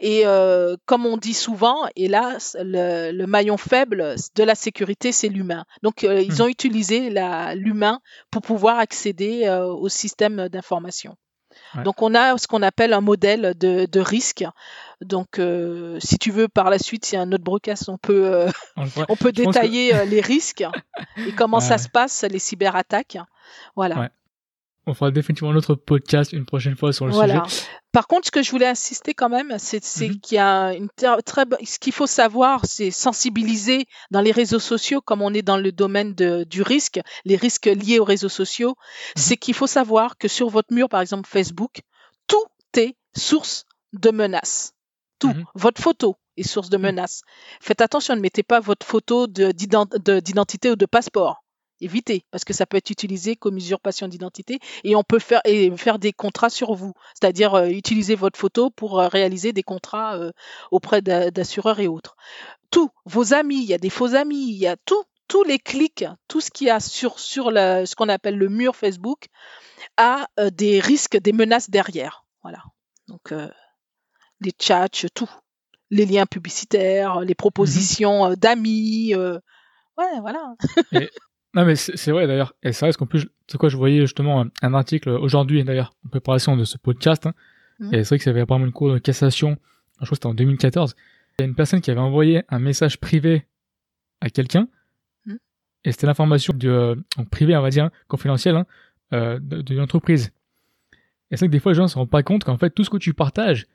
Et 0.00 0.22
euh, 0.26 0.76
comme 0.86 1.06
on 1.06 1.16
dit 1.16 1.34
souvent, 1.34 1.86
et 1.96 2.08
là, 2.08 2.38
le, 2.54 3.24
maillon 3.26 3.56
faible 3.56 4.16
de 4.34 4.42
la 4.42 4.54
sécurité, 4.54 5.12
c'est 5.12 5.28
l'humain. 5.28 5.64
Donc, 5.82 6.04
euh, 6.04 6.20
ils 6.20 6.38
hmm. 6.38 6.42
ont 6.42 6.48
utilisé 6.48 7.10
l'humain 7.54 8.00
pour 8.30 8.42
pouvoir 8.42 8.78
accéder 8.78 9.46
euh, 9.46 9.66
au 9.66 9.88
système 9.88 10.48
d'information. 10.48 11.16
Donc, 11.84 12.00
on 12.00 12.14
a 12.14 12.38
ce 12.38 12.46
qu'on 12.46 12.62
appelle 12.62 12.92
un 12.92 13.00
modèle 13.00 13.54
de, 13.56 13.86
de 13.86 14.00
risque. 14.00 14.44
Donc, 15.00 15.40
si 16.00 16.18
tu 16.18 16.30
veux, 16.30 16.48
par 16.48 16.70
la 16.70 16.78
suite, 16.78 17.04
s'il 17.04 17.16
y 17.16 17.18
a 17.18 17.22
un 17.22 17.32
autre 17.32 17.44
broadcast, 17.44 17.88
on 17.88 17.98
peut, 17.98 18.46
on, 18.76 19.16
peut 19.16 19.32
détailler 19.32 20.04
les 20.06 20.20
risques 20.20 20.64
et 21.16 21.32
comment 21.32 21.60
ça 21.60 21.78
se 21.78 21.88
passe, 21.88 22.24
les 22.24 22.38
cyberattaques. 22.38 23.18
Voilà. 23.74 24.10
On 24.88 24.94
fera 24.94 25.10
définitivement 25.10 25.50
un 25.50 25.56
autre 25.56 25.74
podcast 25.74 26.32
une 26.32 26.46
prochaine 26.46 26.76
fois 26.76 26.92
sur 26.92 27.06
le 27.06 27.12
sujet. 27.12 27.40
Par 27.90 28.06
contre, 28.06 28.26
ce 28.26 28.30
que 28.30 28.42
je 28.42 28.52
voulais 28.52 28.68
insister 28.68 29.14
quand 29.14 29.28
même, 29.28 29.56
c'est 29.58 29.82
mhm. 30.00 30.20
qu'il 30.20 30.36
y 30.36 30.38
a 30.38 30.74
une 30.74 30.88
très 31.24 31.44
ce 31.64 31.78
qu'il 31.80 31.92
faut 31.92 32.06
savoir, 32.06 32.64
c'est 32.66 32.92
sensibiliser 32.92 33.86
dans 34.12 34.20
les 34.20 34.30
réseaux 34.30 34.60
sociaux, 34.60 35.00
comme 35.00 35.22
on 35.22 35.34
est 35.34 35.42
dans 35.42 35.56
le 35.56 35.72
domaine 35.72 36.14
du 36.14 36.62
risque, 36.62 37.00
les 37.24 37.34
risques 37.34 37.66
liés 37.66 37.98
aux 37.98 38.04
réseaux 38.04 38.28
sociaux. 38.28 38.76
Mhm. 38.78 39.22
C'est 39.22 39.36
qu'il 39.36 39.54
faut 39.54 39.66
savoir 39.66 40.18
que 40.18 40.28
sur 40.28 40.50
votre 40.50 40.72
mur, 40.72 40.88
par 40.88 41.00
exemple 41.00 41.28
Facebook, 41.28 41.80
tout 42.28 42.46
est 42.76 42.94
source 43.16 43.64
de 43.92 44.10
menaces. 44.12 44.72
Tout. 45.18 45.28
Mhm. 45.28 45.46
Votre 45.56 45.82
photo 45.82 46.16
est 46.36 46.44
source 46.44 46.70
de 46.70 46.76
menaces. 46.76 47.22
Faites 47.60 47.80
attention, 47.80 48.14
ne 48.14 48.20
mettez 48.20 48.44
pas 48.44 48.60
votre 48.60 48.86
photo 48.86 49.26
d'identité 49.26 50.70
ou 50.70 50.76
de 50.76 50.86
passeport 50.86 51.42
éviter 51.80 52.24
parce 52.30 52.44
que 52.44 52.52
ça 52.52 52.66
peut 52.66 52.76
être 52.76 52.90
utilisé 52.90 53.36
comme 53.36 53.56
usurpation 53.56 54.08
d'identité 54.08 54.58
et 54.84 54.96
on 54.96 55.02
peut 55.02 55.18
faire 55.18 55.40
et 55.44 55.70
faire 55.76 55.98
des 55.98 56.12
contrats 56.12 56.50
sur 56.50 56.74
vous, 56.74 56.92
c'est-à-dire 57.14 57.54
euh, 57.54 57.68
utiliser 57.68 58.14
votre 58.14 58.38
photo 58.38 58.70
pour 58.70 59.00
euh, 59.00 59.08
réaliser 59.08 59.52
des 59.52 59.62
contrats 59.62 60.16
euh, 60.16 60.32
auprès 60.70 61.02
d'assureurs 61.02 61.80
et 61.80 61.88
autres. 61.88 62.16
Tous 62.70 62.90
vos 63.04 63.34
amis, 63.34 63.62
il 63.62 63.68
y 63.68 63.74
a 63.74 63.78
des 63.78 63.90
faux 63.90 64.14
amis, 64.14 64.50
il 64.50 64.58
y 64.58 64.66
a 64.66 64.76
tout, 64.76 65.04
tous 65.28 65.44
les 65.44 65.58
clics, 65.58 66.04
tout 66.28 66.40
ce 66.40 66.50
qu'il 66.50 66.66
y 66.66 66.70
a 66.70 66.80
sur 66.80 67.18
sur 67.18 67.50
ce 67.50 67.94
qu'on 67.94 68.08
appelle 68.08 68.36
le 68.36 68.48
mur 68.48 68.74
Facebook 68.74 69.26
a 69.96 70.26
des 70.52 70.80
risques, 70.80 71.16
des 71.16 71.32
menaces 71.32 71.70
derrière. 71.70 72.24
Voilà. 72.42 72.62
Donc 73.08 73.32
les 74.40 74.52
chats, 74.58 74.88
tout. 75.14 75.30
les 75.90 76.06
liens 76.06 76.26
publicitaires, 76.26 77.20
les 77.20 77.34
propositions 77.34 78.26
euh, 78.26 78.34
d'amis. 78.34 79.14
ouais, 79.14 80.20
voilà. 80.20 80.54
Non, 81.56 81.64
mais 81.64 81.74
c'est 81.74 81.96
c'est 81.96 82.12
vrai 82.12 82.26
d'ailleurs. 82.26 82.54
Et 82.62 82.72
ça 82.72 82.86
reste 82.86 82.98
qu'en 82.98 83.06
plus, 83.06 83.26
c'est 83.48 83.56
quoi, 83.58 83.68
je 83.70 83.76
voyais 83.76 84.00
justement 84.02 84.42
un, 84.42 84.50
un 84.62 84.74
article 84.74 85.08
aujourd'hui 85.08 85.64
d'ailleurs, 85.64 85.94
en 86.04 86.08
préparation 86.10 86.56
de 86.56 86.64
ce 86.64 86.76
podcast. 86.78 87.26
hein. 87.26 87.32
Mhm. 87.80 87.94
Et 87.94 88.04
c'est 88.04 88.08
vrai 88.10 88.18
que 88.18 88.24
ça 88.24 88.30
avait 88.30 88.40
apparemment 88.42 88.66
une 88.66 88.72
cour 88.72 88.92
de 88.92 88.98
cassation. 88.98 89.56
Je 90.00 90.04
crois 90.04 90.08
que 90.10 90.14
c'était 90.16 90.26
en 90.26 90.34
2014. 90.34 90.94
Il 91.38 91.42
y 91.42 91.44
a 91.44 91.48
une 91.48 91.54
personne 91.54 91.80
qui 91.80 91.90
avait 91.90 92.00
envoyé 92.00 92.42
un 92.50 92.58
message 92.58 92.98
privé 93.00 93.46
à 94.20 94.28
quelqu'un. 94.30 94.68
Mhm. 95.24 95.38
Et 95.84 95.92
c'était 95.92 96.06
l'information 96.06 96.52
du, 96.54 96.68
euh, 96.68 96.94
privé, 97.30 97.56
on 97.56 97.62
va 97.62 97.70
dire, 97.70 97.90
confidentielle, 98.08 98.56
hein, 98.56 98.66
euh, 99.14 99.38
de 99.40 99.74
l'entreprise. 99.74 100.32
Et 101.30 101.36
c'est 101.36 101.40
vrai 101.40 101.48
que 101.48 101.52
des 101.52 101.60
fois, 101.60 101.72
les 101.72 101.76
gens 101.76 101.84
ne 101.84 101.88
se 101.88 101.94
rendent 101.96 102.10
pas 102.10 102.22
compte 102.22 102.44
qu'en 102.44 102.56
fait, 102.58 102.70
tout 102.70 102.84
ce 102.84 102.90
que 102.90 102.98
tu 102.98 103.14
partages, 103.14 103.66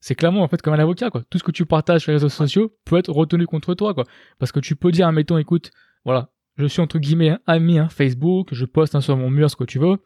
c'est 0.00 0.14
clairement 0.14 0.42
en 0.42 0.48
fait 0.48 0.60
comme 0.62 0.74
un 0.74 0.78
avocat, 0.78 1.10
quoi. 1.10 1.22
Tout 1.30 1.38
ce 1.38 1.44
que 1.44 1.50
tu 1.52 1.64
partages 1.66 2.02
sur 2.02 2.10
les 2.10 2.16
réseaux 2.16 2.28
sociaux 2.28 2.74
peut 2.84 2.96
être 2.98 3.10
retenu 3.12 3.46
contre 3.46 3.74
toi, 3.74 3.94
quoi. 3.94 4.04
Parce 4.38 4.50
que 4.52 4.60
tu 4.60 4.74
peux 4.76 4.90
dire, 4.90 5.06
admettons, 5.08 5.38
écoute, 5.38 5.70
voilà, 6.04 6.30
je 6.60 6.66
suis 6.66 6.80
entre 6.80 6.98
guillemets 6.98 7.36
ami 7.46 7.78
hein, 7.78 7.88
Facebook, 7.88 8.48
je 8.52 8.64
poste 8.64 8.94
hein, 8.94 9.00
sur 9.00 9.16
mon 9.16 9.30
mur 9.30 9.50
ce 9.50 9.56
que 9.56 9.64
tu 9.64 9.78
veux, 9.78 9.96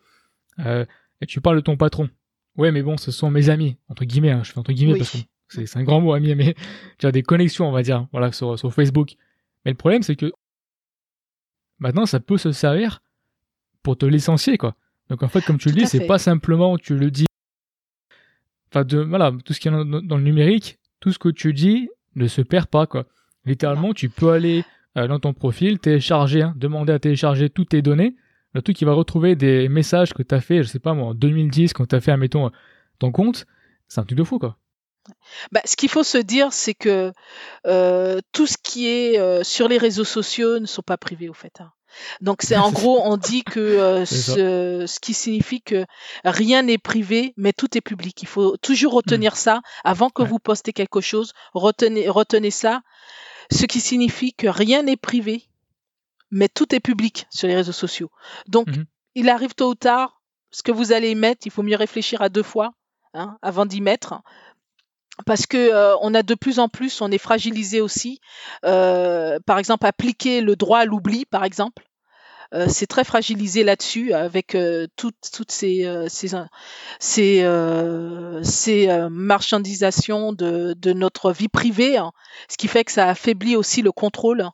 euh, 0.60 0.84
et 1.20 1.26
tu 1.26 1.40
parles 1.40 1.56
de 1.56 1.60
ton 1.62 1.76
patron. 1.76 2.08
Ouais, 2.56 2.70
mais 2.70 2.82
bon, 2.82 2.96
ce 2.96 3.10
sont 3.10 3.30
mes 3.30 3.50
amis, 3.50 3.76
entre 3.88 4.04
guillemets, 4.04 4.30
hein, 4.30 4.42
je 4.44 4.52
fais 4.52 4.58
entre 4.58 4.72
guillemets 4.72 4.92
Oui. 4.94 4.98
parce 5.00 5.12
que 5.12 5.66
c'est 5.66 5.76
un 5.78 5.82
grand 5.84 6.00
mot, 6.00 6.12
ami, 6.12 6.34
mais 6.34 6.54
tu 6.98 7.06
as 7.06 7.12
des 7.12 7.22
connexions, 7.22 7.68
on 7.68 7.72
va 7.72 7.82
dire, 7.82 8.06
voilà, 8.12 8.32
sur, 8.32 8.58
sur 8.58 8.72
Facebook. 8.72 9.14
Mais 9.64 9.72
le 9.72 9.76
problème, 9.76 10.02
c'est 10.02 10.16
que 10.16 10.32
maintenant, 11.78 12.06
ça 12.06 12.20
peut 12.20 12.38
se 12.38 12.52
servir 12.52 13.02
pour 13.82 13.98
te 13.98 14.06
licencier, 14.06 14.56
quoi. 14.56 14.76
Donc 15.10 15.22
en 15.22 15.28
fait, 15.28 15.42
comme 15.44 15.58
tu 15.58 15.68
le 15.68 15.74
dis, 15.74 15.86
c'est 15.86 16.06
pas 16.06 16.18
simplement 16.18 16.78
tu 16.78 16.96
le 16.96 17.10
dis. 17.10 17.26
Enfin, 18.70 18.84
de 18.84 18.98
voilà, 18.98 19.32
tout 19.44 19.52
ce 19.52 19.60
qui 19.60 19.68
est 19.68 19.70
dans, 19.70 19.84
dans 19.84 20.16
le 20.16 20.22
numérique, 20.22 20.78
tout 21.00 21.12
ce 21.12 21.18
que 21.18 21.28
tu 21.28 21.52
dis 21.52 21.88
ne 22.14 22.26
se 22.26 22.40
perd 22.40 22.66
pas, 22.66 22.86
quoi. 22.86 23.06
Littéralement, 23.44 23.92
tu 23.92 24.08
peux 24.08 24.30
aller 24.30 24.64
euh, 24.96 25.06
dans 25.08 25.18
ton 25.18 25.32
profil, 25.34 25.78
télécharger, 25.78 26.42
hein, 26.42 26.54
demander 26.56 26.92
à 26.92 26.98
télécharger 26.98 27.50
toutes 27.50 27.70
tes 27.70 27.82
données. 27.82 28.14
Le 28.52 28.62
truc 28.62 28.76
qui 28.76 28.84
va 28.84 28.92
retrouver 28.92 29.34
des 29.34 29.68
messages 29.68 30.12
que 30.14 30.22
tu 30.22 30.34
as 30.34 30.40
fait, 30.40 30.62
je 30.62 30.68
sais 30.68 30.78
pas 30.78 30.94
moi, 30.94 31.08
en 31.08 31.14
2010, 31.14 31.72
quand 31.72 31.86
tu 31.86 31.94
as 31.96 32.00
fait, 32.00 32.12
admettons, 32.12 32.50
ton 33.00 33.10
compte, 33.10 33.46
c'est 33.88 34.00
un 34.00 34.04
truc 34.04 34.16
de 34.18 34.24
fou, 34.24 34.38
quoi. 34.38 34.56
Bah, 35.52 35.60
ce 35.64 35.76
qu'il 35.76 35.88
faut 35.90 36.04
se 36.04 36.16
dire, 36.18 36.52
c'est 36.52 36.72
que 36.74 37.12
euh, 37.66 38.20
tout 38.32 38.46
ce 38.46 38.56
qui 38.62 38.86
est 38.88 39.18
euh, 39.18 39.42
sur 39.42 39.68
les 39.68 39.76
réseaux 39.76 40.04
sociaux 40.04 40.60
ne 40.60 40.66
sont 40.66 40.82
pas 40.82 40.96
privés, 40.96 41.28
au 41.28 41.34
fait. 41.34 41.60
hein. 41.60 41.72
Donc, 42.20 42.42
c'est 42.42 42.56
en 42.56 42.70
gros, 42.72 43.00
on 43.04 43.16
dit 43.16 43.42
que 43.42 43.60
euh, 43.60 44.04
ce, 44.06 44.84
ce 44.86 45.00
qui 45.00 45.12
signifie 45.14 45.60
que 45.60 45.84
rien 46.24 46.62
n'est 46.62 46.78
privé, 46.78 47.34
mais 47.36 47.52
tout 47.52 47.76
est 47.76 47.80
public. 47.82 48.22
Il 48.22 48.28
faut 48.28 48.56
toujours 48.58 48.94
retenir 48.94 49.36
ça 49.36 49.60
avant 49.82 50.08
que 50.10 50.22
Ouais. 50.22 50.28
vous 50.28 50.38
postez 50.38 50.72
quelque 50.72 51.00
chose. 51.00 51.32
Retenez, 51.52 52.08
retenez 52.08 52.50
ça. 52.52 52.80
Ce 53.50 53.66
qui 53.66 53.80
signifie 53.80 54.32
que 54.34 54.46
rien 54.46 54.82
n'est 54.82 54.96
privé, 54.96 55.48
mais 56.30 56.48
tout 56.48 56.74
est 56.74 56.80
public 56.80 57.26
sur 57.30 57.48
les 57.48 57.54
réseaux 57.54 57.72
sociaux. 57.72 58.10
Donc, 58.48 58.68
Mhm. 58.68 58.84
il 59.14 59.28
arrive 59.28 59.54
tôt 59.54 59.70
ou 59.70 59.74
tard, 59.74 60.20
ce 60.50 60.62
que 60.62 60.72
vous 60.72 60.92
allez 60.92 61.10
y 61.10 61.14
mettre, 61.14 61.46
il 61.46 61.50
faut 61.50 61.62
mieux 61.62 61.76
réfléchir 61.76 62.22
à 62.22 62.28
deux 62.28 62.42
fois 62.42 62.74
hein, 63.12 63.38
avant 63.42 63.66
d'y 63.66 63.80
mettre 63.80 64.22
parce 65.26 65.46
que 65.46 65.56
euh, 65.56 65.94
on 66.00 66.12
a 66.14 66.22
de 66.24 66.34
plus 66.34 66.58
en 66.58 66.68
plus, 66.68 67.00
on 67.00 67.10
est 67.10 67.18
fragilisé 67.18 67.80
aussi. 67.80 68.20
Euh, 68.64 69.38
par 69.46 69.58
exemple, 69.58 69.86
appliquer 69.86 70.40
le 70.40 70.56
droit 70.56 70.80
à 70.80 70.84
l'oubli, 70.84 71.24
par 71.24 71.44
exemple, 71.44 71.84
c'est 72.68 72.86
très 72.86 73.04
fragilisé 73.04 73.64
là-dessus 73.64 74.12
avec 74.12 74.54
euh, 74.54 74.86
toutes, 74.96 75.30
toutes 75.32 75.50
ces, 75.50 75.84
euh, 75.84 76.06
ces, 76.08 76.30
ces, 77.00 77.42
euh, 77.42 78.42
ces, 78.42 78.88
euh, 78.88 79.08
marchandisations 79.08 80.32
de, 80.32 80.74
de 80.78 80.92
notre 80.92 81.32
vie 81.32 81.48
privée, 81.48 81.96
hein, 81.96 82.12
ce 82.48 82.56
qui 82.56 82.68
fait 82.68 82.84
que 82.84 82.92
ça 82.92 83.08
affaiblit 83.08 83.56
aussi 83.56 83.82
le 83.82 83.92
contrôle. 83.92 84.48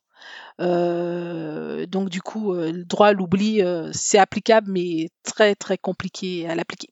Euh, 0.61 1.87
donc 1.87 2.11
du 2.11 2.21
coup, 2.21 2.55
euh, 2.55 2.73
le 2.73 2.85
droit 2.85 3.09
à 3.09 3.13
l'oubli, 3.13 3.63
euh, 3.63 3.91
c'est 3.93 4.19
applicable, 4.19 4.71
mais 4.71 5.09
très 5.23 5.55
très 5.55 5.79
compliqué 5.79 6.47
à 6.49 6.55
l'appliquer. 6.55 6.89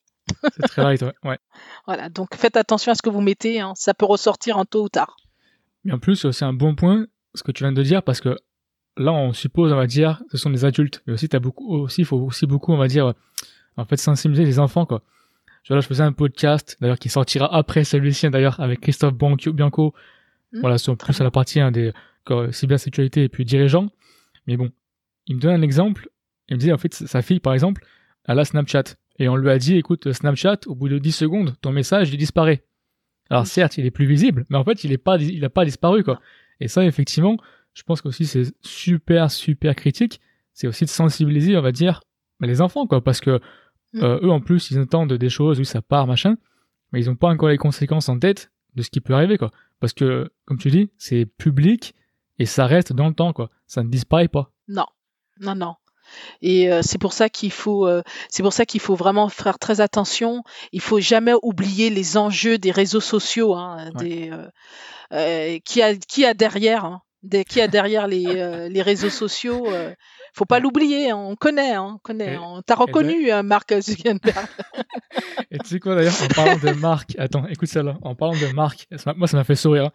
C'est 0.56 0.68
très 0.68 0.82
light, 0.82 1.02
ouais. 1.02 1.14
ouais. 1.24 1.38
Voilà, 1.86 2.08
donc 2.08 2.34
faites 2.34 2.56
attention 2.56 2.92
à 2.92 2.94
ce 2.94 3.02
que 3.02 3.10
vous 3.10 3.20
mettez, 3.20 3.60
hein, 3.60 3.72
ça 3.76 3.94
peut 3.94 4.06
ressortir 4.06 4.58
en 4.58 4.64
tôt 4.64 4.84
ou 4.84 4.88
tard. 4.88 5.16
Mais 5.84 5.92
en 5.92 5.98
plus, 5.98 6.30
c'est 6.30 6.44
un 6.44 6.52
bon 6.52 6.74
point, 6.74 7.06
ce 7.34 7.42
que 7.42 7.52
tu 7.52 7.64
viens 7.64 7.72
de 7.72 7.82
dire, 7.82 8.02
parce 8.02 8.20
que 8.20 8.36
là, 8.98 9.12
on 9.12 9.32
suppose, 9.32 9.72
on 9.72 9.76
va 9.76 9.86
dire, 9.86 10.22
ce 10.30 10.36
sont 10.38 10.50
des 10.50 10.64
adultes. 10.64 11.02
Mais 11.06 11.12
aussi, 11.14 11.28
t'as 11.28 11.38
beaucoup, 11.38 11.74
aussi, 11.74 12.02
il 12.02 12.04
faut 12.04 12.16
aussi 12.18 12.46
beaucoup, 12.46 12.72
on 12.72 12.76
va 12.76 12.88
dire, 12.88 13.14
en 13.76 13.84
fait, 13.84 13.96
sensibiliser 13.96 14.44
les 14.44 14.58
enfants, 14.58 14.86
quoi. 14.86 15.02
Tu 15.62 15.68
vois, 15.68 15.76
là, 15.76 15.80
je 15.80 15.86
faisais 15.86 16.02
un 16.02 16.12
podcast, 16.12 16.76
d'ailleurs, 16.80 16.98
qui 16.98 17.08
sortira 17.08 17.54
après 17.54 17.84
celui-ci, 17.84 18.28
d'ailleurs, 18.30 18.60
avec 18.60 18.80
Christophe 18.80 19.14
Bianco, 19.14 19.94
Hmm, 20.50 20.60
voilà, 20.60 20.78
sur 20.78 20.96
plus 20.96 21.20
à 21.20 21.24
la 21.24 21.30
partie 21.30 21.60
hein, 21.60 21.70
des 21.70 21.92
cybersécurité 22.52 23.24
et 23.24 23.28
puis 23.28 23.44
dirigeants. 23.44 23.90
Mais 24.46 24.56
bon, 24.56 24.70
il 25.26 25.36
me 25.36 25.40
donne 25.40 25.54
un 25.54 25.62
exemple. 25.62 26.08
Il 26.48 26.56
me 26.56 26.60
dit, 26.60 26.72
en 26.72 26.78
fait, 26.78 26.94
sa 26.94 27.20
fille, 27.22 27.40
par 27.40 27.52
exemple, 27.52 27.84
elle 28.24 28.38
a 28.38 28.44
Snapchat. 28.44 28.84
Et 29.18 29.28
on 29.28 29.36
lui 29.36 29.50
a 29.50 29.58
dit, 29.58 29.76
écoute, 29.76 30.10
Snapchat, 30.12 30.60
au 30.66 30.74
bout 30.74 30.88
de 30.88 30.98
10 30.98 31.12
secondes, 31.12 31.54
ton 31.60 31.72
message, 31.72 32.10
il 32.10 32.16
disparaît. 32.16 32.64
Alors 33.28 33.42
Oui. 33.42 33.48
certes, 33.48 33.76
il 33.76 33.84
est 33.84 33.90
plus 33.90 34.06
visible, 34.06 34.46
mais 34.48 34.56
en 34.56 34.64
fait, 34.64 34.84
il 34.84 34.92
est 34.92 34.98
pas, 34.98 35.16
il 35.18 35.44
a 35.44 35.50
pas 35.50 35.64
disparu, 35.66 36.02
quoi. 36.02 36.20
Et 36.60 36.68
ça, 36.68 36.84
effectivement, 36.84 37.36
je 37.78 37.84
pense 37.84 38.02
qu'aussi 38.02 38.26
c'est 38.26 38.52
super, 38.62 39.30
super 39.30 39.76
critique. 39.76 40.20
C'est 40.52 40.66
aussi 40.66 40.84
de 40.84 40.90
sensibiliser, 40.90 41.56
on 41.56 41.62
va 41.62 41.70
dire, 41.70 42.00
les 42.40 42.60
enfants, 42.60 42.86
quoi. 42.88 43.00
Parce 43.02 43.20
que 43.20 43.40
Mm. 43.94 44.02
euh, 44.02 44.18
eux, 44.24 44.30
en 44.30 44.40
plus, 44.40 44.70
ils 44.70 44.78
entendent 44.78 45.12
des 45.14 45.28
choses 45.30 45.60
où 45.60 45.64
ça 45.64 45.80
part, 45.80 46.06
machin, 46.06 46.36
mais 46.92 47.00
ils 47.00 47.08
ont 47.08 47.16
pas 47.16 47.28
encore 47.28 47.48
les 47.48 47.56
conséquences 47.56 48.08
en 48.10 48.18
tête 48.18 48.50
de 48.74 48.82
ce 48.82 48.90
qui 48.90 49.00
peut 49.00 49.14
arriver, 49.14 49.38
quoi. 49.38 49.50
Parce 49.80 49.92
que, 49.94 50.30
comme 50.44 50.58
tu 50.58 50.70
dis, 50.70 50.90
c'est 50.98 51.24
public 51.24 51.94
et 52.38 52.44
ça 52.44 52.66
reste 52.66 52.92
dans 52.92 53.08
le 53.08 53.14
temps, 53.14 53.32
quoi. 53.32 53.48
Ça 53.66 53.82
ne 53.82 53.88
disparaît 53.88 54.28
pas. 54.28 54.52
Non, 54.66 54.84
non, 55.40 55.54
non. 55.54 55.74
Et 56.42 56.70
euh, 56.72 56.80
c'est 56.82 56.98
pour 56.98 57.12
ça 57.14 57.28
qu'il 57.30 57.50
faut, 57.52 57.86
euh, 57.86 58.02
c'est 58.28 58.42
pour 58.42 58.52
ça 58.52 58.66
qu'il 58.66 58.80
faut 58.80 58.94
vraiment 58.94 59.28
faire 59.30 59.58
très 59.58 59.80
attention. 59.80 60.42
Il 60.72 60.80
faut 60.82 61.00
jamais 61.00 61.32
oublier 61.42 61.88
les 61.88 62.16
enjeux 62.18 62.58
des 62.58 62.70
réseaux 62.72 63.00
sociaux, 63.00 63.54
hein, 63.54 63.90
Ouais. 63.94 64.04
des, 64.04 64.30
euh, 65.12 65.58
qui 65.64 65.80
a, 65.82 65.94
qui 65.96 66.24
a 66.26 66.34
derrière, 66.34 66.84
hein, 66.84 67.00
des, 67.22 67.44
qui 67.44 67.60
a 67.60 67.68
derrière 67.68 68.06
les, 68.06 68.26
euh, 68.26 68.68
les 68.68 68.82
réseaux 68.82 69.10
sociaux. 69.10 69.66
Euh, 69.68 69.92
faut 70.34 70.44
pas 70.44 70.60
l'oublier, 70.60 71.10
hein, 71.10 71.16
on 71.16 71.36
connaît, 71.36 71.72
hein, 71.74 71.94
on 71.94 71.98
connaît. 71.98 72.34
Et- 72.34 72.38
On 72.38 72.62
t'a 72.62 72.74
reconnu, 72.74 73.30
hein, 73.30 73.42
Mark 73.42 73.72
Zuckerberg. 73.80 74.46
Et 75.50 75.58
tu 75.58 75.66
sais 75.68 75.80
quoi 75.80 75.94
d'ailleurs, 75.94 76.14
en 76.22 76.28
parlant 76.28 76.56
de 76.58 76.70
marque, 76.80 77.14
attends, 77.18 77.46
écoute 77.48 77.68
ça 77.68 77.82
là, 77.82 77.98
en 78.02 78.14
parlant 78.14 78.34
de 78.34 78.52
marque, 78.54 78.86
ça 78.96 79.12
m'a- 79.12 79.18
moi 79.18 79.26
ça 79.28 79.36
m'a 79.36 79.44
fait 79.44 79.54
sourire. 79.56 79.86
hein. 79.86 79.90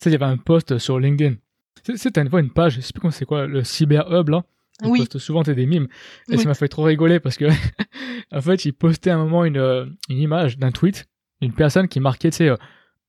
Tu 0.00 0.04
sais, 0.04 0.10
il 0.10 0.12
y 0.12 0.16
avait 0.16 0.26
un 0.32 0.36
post 0.36 0.78
sur 0.78 0.98
LinkedIn. 1.00 1.36
Tu 1.84 1.96
sais, 1.96 2.10
t'as 2.10 2.22
une 2.22 2.30
fois 2.30 2.40
une 2.40 2.50
page, 2.52 2.74
je 2.76 2.80
sais 2.80 2.92
plus 2.92 3.00
comment 3.00 3.10
c'est 3.10 3.24
quoi, 3.24 3.46
le 3.46 3.64
Cyber 3.64 4.06
Hub 4.12 4.28
là. 4.28 4.44
Ils 4.84 4.90
Oui. 4.90 4.98
postent 5.00 5.18
souvent 5.18 5.42
des 5.42 5.66
mimes. 5.66 5.88
Et 6.28 6.36
Oui. 6.36 6.38
ça 6.38 6.44
m'a 6.48 6.54
fait 6.54 6.68
trop 6.68 6.84
rigoler 6.84 7.18
parce 7.18 7.36
que, 7.36 7.46
en 8.32 8.40
fait, 8.40 8.64
ils 8.64 8.72
postaient 8.72 9.10
à 9.10 9.16
un 9.16 9.24
moment 9.24 9.44
une, 9.44 9.56
euh, 9.56 9.86
une 10.08 10.18
image 10.18 10.58
d'un 10.58 10.70
tweet 10.70 11.06
d'une 11.40 11.52
personne 11.52 11.88
qui 11.88 11.98
marquait, 11.98 12.30
tu 12.30 12.36
sais, 12.36 12.48
euh, 12.48 12.56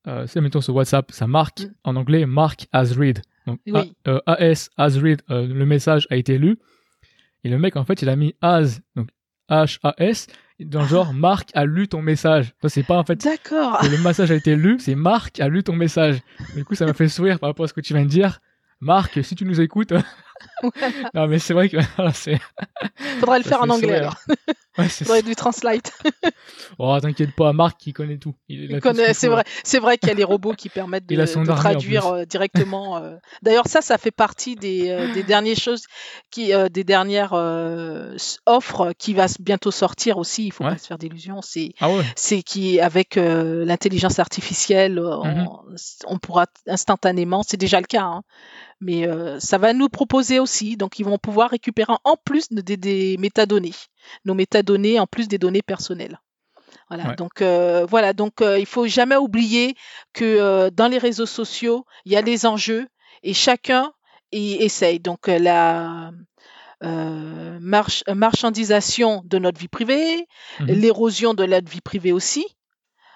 euh, 0.07 0.23
tu 0.23 0.29
sais, 0.29 0.41
mettons 0.41 0.61
sur 0.61 0.73
WhatsApp, 0.75 1.11
ça 1.11 1.27
marque 1.27 1.59
Mm. 1.61 1.71
en 1.83 1.95
anglais 1.97 2.25
mark 2.25 2.67
as 2.71 2.93
read. 2.97 3.21
Donc 3.49 3.59
Oui. 3.67 3.93
A- 4.05 4.09
euh, 4.09 4.19
AS 4.25 4.69
as 4.77 4.97
read, 4.97 5.21
euh, 5.29 5.47
le 5.47 5.65
message 5.65 6.07
a 6.09 6.15
été 6.15 6.37
lu. 6.37 6.57
Et 7.43 7.49
le 7.49 7.57
mec, 7.57 7.75
en 7.75 7.85
fait, 7.85 8.01
il 8.01 8.09
a 8.09 8.15
mis 8.15 8.35
as, 8.41 8.79
donc 8.95 9.09
H-A-S, 9.49 10.27
dans 10.59 10.81
le 10.81 10.87
genre 10.87 11.13
Marc 11.13 11.49
a 11.53 11.65
lu 11.65 11.87
ton 11.87 12.01
message. 12.01 12.53
Ça, 12.61 12.69
c'est 12.69 12.83
pas 12.83 12.97
en 12.97 13.03
fait 13.05 13.23
D'accord. 13.23 13.79
le 13.83 13.97
message 14.03 14.29
a 14.31 14.35
été 14.35 14.55
lu, 14.55 14.77
c'est 14.79 14.95
Marc 14.95 15.39
a 15.39 15.47
lu 15.47 15.63
ton 15.63 15.73
message. 15.75 16.19
Du 16.55 16.65
coup, 16.65 16.75
ça 16.75 16.85
m'a 16.85 16.93
fait 16.93 17.07
sourire 17.07 17.39
par 17.39 17.49
rapport 17.49 17.63
à 17.63 17.67
ce 17.67 17.73
que 17.73 17.81
tu 17.81 17.93
viens 17.93 18.03
de 18.03 18.09
dire. 18.09 18.39
Marc, 18.81 19.23
si 19.23 19.35
tu 19.35 19.45
nous 19.45 19.59
écoutes. 19.61 19.93
non, 21.13 21.27
mais 21.27 21.39
c'est 21.39 21.53
vrai 21.53 21.69
que 21.69 21.77
c'est. 22.13 22.39
Faudrait 23.19 23.39
le 23.39 23.43
faire 23.43 23.61
en 23.61 23.69
anglais 23.69 23.95
alors. 23.97 24.15
Ouais, 24.77 24.87
Faudrait 24.87 25.23
du 25.23 25.35
translate. 25.35 25.91
Oh, 26.77 26.97
t'inquiète 27.01 27.35
pas, 27.35 27.51
Marc, 27.51 27.77
qui 27.79 27.91
connaît 27.91 28.17
tout. 28.17 28.35
Il, 28.47 28.69
tout 28.75 28.79
connaît- 28.79 29.07
qu'il 29.07 29.15
C'est 29.15 29.27
faut. 29.27 29.33
vrai, 29.33 29.43
c'est 29.63 29.79
vrai 29.79 29.97
qu'il 29.97 30.07
y 30.07 30.11
a 30.11 30.15
les 30.15 30.23
robots 30.23 30.53
qui 30.53 30.69
permettent 30.69 31.05
de, 31.05 31.15
traduire 31.55 32.07
euh, 32.07 32.25
directement. 32.25 32.97
euh. 32.97 33.17
D'ailleurs, 33.41 33.67
ça, 33.67 33.81
ça 33.81 33.97
fait 33.97 34.11
partie 34.11 34.55
des, 34.55 34.89
euh, 34.89 35.11
des 35.13 35.23
dernières 35.23 35.57
choses, 35.57 35.83
qui, 36.31 36.53
euh, 36.53 36.69
des 36.69 36.83
dernières 36.85 37.33
offres 38.45 38.93
qui 38.97 39.13
va 39.13 39.25
bientôt 39.39 39.71
sortir 39.71 40.17
aussi. 40.17 40.45
Il 40.47 40.51
faut 40.53 40.63
Ouais. 40.63 40.71
pas 40.71 40.77
se 40.77 40.87
faire 40.87 40.97
d'illusions. 40.97 41.41
C'est, 41.41 41.73
Ah 41.81 41.89
c'est 42.15 42.41
qui 42.43 42.79
avec 42.79 43.15
l'intelligence 43.15 44.19
artificielle, 44.19 44.99
on, 44.99 45.49
on 46.07 46.19
pourra 46.19 46.45
instantanément. 46.67 47.43
C'est 47.43 47.57
déjà 47.57 47.79
le 47.81 47.87
cas. 47.87 48.03
hein, 48.03 48.21
mais 48.81 49.07
euh, 49.07 49.39
ça 49.39 49.57
va 49.57 49.73
nous 49.73 49.89
proposer 49.89 50.39
aussi. 50.39 50.77
Donc, 50.77 50.99
ils 50.99 51.05
vont 51.05 51.17
pouvoir 51.17 51.49
récupérer 51.51 51.93
en 52.03 52.15
plus 52.15 52.49
de- 52.49 52.61
des, 52.61 52.77
des 52.77 53.17
métadonnées, 53.17 53.73
nos 54.25 54.33
métadonnées 54.33 54.99
en 54.99 55.07
plus 55.07 55.27
des 55.27 55.37
données 55.37 55.61
personnelles. 55.61 56.19
Voilà. 56.89 57.09
Ouais. 57.09 57.15
Donc 57.15 57.41
euh, 57.41 57.85
voilà. 57.85 58.13
Donc 58.13 58.41
euh, 58.41 58.57
il 58.57 58.65
faut 58.65 58.87
jamais 58.87 59.15
oublier 59.15 59.75
que 60.13 60.25
euh, 60.25 60.69
dans 60.71 60.87
les 60.87 60.97
réseaux 60.97 61.25
sociaux, 61.27 61.85
il 62.05 62.11
y 62.11 62.15
a 62.15 62.21
les 62.21 62.45
enjeux 62.47 62.87
et 63.21 63.33
chacun 63.33 63.91
y 64.31 64.53
essaye. 64.55 64.99
Donc 64.99 65.27
la 65.27 66.11
euh, 66.83 67.57
march- 67.61 68.03
marchandisation 68.07 69.21
de 69.25 69.37
notre 69.37 69.59
vie 69.59 69.67
privée, 69.67 70.27
Mhm. 70.61 70.67
l'érosion 70.67 71.33
de 71.33 71.45
notre 71.45 71.69
vie 71.69 71.81
privée 71.81 72.11
aussi, 72.11 72.45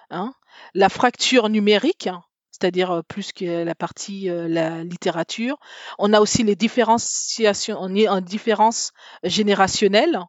hein, 0.10 0.34
la 0.74 0.90
fracture 0.90 1.50
numérique, 1.50 2.08
hein, 2.08 2.22
c'est-à-dire 2.64 3.02
plus 3.10 3.34
que 3.34 3.66
la 3.66 3.76
partie 3.76 4.30
la 4.30 4.86
littérature. 4.86 5.58
On 6.00 6.14
a 6.14 6.22
aussi 6.22 6.44
les 6.44 6.56
différenciations, 6.56 7.78
on 7.78 7.94
est 7.94 8.08
en 8.08 8.22
différence 8.22 8.94
générationnelle. 9.24 10.22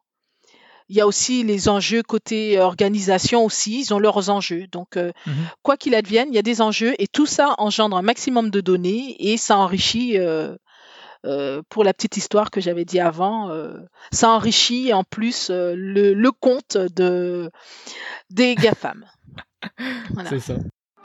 Il 0.89 0.97
y 0.97 1.01
a 1.01 1.07
aussi 1.07 1.43
les 1.43 1.69
enjeux 1.69 2.03
côté 2.03 2.59
organisation 2.59 3.45
aussi, 3.45 3.79
ils 3.79 3.93
ont 3.93 3.99
leurs 3.99 4.29
enjeux. 4.29 4.67
Donc, 4.67 4.97
mmh 4.97 5.31
quoi 5.63 5.77
qu'il 5.77 5.95
advienne, 5.95 6.27
il 6.29 6.35
y 6.35 6.39
a 6.39 6.43
des 6.43 6.61
enjeux 6.61 6.93
et 6.99 7.07
tout 7.07 7.25
ça 7.25 7.55
engendre 7.57 7.95
un 7.95 8.01
maximum 8.01 8.49
de 8.49 8.59
données 8.59 9.15
et 9.17 9.37
ça 9.37 9.57
enrichit 9.57 10.17
euh, 10.17 10.57
pour 11.69 11.85
la 11.85 11.93
petite 11.93 12.17
histoire 12.17 12.51
que 12.51 12.59
j'avais 12.59 12.85
dit 12.85 12.99
avant, 12.99 13.49
ça 14.11 14.29
enrichit 14.29 14.91
en 14.91 15.05
plus 15.05 15.49
le, 15.49 16.29
compte 16.31 16.75
de, 16.75 17.49
des 18.29 18.55
GAFAM. 18.55 19.05
C'est 20.29 20.39
ça. 20.41 20.55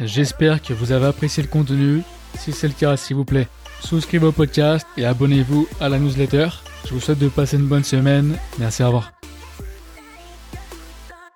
J'espère 0.03 0.63
que 0.63 0.73
vous 0.73 0.93
avez 0.93 1.07
apprécié 1.07 1.43
le 1.43 1.49
contenu. 1.49 2.03
Si 2.39 2.53
c'est 2.53 2.69
le 2.69 2.75
cas, 2.75 2.97
s'il 2.97 3.17
vous 3.17 3.25
plaît, 3.25 3.49
souscrivez 3.81 4.27
au 4.27 4.33
podcast 4.33 4.87
et 4.97 5.05
abonnez-vous 5.05 5.69
à 5.81 5.89
la 5.89 5.99
newsletter. 5.99 6.49
Je 6.87 6.95
vous 6.95 7.01
souhaite 7.01 7.19
de 7.19 7.29
passer 7.29 7.57
une 7.57 7.67
bonne 7.67 7.85
semaine. 7.85 8.37
Merci, 8.59 8.83
au 8.83 8.87
revoir. 8.87 9.13